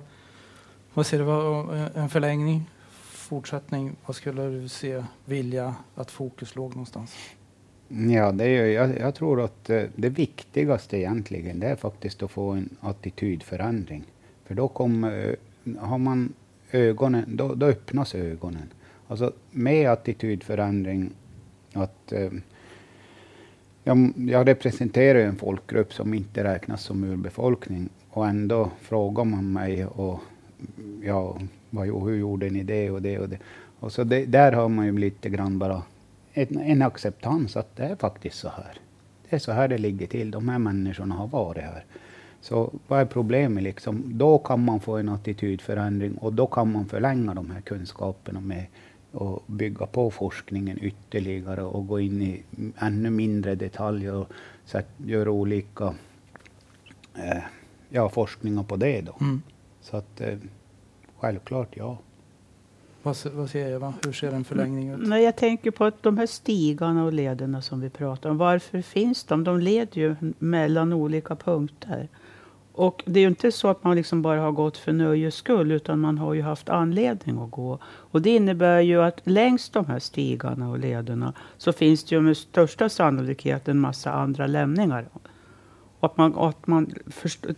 vad 0.95 1.07
ser 1.07 1.19
du, 1.19 1.25
va, 1.25 1.77
eh, 1.77 2.03
en 2.03 2.09
förlängning, 2.09 2.71
fortsättning, 3.01 3.97
vad 4.07 4.17
skulle 4.17 4.43
du 4.43 4.69
se, 4.69 5.05
vilja 5.25 5.75
att 5.95 6.11
fokus 6.11 6.57
låg 6.57 6.71
någonstans? 6.71 7.17
Ja, 7.93 8.33
det 8.33 8.45
är, 8.45 8.67
jag, 8.67 8.99
jag 8.99 9.15
tror 9.15 9.45
att 9.45 9.71
eh, 9.71 9.83
det 9.97 10.09
viktigaste 10.09 10.99
egentligen 10.99 11.61
det 11.61 11.67
är 11.67 11.77
faktiskt 11.77 12.23
att 12.23 12.31
få 12.31 12.51
en 12.51 12.69
attitydförändring. 12.81 14.05
För 14.45 14.55
då 14.55 14.69
kommer, 14.69 15.37
eh, 15.65 15.75
har 15.79 15.99
man 15.99 16.33
ögonen, 16.73 17.25
då, 17.37 17.55
då 17.55 17.67
öppnas 17.67 18.15
ögonen. 18.15 18.69
Alltså 19.09 19.33
med 19.51 19.91
attitydförändring, 19.91 21.11
att 21.73 22.13
eh, 22.13 22.31
jag, 23.85 24.13
jag 24.17 24.49
representerar 24.49 25.19
en 25.19 25.37
folkgrupp 25.37 25.93
som 25.93 26.15
inte 26.15 26.45
räknas 26.45 26.83
som 26.83 27.05
urbefolkning 27.05 27.89
och 28.11 28.27
ändå 28.27 28.71
frågar 28.81 29.25
man 29.25 29.53
mig 29.53 29.87
och 29.87 30.21
ja, 31.03 31.39
vad, 31.71 31.87
hur 31.87 32.17
gjorde 32.17 32.51
ni 32.51 32.63
det 32.63 32.91
och 32.91 33.03
det 33.03 33.19
och 33.19 33.29
det. 33.29 33.39
Och 33.79 33.93
så 33.93 34.05
det, 34.05 34.27
där 34.27 34.53
har 34.53 34.69
man 34.69 34.87
ju 34.87 34.99
lite 34.99 35.29
grann 35.29 35.59
bara 35.59 35.83
en, 36.33 36.61
en 36.61 36.83
acceptans 36.83 37.57
att 37.57 37.77
det 37.77 37.85
är 37.85 37.97
faktiskt 37.97 38.39
så 38.39 38.49
här. 38.49 38.79
Det 39.31 39.37
är 39.37 39.41
så 39.41 39.53
här 39.53 39.69
det 39.69 39.79
ligger 39.79 40.07
till. 40.07 40.31
De 40.31 40.49
här 40.49 40.59
människorna 40.59 41.15
har 41.15 41.27
varit 41.27 41.63
här. 41.63 41.85
Så 42.41 42.73
vad 42.89 43.01
är 43.01 43.05
problemet? 43.05 43.63
Liksom? 43.63 44.19
Då 44.19 44.39
kan 44.39 44.65
man 44.65 44.81
få 44.81 44.97
en 44.97 45.09
attitydförändring 45.09 46.15
och 46.15 46.33
då 46.33 46.47
kan 46.47 46.73
man 46.73 46.87
förlänga 46.87 47.35
de 47.35 47.51
här 47.51 47.61
kunskaperna 47.61 48.41
med 48.41 48.67
att 49.13 49.47
bygga 49.47 49.87
på 49.87 50.11
forskningen 50.11 50.79
ytterligare 50.83 51.63
och 51.63 51.87
gå 51.87 52.01
in 52.01 52.23
i 52.23 52.43
ännu 52.79 53.11
mindre 53.11 53.55
detaljer 53.55 54.15
och 54.15 54.29
göra 54.97 55.31
olika 55.31 55.95
eh, 57.15 57.43
ja, 57.89 58.09
forskningar 58.09 58.63
på 58.63 58.77
det. 58.77 59.01
Då. 59.01 59.17
Mm. 59.21 59.43
Så 59.81 59.97
att 59.97 60.21
eh, 60.21 60.39
självklart 61.19 61.77
ja. 61.77 61.99
Vad, 63.03 63.17
vad 63.33 63.51
säger 63.51 63.73
Eva? 63.73 63.95
Hur 64.05 64.13
ser 64.13 64.33
en 64.33 64.45
förlängning 64.45 64.91
ut? 64.91 65.09
Nej, 65.09 65.25
jag 65.25 65.37
tänker 65.37 65.71
på 65.71 65.85
att 65.85 66.03
de 66.03 66.19
här 66.19 66.27
stigarna 66.27 67.05
och 67.05 67.13
lederna 67.13 67.63
som 67.63 67.81
vi 67.81 67.91
pratar 67.91 68.31
om. 68.31 68.39
Varför 68.39 68.83
finns 68.83 69.25
de? 69.25 69.45
De 69.45 69.61
leder 69.61 70.01
ju 70.01 70.17
mellan 70.39 70.93
olika 70.93 71.37
punkter. 71.37 72.09
Och 72.73 73.03
det 73.07 73.21
är 73.21 73.23
ju 73.23 73.29
inte 73.29 73.53
så 73.53 73.69
att 73.69 73.85
man 73.85 73.97
liksom 73.97 74.23
bara 74.23 74.41
har 74.41 74.53
gått 74.53 74.77
för 74.77 74.93
nöjes 74.93 75.35
skull, 75.35 75.73
utan 75.73 75.99
man 75.99 76.19
har 76.19 76.35
ju 76.35 76.43
haft 76.43 76.69
anledning 76.69 77.39
att 77.39 77.51
gå. 77.51 77.79
Och 77.85 78.23
det 78.23 78.31
innebär 78.31 78.81
ju 78.81 79.03
att 79.03 79.21
längs 79.25 79.71
de 79.71 79.87
här 79.87 79.99
stigarna 79.99 80.71
och 80.71 80.79
lederna 80.79 81.33
så 81.59 81.73
finns 81.73 82.05
det 82.05 82.15
ju 82.15 82.21
med 82.21 82.37
största 82.37 82.89
sannolikhet 82.89 83.69
en 83.69 83.79
massa 83.79 84.13
andra 84.13 84.47
lämningar. 84.47 85.09
Att 86.01 86.17
man, 86.17 86.39
att 86.39 86.67
man 86.67 86.95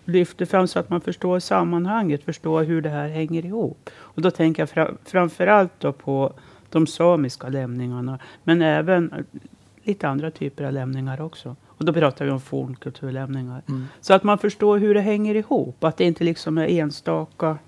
lyfter 0.05 0.47
fram 0.47 0.69
så 0.69 0.79
att 0.79 0.91
man 0.91 1.01
förstår 1.01 1.39
sammanhanget, 1.39 2.25
förstår 2.25 2.63
hur 2.63 2.83
det 2.83 2.89
här 2.89 3.09
hänger 3.09 3.45
ihop. 3.45 3.91
Och 3.95 4.23
då 4.23 4.31
tänker 4.31 4.63
jag 4.63 4.71
fra, 4.71 4.91
framförallt 5.05 5.73
då 5.79 5.93
på 5.93 6.33
de 6.71 6.87
samiska 6.87 7.49
lämningarna, 7.49 8.19
men 8.45 8.63
även 8.63 9.25
lite 9.83 10.09
andra 10.09 10.31
typer 10.31 10.65
av 10.65 10.73
lämningar 10.73 11.21
också. 11.21 11.57
Och 11.67 11.85
då 11.85 11.93
pratar 11.93 12.25
vi 12.25 12.31
om 12.31 12.41
fornkulturlämningar. 12.41 13.63
Mm. 13.69 13.87
Så 14.01 14.15
att 14.15 14.23
man 14.23 14.39
förstår 14.39 14.79
hur 14.79 14.95
det 14.95 15.01
hänger 15.01 15.35
ihop, 15.35 15.85
att 15.85 15.97
det 15.97 16.05
inte 16.05 16.25
liksom 16.25 16.59
är 16.59 16.67
enstaka 16.67 17.59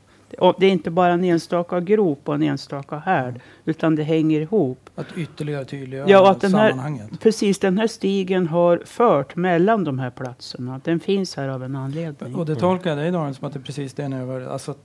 det 0.58 0.66
är 0.66 0.70
inte 0.70 0.90
bara 0.90 1.12
en 1.12 1.24
enstaka 1.24 1.80
grop 1.80 2.28
och 2.28 2.34
en 2.34 2.42
enstaka 2.42 2.96
härd, 2.98 3.40
utan 3.64 3.96
det 3.96 4.02
hänger 4.02 4.40
ihop. 4.40 4.90
Att 4.94 5.06
ytterligare 5.16 5.64
tydliggöra 5.64 6.10
ja, 6.10 6.30
att 6.30 6.40
den 6.40 6.50
sammanhanget. 6.50 7.10
Här, 7.10 7.18
precis, 7.18 7.58
den 7.58 7.78
här 7.78 7.86
stigen 7.86 8.46
har 8.46 8.82
fört 8.84 9.36
mellan 9.36 9.84
de 9.84 9.98
här 9.98 10.10
platserna. 10.10 10.80
Den 10.84 11.00
finns 11.00 11.36
här 11.36 11.48
av 11.48 11.64
en 11.64 11.76
anledning. 11.76 12.34
Och 12.34 12.46
det 12.46 12.56
tolkar 12.56 12.90
jag 12.90 12.98
dig 12.98 13.10
Daniel 13.10 13.34
som 13.34 13.46
att 13.46 13.52
det 13.52 13.58
är 13.58 13.64
precis 13.64 13.94
det 13.94 14.08
ni 14.08 14.16
över, 14.16 14.46
alltså 14.46 14.70
att 14.70 14.78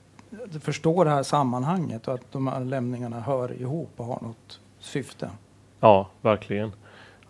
förstå 0.63 1.03
det 1.03 1.09
här 1.09 1.23
sammanhanget 1.23 2.07
och 2.07 2.13
att 2.13 2.31
de 2.31 2.47
här 2.47 2.65
lämningarna 2.65 3.19
hör 3.19 3.61
ihop 3.61 3.89
och 3.95 4.05
har 4.05 4.19
något 4.21 4.59
syfte. 4.79 5.29
Ja, 5.79 6.09
verkligen. 6.21 6.71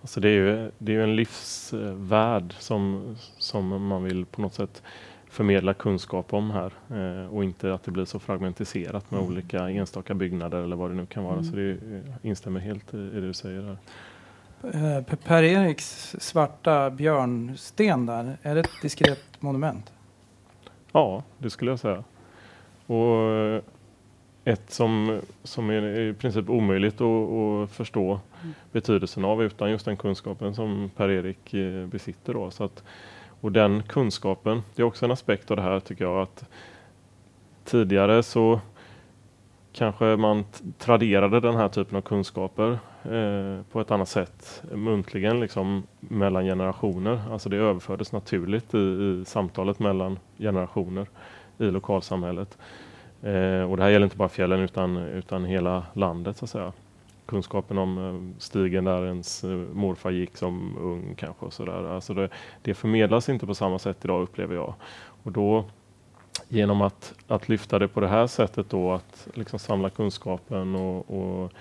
Alltså 0.02 0.20
det 0.20 0.30
är 0.30 0.34
ju, 0.34 0.72
det 0.78 0.96
är 0.96 1.00
en 1.00 1.16
livsvärld 1.16 2.56
som, 2.60 3.16
som 3.38 3.88
man 3.88 4.04
vill 4.04 4.26
på 4.26 4.42
något 4.42 4.54
sätt 4.54 4.82
förmedla 5.30 5.74
kunskap 5.74 6.34
om 6.34 6.52
här 6.52 6.74
eh, 6.90 7.34
och 7.34 7.44
inte 7.44 7.74
att 7.74 7.84
det 7.84 7.92
blir 7.92 8.06
så 8.06 8.20
fragmentiserat 8.20 9.12
med 9.12 9.20
mm. 9.20 9.32
olika 9.32 9.70
enstaka 9.70 10.14
byggnader 10.14 10.64
eller 10.64 10.76
vad 10.76 10.90
det 10.92 10.96
nu 10.96 11.06
kan 11.06 11.24
vara. 11.24 11.34
Mm. 11.34 11.46
Så 11.46 11.56
det 11.56 11.72
eh, 11.72 12.16
instämmer 12.22 12.60
helt 12.60 12.94
i, 12.94 12.98
i 12.98 13.10
det 13.10 13.28
du 13.28 13.34
säger 13.34 13.62
här. 13.62 13.78
Eh, 14.98 15.04
Per-Eriks 15.16 16.16
svarta 16.20 16.90
björnsten 16.90 18.06
där, 18.06 18.38
är 18.42 18.56
det 18.56 18.62
ett 18.62 18.82
diskret 18.82 19.24
monument? 19.40 19.94
Ja, 20.92 21.24
det 21.38 21.50
skulle 21.50 21.72
jag 21.72 21.80
säga. 21.80 22.04
Och 22.86 23.32
eh, 23.32 23.62
ett 24.44 24.72
som, 24.72 25.22
som 25.44 25.70
är 25.70 26.00
i 26.00 26.14
princip 26.14 26.50
omöjligt 26.50 27.02
att, 27.02 27.32
att 27.32 27.72
förstå 27.72 28.20
mm. 28.42 28.54
betydelsen 28.72 29.26
av 29.26 29.44
utan 29.44 29.72
just 29.72 29.86
den 29.86 29.98
kunskapen 29.98 30.56
som 30.56 30.92
Per-Erik 30.96 31.56
besitter. 31.92 32.34
Då. 32.34 32.52
Så 32.52 32.64
att, 32.64 32.84
och 33.42 33.52
den 33.52 33.84
kunskapen, 33.84 34.62
det 34.76 34.82
är 34.82 34.86
också 34.86 35.06
en 35.06 35.12
aspekt 35.12 35.52
av 35.52 35.58
det 35.58 35.64
här 35.64 35.80
tycker 35.80 36.06
jag 36.06 36.22
att 36.22 36.46
tidigare 37.64 38.24
så 38.24 38.62
kanske 39.74 40.06
man 40.06 40.46
traderade 40.78 41.40
den 41.40 41.56
här 41.56 41.70
typen 41.70 41.98
av 41.98 42.02
kunskaper 42.02 42.72
eh, 43.04 43.64
på 43.72 43.82
ett 43.82 43.92
annat 43.92 44.10
sätt 44.10 44.64
muntligen 44.74 45.40
liksom 45.40 45.84
mellan 46.00 46.46
generationer. 46.46 47.22
Alltså 47.32 47.50
det 47.50 47.58
överfördes 47.58 48.12
naturligt 48.12 48.74
i, 48.74 48.78
i 48.78 49.24
samtalet 49.26 49.80
mellan 49.80 50.20
generationer 50.38 51.08
i 51.58 51.64
lokalsamhället. 51.64 52.58
Eh, 53.22 53.72
och 53.72 53.78
det 53.78 53.84
här 53.84 53.90
gäller 53.90 54.06
inte 54.06 54.18
bara 54.18 54.30
fjällen 54.30 54.60
utan, 54.60 54.98
utan 54.98 55.46
hela 55.46 55.86
landet 55.94 56.38
så 56.38 56.46
att 56.46 56.52
säga 56.52 56.74
kunskapen 57.30 57.78
om 57.78 57.98
eh, 57.98 58.40
stigen 58.40 58.84
där 58.84 59.06
ens 59.06 59.44
eh, 59.44 59.50
morfar 59.74 60.12
gick 60.12 60.38
som 60.38 60.78
ung 60.78 61.16
kanske. 61.18 61.46
Och 61.46 61.54
så 61.54 61.66
där. 61.66 61.96
Alltså 61.96 62.14
det, 62.14 62.30
det 62.62 62.74
förmedlas 62.74 63.30
inte 63.30 63.46
på 63.46 63.56
samma 63.56 63.80
sätt 63.80 64.06
idag 64.06 64.22
upplever 64.22 64.56
jag. 64.56 64.74
Och 65.24 65.32
då 65.32 65.66
genom 66.48 66.82
att, 66.82 67.14
att 67.28 67.50
lyfta 67.50 67.80
det 67.80 67.88
på 67.88 68.00
det 68.00 68.08
här 68.08 68.28
sättet 68.28 68.70
då, 68.70 68.92
att 68.92 69.28
liksom 69.34 69.60
samla 69.60 69.90
kunskapen 69.90 70.76
och, 70.76 71.12
och, 71.12 71.52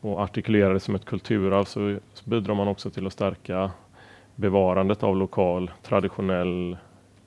och 0.00 0.20
artikulera 0.20 0.72
det 0.72 0.80
som 0.80 0.94
ett 0.94 1.04
kulturarv 1.04 1.64
så, 1.64 1.98
så 2.12 2.30
bidrar 2.30 2.54
man 2.54 2.68
också 2.68 2.90
till 2.90 3.06
att 3.06 3.12
stärka 3.12 3.70
bevarandet 4.34 5.02
av 5.02 5.16
lokal 5.16 5.70
traditionell 5.82 6.76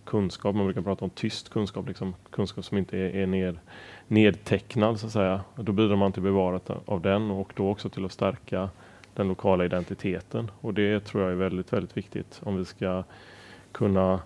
kunskap. 0.10 0.56
Man 0.56 0.66
brukar 0.66 0.82
prata 0.82 1.06
om 1.06 1.10
tyst 1.10 1.50
kunskap, 1.50 1.88
liksom 1.88 2.16
kunskap 2.32 2.66
som 2.66 2.78
inte 2.78 2.98
är, 2.98 3.16
är 3.16 3.28
ned, 3.28 3.60
nedtecknad 4.08 5.00
så 5.00 5.06
att 5.06 5.12
säga. 5.12 5.42
Då 5.56 5.72
bidrar 5.72 5.96
man 5.96 6.12
till 6.12 6.24
bevarandet 6.24 6.70
av 6.86 7.02
den 7.02 7.32
och 7.32 7.54
då 7.56 7.70
också 7.70 7.90
till 7.90 8.06
att 8.06 8.12
stärka 8.12 8.70
den 9.14 9.28
lokala 9.28 9.66
identiteten. 9.66 10.52
Och 10.62 10.74
det 10.74 11.06
tror 11.06 11.24
jag 11.24 11.32
är 11.32 11.36
väldigt, 11.36 11.74
väldigt 11.74 11.98
viktigt 11.98 12.42
om 12.44 12.58
vi 12.58 12.66
ska 12.66 13.04
kunna 13.72 14.20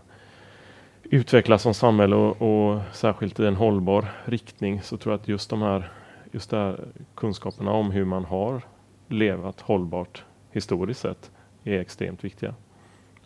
utvecklas 1.03 1.61
som 1.61 1.73
samhälle 1.73 2.15
och, 2.15 2.41
och, 2.41 2.81
särskilt 2.93 3.39
i 3.39 3.45
en 3.45 3.55
hållbar 3.55 4.05
riktning 4.25 4.81
så 4.81 4.97
tror 4.97 5.13
jag 5.13 5.21
att 5.21 5.27
just 5.27 5.49
de 5.49 5.61
här, 5.61 5.91
just 6.31 6.49
där 6.49 6.79
kunskaperna 7.15 7.71
om 7.71 7.91
hur 7.91 8.05
man 8.05 8.25
har 8.25 8.61
levat 9.07 9.61
hållbart 9.61 10.23
historiskt 10.51 10.99
sett 10.99 11.31
är 11.63 11.79
extremt 11.79 12.23
viktiga. 12.23 12.55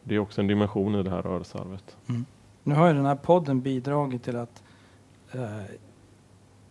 Det 0.04 0.16
är 0.16 0.20
också 0.20 0.42
en 0.42 0.48
dimension 0.48 0.96
i 0.96 1.04
det 1.04 1.10
här 1.10 1.22
rörelsearvet. 1.22 1.98
Mm. 2.10 2.26
Nu 2.68 2.76
har 2.76 2.88
ju 2.88 2.94
den 2.94 3.06
här 3.06 3.16
podden 3.16 3.62
bidragit 3.62 4.24
till 4.24 4.36
att 4.38 4.64
eh, 5.32 5.62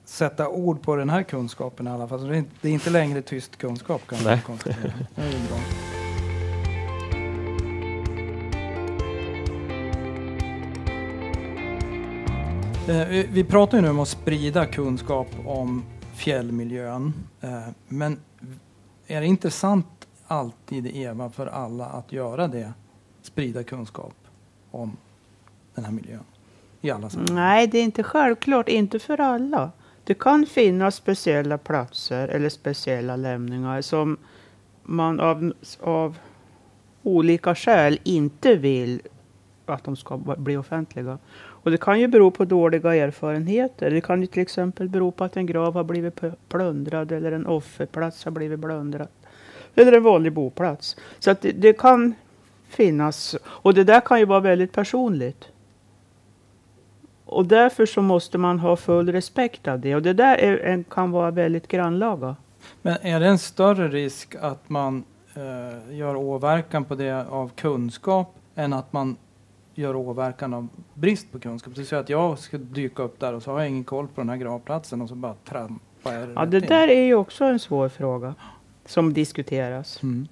sätta 0.05 0.49
ord 0.49 0.83
på 0.83 0.97
den 0.97 1.11
här 1.11 1.23
kunskapen 1.23 1.87
i 1.87 1.91
alla 1.91 2.09
fall. 2.09 2.21
Så 2.21 2.27
det, 2.27 2.35
är 2.35 2.39
inte, 2.39 2.55
det 2.61 2.69
är 2.69 2.73
inte 2.73 2.91
längre 2.91 3.23
tyst 3.23 3.57
kunskap 3.57 4.07
kan 4.07 4.19
man. 4.25 4.39
Det 5.15 5.23
är 5.23 5.49
bra. 5.49 5.59
Eh, 12.95 13.27
vi 13.31 13.45
pratar 13.45 13.79
ju 13.79 13.83
nu 13.83 13.91
om 13.91 14.01
att 14.01 14.09
sprida 14.09 14.67
kunskap 14.67 15.29
om 15.47 15.83
fjällmiljön. 16.15 17.13
Eh, 17.41 17.69
men 17.89 18.21
är 19.07 19.21
det 19.21 19.27
intressant 19.27 20.07
alltid, 20.27 20.97
Eva, 20.97 21.31
för 21.31 21.47
alla 21.47 21.87
att 21.87 22.13
göra 22.13 22.49
det? 22.49 22.73
Sprida 23.23 23.63
kunskap 23.63 24.15
om 24.71 24.97
den 25.77 25.85
här 25.85 25.93
miljön? 25.93 26.25
I 26.81 26.91
alla 26.91 27.11
sammanhang? 27.11 27.37
Nej, 27.37 27.67
det 27.67 27.79
är 27.79 27.83
inte 27.83 28.03
självklart. 28.03 28.69
Inte 28.69 28.99
för 28.99 29.21
alla. 29.21 29.71
Det 30.05 30.15
kan 30.15 30.47
finnas 30.47 30.95
speciella 30.95 31.59
platser 31.59 32.29
eller 32.29 32.49
speciella 32.49 33.17
lämningar 33.17 33.83
som 33.83 34.17
man 34.83 35.21
av, 35.21 35.53
av 35.81 36.19
olika 37.03 37.55
skäl 37.55 37.99
inte 38.05 38.55
vill 38.55 39.01
att 39.67 39.85
de 39.85 39.97
ska 39.97 40.17
bli 40.17 40.57
offentliga. 40.57 41.19
Och 41.35 41.71
det 41.71 41.79
kan 41.79 42.01
ju 42.01 42.09
bero 42.09 42.31
på 42.31 42.45
dåliga 42.45 42.95
erfarenheter. 42.95 43.91
Det 43.91 44.01
kan 44.01 44.21
ju 44.21 44.27
till 44.27 44.43
exempel 44.43 44.89
bero 44.89 45.11
på 45.11 45.25
att 45.25 45.37
en 45.37 45.47
grav 45.47 45.75
har 45.75 45.85
blivit 45.85 46.21
plundrad 46.49 47.13
eller 47.13 47.33
en 47.33 47.47
offerplats 47.47 48.25
har 48.25 48.33
blivit 48.33 48.61
plundrad. 48.61 49.09
Eller 49.75 49.93
en 49.93 50.03
vanlig 50.03 50.33
boplats. 50.33 50.97
Så 51.19 51.31
att 51.31 51.41
det, 51.41 51.53
det 51.53 51.73
kan 51.73 52.15
finnas. 52.69 53.37
Och 53.45 53.75
det 53.75 53.85
där 53.85 54.01
kan 54.01 54.19
ju 54.19 54.25
vara 54.25 54.41
väldigt 54.41 54.73
personligt. 54.73 55.49
Och 57.27 57.47
därför 57.47 57.87
så 57.87 58.03
måste 58.03 58.39
man 58.39 58.59
ha 58.59 58.77
full 58.77 59.13
respekt 59.13 59.69
av 59.69 59.81
det. 59.81 59.95
Och 59.95 60.03
det 60.03 60.13
där 60.13 60.37
är, 60.39 60.85
kan 60.91 61.11
vara 61.11 61.31
väldigt 61.31 61.69
grannlaga. 61.69 62.37
Men 62.83 62.97
är 63.03 63.21
det 63.21 63.27
en 63.27 63.39
större 63.39 63.89
risk 63.89 64.35
att 64.41 64.69
man 64.69 65.05
eh, 65.35 65.97
gör 65.97 66.17
åverkan 66.17 66.85
på 66.85 66.95
det 66.95 67.27
av 67.31 67.51
kunskap 67.57 68.35
än 68.55 68.73
att 68.73 68.93
man 68.93 69.17
gör 69.75 69.97
åverkan 69.97 70.55
av 70.55 70.69
brist 70.95 71.33
på 71.33 71.39
kunskap? 71.39 71.75
Det 71.75 71.81
vill 71.81 71.89
säga 71.89 72.01
att 72.01 72.09
jag 72.09 72.39
ska 72.39 72.59
dyka 72.59 73.03
upp 73.03 73.21
där 73.21 73.35
och 73.35 73.43
så 73.43 73.51
har 73.51 73.61
jag 73.61 73.69
ingen 73.69 73.85
koll 73.85 74.09
på 74.09 74.21
den 74.21 74.29
här 74.29 74.37
gravplatsen 74.37 75.03
och 75.03 75.09
så 75.09 75.15
bara 75.15 75.35
trampar 75.45 76.13
jag 76.13 76.29
Ja, 76.35 76.47
det 76.47 76.61
där 76.61 76.89
är 76.89 77.03
ju 77.03 77.15
också 77.15 77.45
en 77.45 77.59
svår 77.59 77.89
fråga 77.89 78.35
som 78.85 79.13
diskuteras. 79.13 80.03
Mm. 80.03 80.29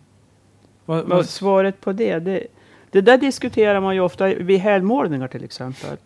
Vad, 0.84 1.04
vad... 1.04 1.26
Svaret 1.26 1.80
på 1.80 1.92
det, 1.92 2.18
det, 2.18 2.46
det 2.90 3.00
där 3.00 3.18
diskuterar 3.18 3.80
man 3.80 3.94
ju 3.94 4.00
ofta 4.00 4.26
vid 4.26 4.60
helgmålningar 4.60 5.28
till 5.28 5.44
exempel. 5.44 5.96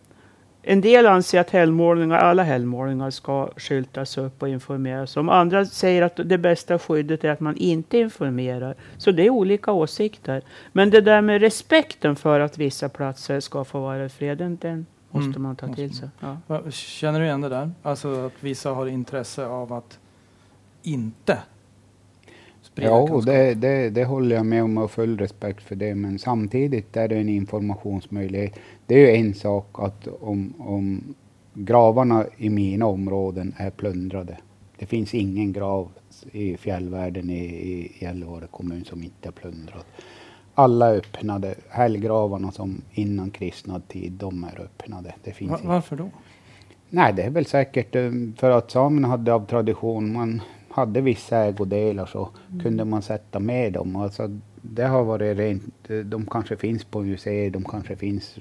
En 0.61 0.81
del 0.81 1.05
anser 1.05 1.39
att 1.39 1.49
helgmålningar, 1.49 2.17
alla 2.17 2.43
helgmålningar 2.43 3.09
ska 3.09 3.49
skyltas 3.57 4.17
upp 4.17 4.41
och 4.41 4.49
informeras 4.49 5.17
om. 5.17 5.29
Andra 5.29 5.65
säger 5.65 6.01
att 6.01 6.19
det 6.25 6.37
bästa 6.37 6.79
skyddet 6.79 7.23
är 7.23 7.29
att 7.29 7.39
man 7.39 7.55
inte 7.55 7.97
informerar. 7.97 8.75
Så 8.97 9.11
det 9.11 9.25
är 9.25 9.29
olika 9.29 9.71
åsikter. 9.71 10.41
Men 10.71 10.89
det 10.89 11.01
där 11.01 11.21
med 11.21 11.41
respekten 11.41 12.15
för 12.15 12.39
att 12.39 12.57
vissa 12.57 12.89
platser 12.89 13.39
ska 13.39 13.63
få 13.63 13.79
vara 13.79 14.05
i 14.05 14.09
fred, 14.09 14.37
den, 14.37 14.57
den 14.61 14.85
måste 15.09 15.29
mm. 15.29 15.41
man 15.41 15.55
ta 15.55 15.73
till 15.73 15.95
sig. 15.95 16.09
Ja. 16.19 16.61
Känner 16.71 17.19
du 17.19 17.25
igen 17.25 17.41
det 17.41 17.49
där? 17.49 17.71
Alltså 17.83 18.25
att 18.25 18.33
vissa 18.39 18.69
har 18.69 18.85
intresse 18.85 19.45
av 19.45 19.73
att 19.73 19.99
inte 20.83 21.37
Ja, 22.81 23.21
det, 23.25 23.53
det, 23.53 23.89
det 23.89 24.05
håller 24.05 24.35
jag 24.35 24.45
med 24.45 24.63
om 24.63 24.77
och 24.77 24.91
full 24.91 25.17
respekt 25.17 25.63
för 25.63 25.75
det. 25.75 25.95
Men 25.95 26.19
samtidigt 26.19 26.97
är 26.97 27.07
det 27.07 27.15
en 27.17 27.29
informationsmöjlighet. 27.29 28.59
Det 28.85 28.95
är 28.95 28.99
ju 28.99 29.27
en 29.27 29.33
sak 29.33 29.79
att 29.79 30.07
om, 30.07 30.53
om 30.57 31.15
gravarna 31.53 32.25
i 32.37 32.49
mina 32.49 32.85
områden 32.85 33.53
är 33.57 33.69
plundrade. 33.69 34.37
Det 34.77 34.85
finns 34.85 35.13
ingen 35.13 35.53
grav 35.53 35.89
i 36.31 36.57
fjällvärlden 36.57 37.29
i, 37.29 37.43
i 37.45 37.91
Gällivare 37.99 38.47
kommun 38.51 38.85
som 38.85 39.03
inte 39.03 39.29
är 39.29 39.31
plundrad. 39.31 39.83
Alla 40.55 40.91
öppnade. 40.91 41.55
Hällgravarna 41.69 42.51
som 42.51 42.81
innan 42.91 43.31
kristnad 43.31 43.87
tid, 43.87 44.11
de 44.11 44.43
är 44.43 44.61
öppnade. 44.61 45.15
Det 45.23 45.31
finns 45.31 45.51
Var, 45.51 45.59
varför 45.63 45.95
då? 45.95 46.09
Nej, 46.89 47.13
det 47.13 47.23
är 47.23 47.29
väl 47.29 47.45
säkert 47.45 47.95
eh, 47.95 48.11
för 48.37 48.49
att 48.49 48.71
samerna 48.71 49.07
hade 49.07 49.33
av 49.33 49.45
tradition, 49.45 50.13
man 50.13 50.41
hade 50.79 51.01
vissa 51.01 51.37
ägodelar 51.37 52.05
så 52.05 52.29
mm. 52.49 52.63
kunde 52.63 52.85
man 52.85 53.01
sätta 53.01 53.39
med 53.39 53.73
dem. 53.73 53.95
Alltså, 53.95 54.39
det 54.61 54.83
har 54.83 55.03
varit 55.03 55.37
rent, 55.37 55.87
de 56.05 56.25
kanske 56.25 56.57
finns 56.57 56.83
på 56.83 57.01
museer, 57.01 57.49
de 57.49 57.63
kanske 57.63 57.95
finns 57.95 58.35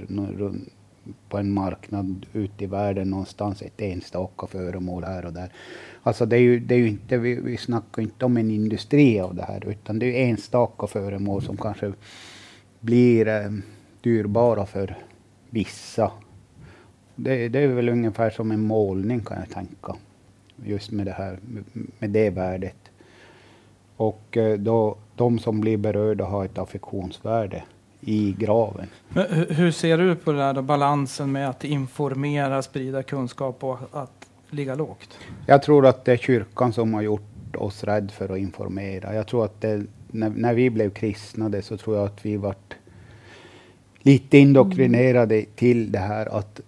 på 1.29 1.39
en 1.39 1.53
marknad 1.53 2.27
ute 2.33 2.65
i 2.65 2.67
världen 2.67 3.11
någonstans, 3.11 3.63
ett 3.63 3.81
enstaka 3.81 4.47
föremål 4.47 5.05
här 5.05 5.27
och 5.27 5.33
där. 5.33 5.53
Alltså 6.03 6.27
det 6.27 6.37
är 6.37 6.41
ju, 6.41 6.61
det 6.61 6.75
är 6.75 6.79
ju 6.79 6.89
inte, 6.89 7.19
vi, 7.19 7.35
vi 7.35 7.57
snackar 7.57 8.03
inte 8.03 8.25
om 8.25 8.37
en 8.37 8.51
industri 8.51 9.21
av 9.21 9.35
det 9.35 9.43
här, 9.43 9.69
utan 9.69 9.99
det 9.99 10.07
är 10.07 10.29
enstaka 10.29 10.87
föremål 10.87 11.43
som 11.43 11.57
kanske 11.57 11.93
blir 12.81 13.29
eh, 13.29 13.51
dyrbara 14.01 14.67
för 14.67 14.99
vissa. 15.51 16.13
Det, 17.15 17.49
det 17.49 17.59
är 17.59 17.69
väl 17.69 17.89
ungefär 17.89 18.31
som 18.31 18.51
en 18.51 18.63
målning 18.63 19.21
kan 19.21 19.39
jag 19.39 19.51
tänka 19.51 19.97
just 20.65 20.91
med 20.91 21.07
det 21.07 21.13
här, 21.13 21.39
med 21.99 22.11
det 22.11 22.31
värdet. 22.31 22.77
Och 23.97 24.37
eh, 24.37 24.59
då, 24.59 24.97
de 25.17 25.39
som 25.39 25.61
blir 25.61 25.77
berörda 25.77 26.25
har 26.25 26.45
ett 26.45 26.59
affektionsvärde 26.59 27.63
i 28.01 28.35
graven. 28.39 28.87
Men 29.09 29.27
hur 29.49 29.71
ser 29.71 29.99
du 29.99 30.17
på 30.17 30.33
det 30.33 30.39
där 30.39 30.55
då, 30.55 30.63
balansen 30.63 31.33
med 31.33 31.49
att 31.49 31.65
informera, 31.65 32.63
sprida 32.63 33.03
kunskap 33.03 33.65
och 33.65 33.79
att 33.93 34.27
ligga 34.51 34.75
lågt? 34.75 35.19
Jag 35.47 35.63
tror 35.63 35.87
att 35.87 36.05
det 36.05 36.13
är 36.13 36.17
kyrkan 36.17 36.73
som 36.73 36.95
har 36.95 37.03
gjort 37.03 37.57
oss 37.57 37.85
rädda 37.85 38.09
för 38.09 38.29
att 38.29 38.39
informera. 38.39 39.15
Jag 39.15 39.27
tror 39.27 39.45
att 39.45 39.61
det, 39.61 39.83
när, 40.07 40.31
när 40.31 40.55
vi 40.55 40.71
blev 40.71 40.91
kristnade 40.91 41.63
så 41.63 41.77
tror 41.77 41.97
jag 41.97 42.05
att 42.05 42.27
vi 42.27 42.37
vart 42.37 42.75
lite 43.99 44.39
indoktrinerade 44.39 45.35
mm. 45.35 45.47
till 45.55 45.93
det 45.93 45.99
här 45.99 46.27
att 46.27 46.61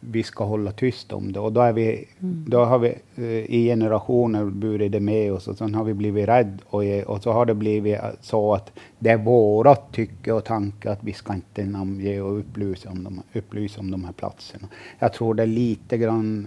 vi 0.00 0.22
ska 0.22 0.44
hålla 0.44 0.72
tyst 0.72 1.12
om 1.12 1.32
det. 1.32 1.40
Och 1.40 1.52
då, 1.52 1.60
är 1.60 1.72
vi, 1.72 2.08
mm. 2.20 2.44
då 2.48 2.64
har 2.64 2.78
vi 2.78 2.94
uh, 3.18 3.24
i 3.24 3.66
generationer 3.66 4.44
burit 4.44 4.92
det 4.92 5.00
med 5.00 5.32
oss 5.32 5.48
och 5.48 5.56
sen 5.56 5.74
har 5.74 5.84
vi 5.84 5.94
blivit 5.94 6.28
rädda 6.28 6.58
och, 6.66 6.82
och 7.06 7.22
så 7.22 7.32
har 7.32 7.46
det 7.46 7.54
blivit 7.54 7.98
så 8.20 8.54
att 8.54 8.72
det 8.98 9.10
är 9.10 9.16
vårat 9.16 9.92
tycke 9.92 10.32
och 10.32 10.44
tanke 10.44 10.90
att 10.90 11.04
vi 11.04 11.12
ska 11.12 11.34
inte 11.34 11.64
namnge 11.64 12.20
och 12.20 12.38
upplysa 12.38 12.90
om, 12.90 13.04
de, 13.04 13.22
upplysa 13.32 13.80
om 13.80 13.90
de 13.90 14.04
här 14.04 14.12
platserna. 14.12 14.68
Jag 14.98 15.12
tror 15.12 15.34
det 15.34 15.42
är 15.42 15.46
lite 15.46 15.98
grann 15.98 16.46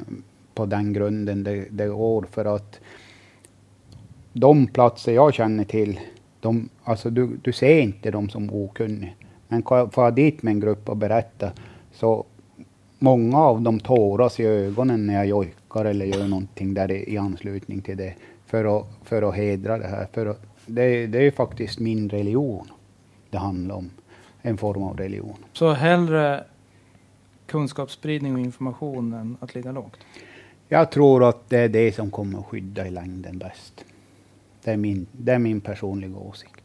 på 0.54 0.66
den 0.66 0.94
grunden 0.94 1.44
det, 1.44 1.66
det 1.72 1.88
går 1.88 2.26
för 2.32 2.46
att 2.56 2.80
de 4.34 4.68
platser 4.68 5.14
jag 5.14 5.34
känner 5.34 5.64
till, 5.64 6.00
de, 6.40 6.70
alltså 6.84 7.10
du, 7.10 7.38
du 7.42 7.54
ser 7.54 7.80
inte 7.80 8.12
dem 8.12 8.30
som 8.30 8.50
okunniga. 8.54 9.12
Men 9.48 9.64
får 9.64 10.04
jag 10.04 10.16
dit 10.16 10.44
med 10.44 10.52
en 10.52 10.60
grupp 10.60 10.90
och 10.90 10.98
berätta 10.98 11.52
så 11.92 12.26
många 13.00 13.38
av 13.38 13.62
dem 13.62 13.80
tåras 13.80 14.40
i 14.40 14.46
ögonen 14.46 15.08
när 15.08 15.14
jag 15.14 15.26
jojkar 15.26 15.86
eller 15.86 16.06
gör 16.06 16.28
någonting 16.28 16.74
där 16.74 16.92
i 17.10 17.18
anslutning 17.18 17.82
till 17.82 17.98
det 17.98 18.14
för 18.46 18.80
att, 18.80 18.88
för 19.04 19.22
att 19.22 19.36
hedra 19.36 19.78
det 19.78 19.88
här. 19.88 20.08
För 20.14 20.26
att, 20.26 20.42
det, 20.66 21.08
det 21.08 21.28
är 21.28 21.32
faktiskt 21.32 21.80
min 21.80 22.10
religion 22.10 22.68
det 23.30 23.38
handlar 23.38 23.76
om, 23.76 23.90
en 24.42 24.58
form 24.58 24.84
av 24.84 24.98
religion. 24.98 25.38
Så 25.54 25.72
hellre 25.72 26.44
kunskapsspridning 27.46 28.34
och 28.34 28.40
information 28.40 29.14
än 29.14 29.38
att 29.40 29.56
ligga 29.56 29.72
lågt? 29.72 29.98
Jag 30.68 30.92
tror 30.92 31.30
att 31.30 31.50
det 31.50 31.58
är 31.58 31.70
det 31.70 31.96
som 31.96 32.12
kommer 32.12 32.40
att 32.40 32.46
skydda 32.46 32.88
i 32.88 32.90
längden 32.90 33.38
bäst. 33.38 33.86
Det 34.64 34.72
är 34.72 34.78
min, 34.78 35.08
det 35.12 35.32
är 35.32 35.40
min 35.40 35.62
personliga 35.62 36.18
åsikt. 36.18 36.64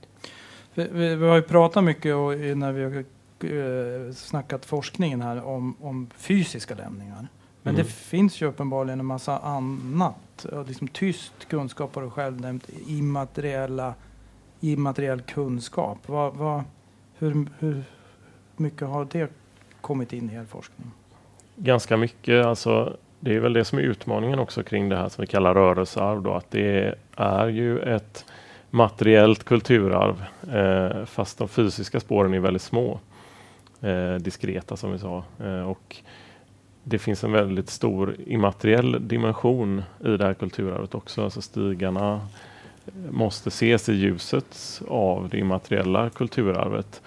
Vi, 0.75 0.89
vi, 0.93 1.15
vi 1.15 1.29
har 1.29 1.37
ju 1.37 1.43
pratat 1.43 1.85
mycket 1.85 2.15
och 2.15 2.39
när 2.39 2.73
vi 2.73 2.85
har 2.85 3.05
snackat 4.15 4.65
forskningen 4.65 5.23
här 5.23 5.45
om, 5.45 5.77
om 5.81 6.11
fysiska 6.17 6.75
lämningar. 6.75 7.29
Men 7.63 7.75
mm. 7.75 7.87
det 7.87 7.93
finns 7.93 8.41
ju 8.43 8.47
uppenbarligen 8.47 9.01
en 9.01 9.07
massa 9.07 9.39
annat. 9.39 10.47
Liksom 10.67 10.89
tyst 10.89 11.49
kunskap 11.49 11.95
har 11.95 12.03
du 12.03 12.11
själv 12.11 12.41
nämnt. 12.41 12.69
Immateriella, 12.87 13.95
immateriell 14.61 15.21
kunskap. 15.21 15.99
Vad, 16.07 16.35
vad, 16.35 16.63
hur, 17.19 17.47
hur 17.59 17.85
mycket 18.57 18.89
har 18.89 19.07
det 19.11 19.31
kommit 19.81 20.13
in 20.13 20.31
i 20.31 20.35
er 20.35 20.45
forskning? 20.45 20.91
Ganska 21.57 21.97
mycket. 21.97 22.47
Alltså, 22.47 22.97
det 23.21 23.35
är 23.35 23.41
väl 23.41 23.53
det 23.53 23.65
som 23.65 23.79
är 23.79 23.83
utmaningen 23.83 24.39
också 24.39 24.63
kring 24.63 24.89
det 24.89 24.97
här 24.97 25.09
som 25.09 25.23
vi 25.23 25.27
kallar 25.27 25.55
rörelsearv. 25.55 26.23
Då, 26.23 26.35
att 26.35 26.51
det 26.51 26.95
är 27.17 27.49
ju 27.49 27.79
ett 27.79 28.25
materiellt 28.71 29.45
kulturarv 29.45 30.25
eh, 30.53 31.05
fast 31.05 31.39
de 31.39 31.49
fysiska 31.49 32.01
spåren 32.01 32.35
är 32.35 32.39
väldigt 32.39 32.63
små 32.63 33.01
eh, 33.83 34.15
diskreta 34.15 34.77
som 34.77 34.93
vi 34.93 34.99
sa. 34.99 35.25
Eh, 35.41 35.63
och 35.63 35.97
det 36.85 36.99
finns 36.99 37.25
en 37.25 37.33
väldigt 37.33 37.71
stor 37.71 38.17
immateriell 38.27 39.09
dimension 39.09 39.83
i 40.05 40.17
det 40.17 40.25
här 40.25 40.35
kulturarvet 40.35 40.95
också. 40.95 41.25
Alltså 41.25 41.43
stigarna 41.43 42.21
måste 43.11 43.49
ses 43.49 43.89
i 43.89 43.93
ljuset 43.93 44.83
av 44.89 45.29
det 45.29 45.39
immateriella 45.39 46.11
kulturarvet. 46.11 47.03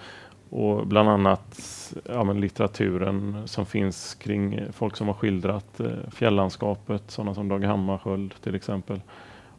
Och 0.50 0.86
bland 0.86 1.08
annat 1.08 1.62
ja, 2.04 2.32
litteraturen 2.32 3.42
som 3.44 3.66
finns 3.66 4.14
kring 4.14 4.60
folk 4.72 4.96
som 4.96 5.06
har 5.06 5.14
skildrat 5.14 5.80
eh, 5.80 6.10
fjällandskapet, 6.12 7.10
sådana 7.10 7.34
som 7.34 7.48
Dag 7.48 7.64
Hammarskjöld 7.64 8.34
till 8.42 8.54
exempel. 8.54 9.00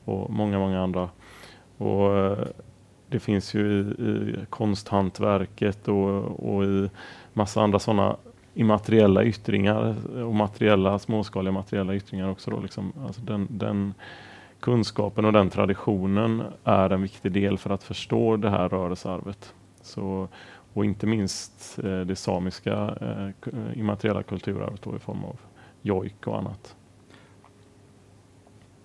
Och 0.05 0.29
många, 0.29 0.59
många 0.59 0.81
andra. 0.81 1.09
Och 1.77 2.17
eh, 2.17 2.47
det 3.09 3.19
finns 3.19 3.53
ju 3.53 3.61
i, 3.61 4.03
i 4.03 4.35
konsthantverket 4.49 5.87
och, 5.87 6.55
och 6.55 6.63
i 6.63 6.89
massa 7.33 7.61
andra 7.61 7.79
sådana 7.79 8.15
immateriella 8.53 9.23
yttringar 9.23 9.95
och 10.23 10.35
materiella, 10.35 10.99
småskaliga 10.99 11.51
materiella 11.51 11.95
yttringar 11.95 12.29
också. 12.29 12.51
Då, 12.51 12.59
liksom. 12.59 12.93
alltså 13.05 13.21
den, 13.21 13.47
den 13.49 13.93
kunskapen 14.59 15.25
och 15.25 15.33
den 15.33 15.49
traditionen 15.49 16.43
är 16.63 16.89
en 16.89 17.01
viktig 17.01 17.31
del 17.31 17.57
för 17.57 17.69
att 17.69 17.83
förstå 17.83 18.37
det 18.37 18.49
här 18.49 18.69
rörelsearvet. 18.69 19.53
Så, 19.81 20.27
och 20.73 20.85
inte 20.85 21.07
minst 21.07 21.79
eh, 21.83 21.99
det 21.99 22.15
samiska 22.15 22.95
eh, 23.01 23.27
eh 23.27 23.79
immateriella 23.79 24.23
kulturarvet 24.23 24.81
då, 24.81 24.95
i 24.95 24.99
form 24.99 25.23
av 25.23 25.39
jojk 25.81 26.27
och 26.27 26.37
annat. 26.37 26.75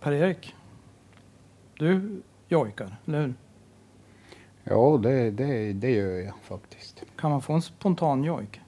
Per-Erik, 0.01 0.55
du 1.79 2.23
jojkar, 2.49 2.97
eller 3.07 3.21
hur? 3.21 3.35
Ja, 4.65 5.01
det, 5.03 5.31
det, 5.31 5.73
det 5.73 5.91
gör 5.91 6.19
jag 6.19 6.35
faktiskt. 6.43 7.03
Kan 7.17 7.31
man 7.31 7.43
få 7.43 7.53
en 7.53 7.63
spontan 7.63 8.25
jojk? 8.25 8.61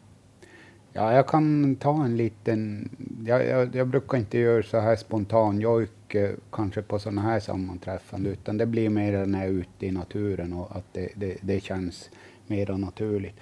Ja, 0.92 1.12
jag 1.12 1.26
kan 1.26 1.76
ta 1.76 2.04
en 2.04 2.16
liten... 2.16 2.90
Jag, 3.26 3.46
jag, 3.46 3.74
jag 3.74 3.88
brukar 3.88 4.18
inte 4.18 4.38
göra 4.38 4.62
så 4.62 4.78
här 4.78 4.96
spontan 4.96 5.60
jojk 5.60 6.14
eh, 6.14 6.30
kanske 6.52 6.82
på 6.82 6.98
sådana 6.98 7.22
här 7.22 7.40
sammanträffanden, 7.40 8.32
utan 8.32 8.56
det 8.56 8.66
blir 8.66 8.90
mer 8.90 9.26
när 9.26 9.38
jag 9.38 9.48
är 9.48 9.52
ute 9.52 9.86
i 9.86 9.90
naturen 9.90 10.52
och 10.52 10.76
att 10.76 10.84
det, 10.92 11.08
det, 11.14 11.36
det 11.40 11.60
känns 11.60 12.10
mer 12.46 12.76
naturligt. 12.76 13.40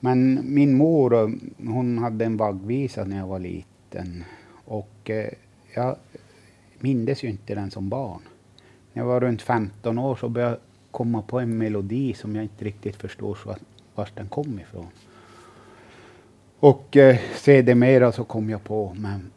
Men 0.00 0.40
min 0.54 0.76
mor, 0.76 1.38
hon 1.72 1.98
hade 1.98 2.24
en 2.24 2.36
vaggvisa 2.36 3.04
när 3.04 3.16
jag 3.16 3.26
var 3.26 3.38
liten 3.38 4.24
och 4.64 5.10
eh, 5.10 5.30
jag 5.74 5.96
mindes 6.80 7.24
ju 7.24 7.28
inte 7.28 7.54
den 7.54 7.70
som 7.70 7.88
barn. 7.88 8.20
När 8.92 9.02
jag 9.02 9.08
var 9.08 9.20
runt 9.20 9.42
15 9.42 9.98
år 9.98 10.16
så 10.16 10.28
började 10.28 10.58
komma 10.96 11.22
på 11.22 11.40
en 11.40 11.58
melodi 11.58 12.14
som 12.14 12.36
jag 12.36 12.44
inte 12.44 12.64
riktigt 12.64 12.96
förstår 12.96 13.38
var 13.94 14.08
den 14.14 14.28
kom 14.28 14.60
ifrån. 14.60 14.86
Och 16.60 16.96
eh, 16.96 17.18
sedermera 17.34 18.12
så 18.12 18.24
kom 18.24 18.50
jag 18.50 18.64
på, 18.64 18.96
men 18.98 19.30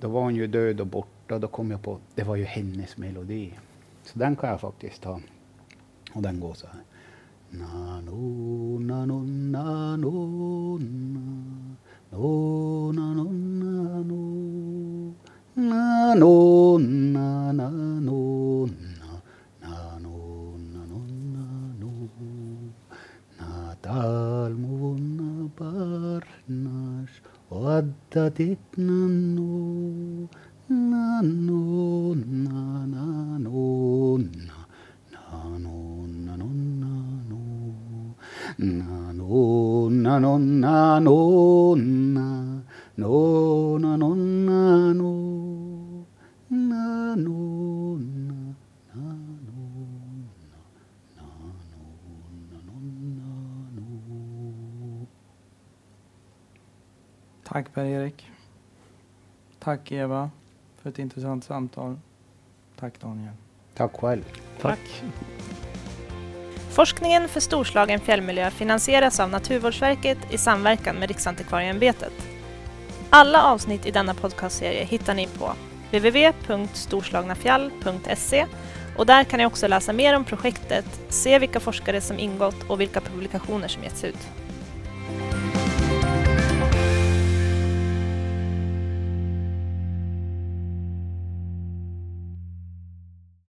då 0.00 0.08
var 0.08 0.22
hon 0.22 0.36
ju 0.36 0.46
död 0.46 0.80
och 0.80 0.86
borta. 0.86 1.38
Då 1.38 1.48
kom 1.48 1.70
jag 1.70 1.82
på, 1.82 1.98
det 2.14 2.22
var 2.22 2.36
ju 2.36 2.44
hennes 2.44 2.96
melodi. 2.96 3.52
Så 4.04 4.18
den 4.18 4.36
kan 4.36 4.50
jag 4.50 4.60
faktiskt 4.60 5.02
ta. 5.02 5.20
Och 6.12 6.22
den 6.22 6.40
går 6.40 6.54
så 6.54 6.66
här. 6.66 6.82
Na 7.50 8.00
no 8.00 8.78
na 8.78 9.06
no 9.06 9.22
na 9.26 9.96
no 9.96 10.78
na 10.78 11.76
no 12.10 12.92
na 12.92 13.14
no 13.14 13.24
na 13.24 14.02
no 14.02 14.38
na 15.54 16.14
no 16.14 16.78
na 16.78 17.52
na 17.52 17.70
no 18.00 18.66
na 19.60 19.96
no 19.98 20.98
na 21.34 21.46
no 21.80 22.08
na 23.86 23.92
talmuvunna 23.92 25.48
parnas 25.58 27.12
oddatit 27.50 28.58
nanu 28.76 30.28
nanu 30.68 32.14
na 32.44 32.58
na 32.82 33.06
no 33.38 33.62
na 34.48 34.58
na 36.18 36.34
no 36.36 36.48
na 36.56 37.16
no 44.98 45.12
na 46.50 47.06
Tack 57.48 57.74
Per-Erik. 57.74 58.30
Tack 59.58 59.92
Eva 59.92 60.30
för 60.82 60.90
ett 60.90 60.98
intressant 60.98 61.44
samtal. 61.44 61.98
Tack 62.78 63.00
Daniel. 63.00 63.32
Tack 63.74 64.00
själv. 64.00 64.22
Tack! 64.60 65.02
Forskningen 66.70 67.28
för 67.28 67.40
Storslagen 67.40 68.00
fjällmiljö 68.00 68.50
finansieras 68.50 69.20
av 69.20 69.30
Naturvårdsverket 69.30 70.18
i 70.30 70.38
samverkan 70.38 70.96
med 70.96 71.08
Riksantikvarieämbetet. 71.08 72.12
Alla 73.10 73.42
avsnitt 73.42 73.86
i 73.86 73.90
denna 73.90 74.14
podcastserie 74.14 74.84
hittar 74.84 75.14
ni 75.14 75.26
på 75.26 75.52
www.storslagnafjall.se 75.90 78.46
och 78.96 79.06
där 79.06 79.24
kan 79.24 79.38
ni 79.38 79.46
också 79.46 79.68
läsa 79.68 79.92
mer 79.92 80.16
om 80.16 80.24
projektet, 80.24 81.00
se 81.08 81.38
vilka 81.38 81.60
forskare 81.60 82.00
som 82.00 82.18
ingått 82.18 82.62
och 82.68 82.80
vilka 82.80 83.00
publikationer 83.00 83.68
som 83.68 83.82
getts 83.82 84.04
ut. 84.04 84.28